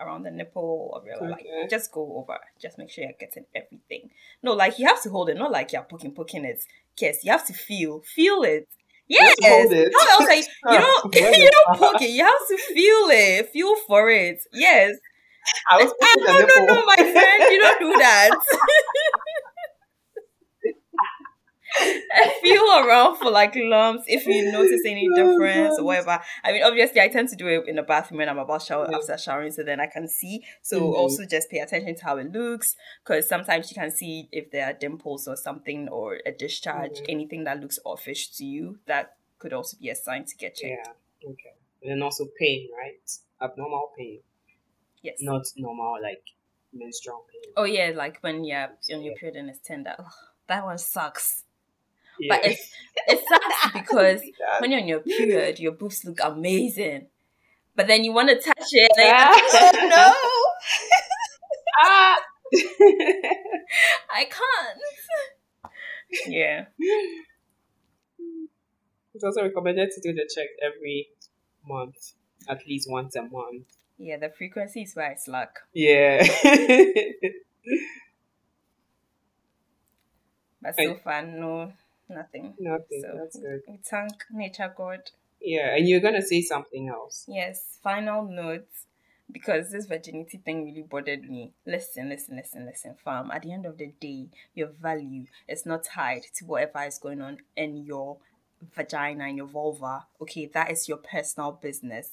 around 0.00 0.22
the 0.24 0.30
nipple 0.30 0.90
or 0.92 1.02
really, 1.04 1.30
like 1.30 1.46
Okay. 1.46 1.68
just 1.68 1.92
go 1.92 2.16
over. 2.16 2.38
Just 2.60 2.78
make 2.78 2.90
sure 2.90 3.04
you're 3.04 3.12
getting 3.20 3.44
everything. 3.54 4.10
No, 4.42 4.54
like 4.54 4.78
you 4.78 4.86
have 4.86 5.02
to 5.02 5.10
hold 5.10 5.28
it, 5.28 5.36
not 5.36 5.52
like 5.52 5.72
you're 5.72 5.82
poking 5.82 6.12
poking 6.12 6.44
it. 6.44 6.64
Yes, 6.98 7.24
you 7.24 7.30
have 7.30 7.46
to 7.46 7.52
feel 7.52 8.00
feel 8.00 8.42
it. 8.42 8.68
Yes. 9.08 9.34
How 9.40 10.20
else 10.20 10.28
are 10.30 10.34
you? 10.34 10.44
You 10.72 10.78
don't 10.80 11.14
you 11.38 11.50
don't 11.50 11.78
poke 11.78 12.02
it. 12.02 12.10
You 12.10 12.24
have 12.24 12.46
to 12.48 12.56
feel 12.56 13.08
it. 13.10 13.50
Feel 13.52 13.76
for 13.86 14.10
it. 14.10 14.38
Yes. 14.52 14.96
I 15.70 15.76
was 15.82 15.92
Ah, 16.02 16.14
no, 16.18 16.40
no, 16.40 16.74
no, 16.74 16.86
my 16.86 16.96
friend, 16.96 17.52
you 17.52 17.60
don't 17.60 17.80
do 17.80 17.92
that. 17.98 18.30
Feel 22.40 22.62
around 22.78 23.16
for 23.16 23.30
like 23.30 23.54
lumps 23.56 24.04
if 24.06 24.26
you 24.26 24.52
notice 24.52 24.82
any 24.86 25.08
difference 25.14 25.78
or 25.78 25.84
whatever. 25.84 26.20
I 26.44 26.52
mean, 26.52 26.62
obviously, 26.62 27.00
I 27.00 27.08
tend 27.08 27.28
to 27.30 27.36
do 27.36 27.46
it 27.48 27.66
in 27.68 27.76
the 27.76 27.82
bathroom 27.82 28.18
when 28.18 28.28
I'm 28.28 28.38
about 28.38 28.62
shower 28.62 28.86
Yeah. 28.90 28.98
after 28.98 29.18
showering, 29.18 29.50
so 29.50 29.62
then 29.62 29.80
I 29.80 29.86
can 29.86 30.06
see. 30.08 30.44
So 30.62 30.80
Mhm. 30.80 30.94
also 30.94 31.24
just 31.24 31.50
pay 31.50 31.58
attention 31.58 31.94
to 31.96 32.04
how 32.04 32.16
it 32.18 32.30
looks, 32.32 32.76
because 33.02 33.28
sometimes 33.28 33.70
you 33.70 33.74
can 33.74 33.90
see 33.90 34.28
if 34.30 34.50
there 34.50 34.66
are 34.66 34.72
dimples 34.72 35.26
or 35.26 35.36
something 35.36 35.88
or 35.88 36.20
a 36.26 36.32
discharge, 36.32 37.00
Mhm. 37.00 37.06
anything 37.08 37.44
that 37.44 37.60
looks 37.60 37.78
offish 37.84 38.30
to 38.36 38.44
you. 38.44 38.78
That 38.86 39.16
could 39.38 39.52
also 39.52 39.76
be 39.80 39.88
a 39.90 39.94
sign 39.94 40.24
to 40.26 40.36
get 40.36 40.54
checked. 40.56 40.86
Yeah. 40.86 41.30
Okay. 41.30 41.54
And 41.82 41.90
then 41.90 42.02
also 42.02 42.26
pain, 42.38 42.68
right? 42.78 43.00
Abnormal 43.40 43.92
pain, 43.96 44.20
Yes. 45.02 45.16
not 45.20 45.44
normal 45.56 46.00
like 46.00 46.22
menstrual 46.72 47.26
pain. 47.32 47.52
Oh 47.56 47.64
yeah, 47.64 47.90
like 47.94 48.18
when 48.20 48.44
you're 48.44 48.62
on 48.92 49.02
your 49.02 49.12
Yeah. 49.12 49.18
period 49.18 49.36
and 49.36 49.50
it's 49.50 49.60
tender. 49.60 49.94
Ugh, 49.98 50.12
that 50.46 50.64
one 50.64 50.78
sucks. 50.78 51.43
Yeah. 52.20 52.28
But 52.36 52.44
it's 52.46 52.70
it 53.08 53.20
sucks 53.28 53.72
because 53.74 54.22
when 54.60 54.70
you're 54.70 54.80
on 54.80 54.88
your 54.88 55.00
period, 55.00 55.58
your 55.58 55.72
boobs 55.72 56.04
look 56.04 56.18
amazing. 56.22 57.08
But 57.76 57.86
then 57.88 58.04
you 58.04 58.12
want 58.12 58.28
to 58.28 58.36
touch 58.36 58.68
it, 58.72 58.90
and 58.96 58.98
then 58.98 59.06
you're 59.08 59.16
Ah. 59.16 59.32
like, 59.52 59.92
oh 59.96 60.54
ah. 61.82 62.16
I 64.12 64.24
can't. 64.26 64.78
Yeah. 66.28 66.66
it's 69.12 69.24
also 69.24 69.42
recommended 69.42 69.90
to 69.90 70.00
do 70.00 70.12
the 70.12 70.28
check 70.32 70.46
every 70.62 71.08
month, 71.66 72.12
at 72.48 72.64
least 72.68 72.88
once 72.88 73.16
a 73.16 73.22
month. 73.22 73.66
Yeah, 73.98 74.18
the 74.18 74.30
frequency 74.30 74.82
is 74.82 74.94
where 74.94 75.10
I 75.10 75.14
slack. 75.16 75.58
Yeah. 75.72 76.22
But 80.62 80.76
so 80.78 80.94
far, 81.02 81.22
no, 81.26 81.72
nothing. 82.14 82.54
Nothing. 82.58 83.02
So 83.02 83.18
That's 83.18 83.38
good. 83.38 83.62
we 83.68 83.78
thank 83.84 84.12
nature 84.32 84.72
God. 84.76 85.00
Yeah, 85.40 85.76
and 85.76 85.88
you're 85.88 86.00
gonna 86.00 86.22
say 86.22 86.40
something 86.42 86.88
else. 86.88 87.24
Yes, 87.28 87.78
final 87.82 88.24
notes. 88.24 88.86
Because 89.32 89.72
this 89.72 89.86
virginity 89.86 90.36
thing 90.44 90.64
really 90.64 90.82
bothered 90.82 91.22
me. 91.22 91.54
Listen, 91.66 92.10
listen, 92.10 92.36
listen, 92.36 92.66
listen, 92.66 92.94
fam. 93.02 93.30
At 93.30 93.42
the 93.42 93.52
end 93.52 93.64
of 93.64 93.78
the 93.78 93.90
day, 93.98 94.28
your 94.54 94.68
value 94.68 95.24
is 95.48 95.64
not 95.64 95.82
tied 95.84 96.24
to 96.34 96.44
whatever 96.44 96.82
is 96.82 96.98
going 96.98 97.22
on 97.22 97.38
in 97.56 97.78
your 97.78 98.18
vagina 98.74 99.24
and 99.24 99.36
your 99.38 99.46
vulva. 99.46 100.06
Okay, 100.20 100.50
that 100.52 100.70
is 100.70 100.88
your 100.88 100.98
personal 100.98 101.52
business. 101.52 102.10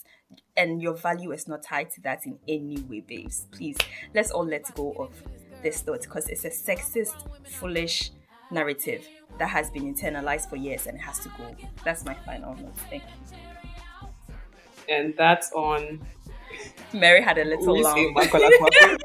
And 0.55 0.81
your 0.81 0.93
value 0.93 1.31
is 1.33 1.47
not 1.49 1.63
tied 1.63 1.91
to 1.91 2.01
that 2.01 2.25
in 2.25 2.39
any 2.47 2.79
way, 2.81 3.01
babes. 3.01 3.45
Please, 3.51 3.77
let's 4.13 4.31
all 4.31 4.45
let 4.45 4.73
go 4.73 4.93
of 4.93 5.11
this 5.61 5.81
thought 5.81 6.01
because 6.01 6.27
it's 6.29 6.45
a 6.45 6.49
sexist, 6.49 7.15
foolish 7.47 8.11
narrative 8.51 9.07
that 9.39 9.47
has 9.49 9.69
been 9.71 9.93
internalized 9.93 10.49
for 10.49 10.55
years 10.55 10.87
and 10.87 10.97
it 10.97 11.01
has 11.01 11.19
to 11.19 11.29
go. 11.29 11.55
That's 11.83 12.05
my 12.05 12.13
final 12.25 12.55
note. 12.55 12.75
Thank 12.89 13.03
you. 13.03 13.37
And 14.89 15.13
that's 15.17 15.51
on 15.53 16.01
Mary 16.93 17.21
had 17.21 17.37
a 17.37 17.45
little 17.45 17.73
We 17.73 17.83
lamb. 17.83 17.95
say 17.95 18.13
Makola 18.13 18.49
Kwaku. 18.59 18.97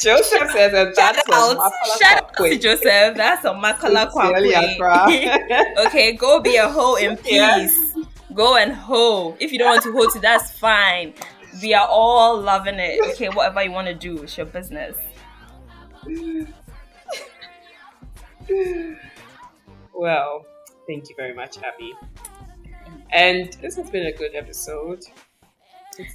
Joseph 0.00 0.50
says 0.50 0.72
that 0.72 0.94
Shout 0.96 1.14
that's 1.14 1.30
out, 1.30 1.56
on 1.58 1.70
shout 2.00 2.22
out 2.24 2.36
to 2.36 2.58
Joseph. 2.58 3.16
That's 3.16 3.44
a 3.44 3.50
makala 3.50 4.10
okay, 5.86 6.12
go 6.14 6.40
be 6.40 6.56
a 6.56 6.66
hoe 6.68 6.96
in 6.96 7.16
peace. 7.24 7.76
Go 8.34 8.56
and 8.56 8.72
hoe. 8.72 9.36
If 9.38 9.52
you 9.52 9.58
don't 9.58 9.68
want 9.68 9.82
to 9.82 9.92
hoe 9.92 10.08
to, 10.10 10.18
that's 10.18 10.50
fine. 10.52 11.12
We 11.60 11.74
are 11.74 11.86
all 11.86 12.40
loving 12.40 12.76
it. 12.78 13.00
Okay, 13.12 13.28
whatever 13.28 13.62
you 13.62 13.70
want 13.70 13.88
to 13.88 13.94
do, 13.94 14.22
it's 14.22 14.36
your 14.36 14.46
business. 14.46 14.96
Well, 19.94 20.46
thank 20.86 21.08
you 21.08 21.14
very 21.16 21.34
much, 21.34 21.58
Abby. 21.58 21.94
And 23.12 23.52
this 23.60 23.76
has 23.76 23.90
been 23.90 24.06
a 24.06 24.12
good 24.12 24.34
episode. 24.34 25.04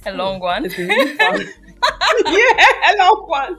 A 0.06 0.12
long 0.12 0.40
one. 0.40 0.64
It's 0.64 0.74
been 0.74 0.88
really 0.88 1.14
fun. 1.14 1.40
yeah, 2.26 2.92
a 2.92 2.98
long 2.98 3.24
one. 3.28 3.56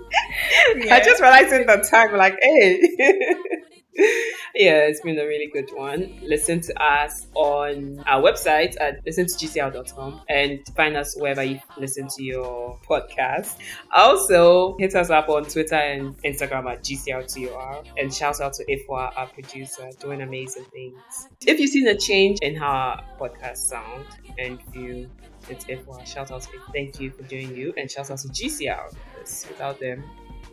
I 0.91 1.01
just 1.03 1.21
realized 1.21 1.53
in 1.53 1.65
the 1.65 1.88
time, 1.89 2.15
like, 2.17 2.38
hey. 2.41 2.82
yeah, 4.56 4.86
it's 4.86 5.02
been 5.02 5.18
a 5.18 5.26
really 5.26 5.50
good 5.52 5.70
one. 5.74 6.20
Listen 6.22 6.60
to 6.62 6.84
us 6.84 7.28
on 7.34 8.04
our 8.06 8.22
website 8.22 8.76
at 8.80 9.04
listentogcr.com 9.06 10.22
and 10.30 10.60
find 10.76 10.95
us 10.95 11.16
wherever 11.18 11.43
you 11.43 11.60
listen 11.78 12.08
to 12.10 12.24
your 12.24 12.80
podcast. 12.88 13.56
Also, 13.95 14.76
hit 14.78 14.93
us 14.93 15.10
up 15.10 15.30
on 15.30 15.45
Twitter 15.45 15.76
and 15.76 16.16
Instagram 16.24 16.72
at 16.72 16.84
GCRTOR 16.84 17.86
and 17.98 18.14
shout 18.14 18.39
out 18.39 18.54
to 18.54 18.66
Ifwa, 18.66 19.12
our 19.18 19.28
producer, 19.28 19.89
doing 20.00 20.22
amazing 20.22 20.66
things. 20.66 21.28
If 21.45 21.60
you've 21.60 21.72
seen 21.72 21.88
a 21.88 21.98
change 21.98 22.39
in 22.41 22.56
how 22.56 22.68
our 22.68 23.04
podcast 23.20 23.58
sound 23.58 24.06
and 24.38 24.60
you 24.74 25.10
it's 25.50 25.66
Ifwa, 25.66 26.06
shout 26.06 26.30
out 26.32 26.41
to 26.43 26.50
If. 26.54 26.62
Thank 26.74 27.00
you 27.00 27.10
for 27.10 27.24
doing 27.24 27.56
you 27.56 27.74
and 27.78 27.89
shout 27.89 28.12
out 28.12 28.20
to 28.20 28.28
GCR 28.28 28.93
because 29.14 29.45
without 29.48 29.80
them, 29.80 30.04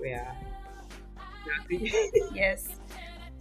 we 0.01 0.13
are 0.13 0.37
nothing. 1.59 1.91
Yes. 2.35 2.69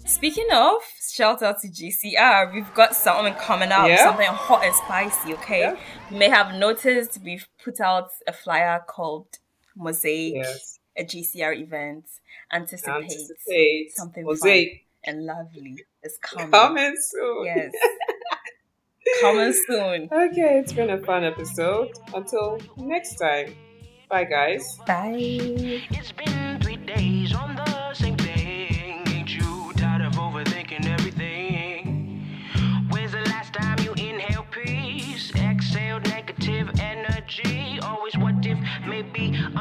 Speaking 0.05 0.47
of, 0.51 0.81
shout 1.13 1.41
out 1.41 1.59
to 1.61 1.67
GCR. 1.69 2.53
We've 2.53 2.73
got 2.73 2.95
something 2.95 3.33
coming 3.35 3.71
up, 3.71 3.87
Yeah. 3.87 4.03
something 4.03 4.27
hot 4.27 4.63
and 4.65 4.73
spicy, 4.75 5.33
okay? 5.35 5.59
Yeah. 5.61 5.75
You 6.11 6.17
may 6.17 6.29
have 6.29 6.53
noticed 6.55 7.19
we've 7.23 7.47
put 7.63 7.79
out 7.79 8.09
a 8.27 8.33
flyer 8.33 8.81
called 8.87 9.27
Mosaic, 9.75 10.35
yes. 10.35 10.79
a 10.97 11.03
GCR 11.03 11.53
event. 11.53 12.05
Anticipate, 12.51 13.03
Anticipate. 13.03 13.91
something 13.95 14.25
Mosaic 14.25 14.85
fun 15.05 15.15
and 15.15 15.25
lovely 15.25 15.83
is 16.03 16.17
coming. 16.21 16.51
coming 16.51 16.93
soon. 16.99 17.45
Yes. 17.45 17.71
coming 19.21 19.53
soon. 19.67 20.09
Okay, 20.11 20.59
it's 20.59 20.73
been 20.73 20.89
a 20.89 20.99
fun 20.99 21.23
episode. 21.23 21.91
Until 22.13 22.59
next 22.77 23.15
time. 23.15 23.55
Bye, 24.09 24.25
guys. 24.25 24.77
Bye. 24.85 25.81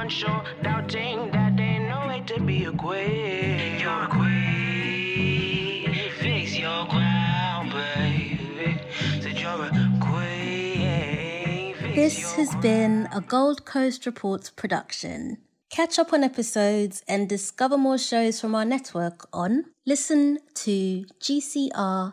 Unsure, 0.03 0.43
doubting 0.63 1.31
that 1.31 1.61
ain't 1.61 1.89
no 1.89 2.09
way 2.09 2.21
to 2.27 2.41
be 2.41 2.65
a 2.65 2.73
queen. 2.73 3.79
You're 3.79 4.03
a 4.03 4.09
queen. 4.09 5.95
Fix 6.19 6.59
your 6.59 6.87
crown, 6.87 7.71
baby. 7.71 8.81
Said 9.23 9.39
you're 9.39 9.65
a 9.65 9.71
queen. 10.01 11.75
Fix 11.75 11.95
This 11.95 12.19
your 12.19 12.35
has 12.39 12.53
been 12.57 13.09
a 13.13 13.21
Gold 13.21 13.65
Coast 13.65 14.05
Reports 14.05 14.51
production. 14.51 15.39
Catch 15.71 16.01
up 16.01 16.13
on 16.13 16.25
episodes 16.25 17.05
and 17.07 17.29
discover 17.29 17.79
more 17.79 17.99
shows 17.99 18.41
from 18.41 18.57
our 18.57 18.65
network 18.65 19.29
on 19.33 19.67
listen 19.87 20.39
to 20.55 21.05
gcr.com. 21.21 22.13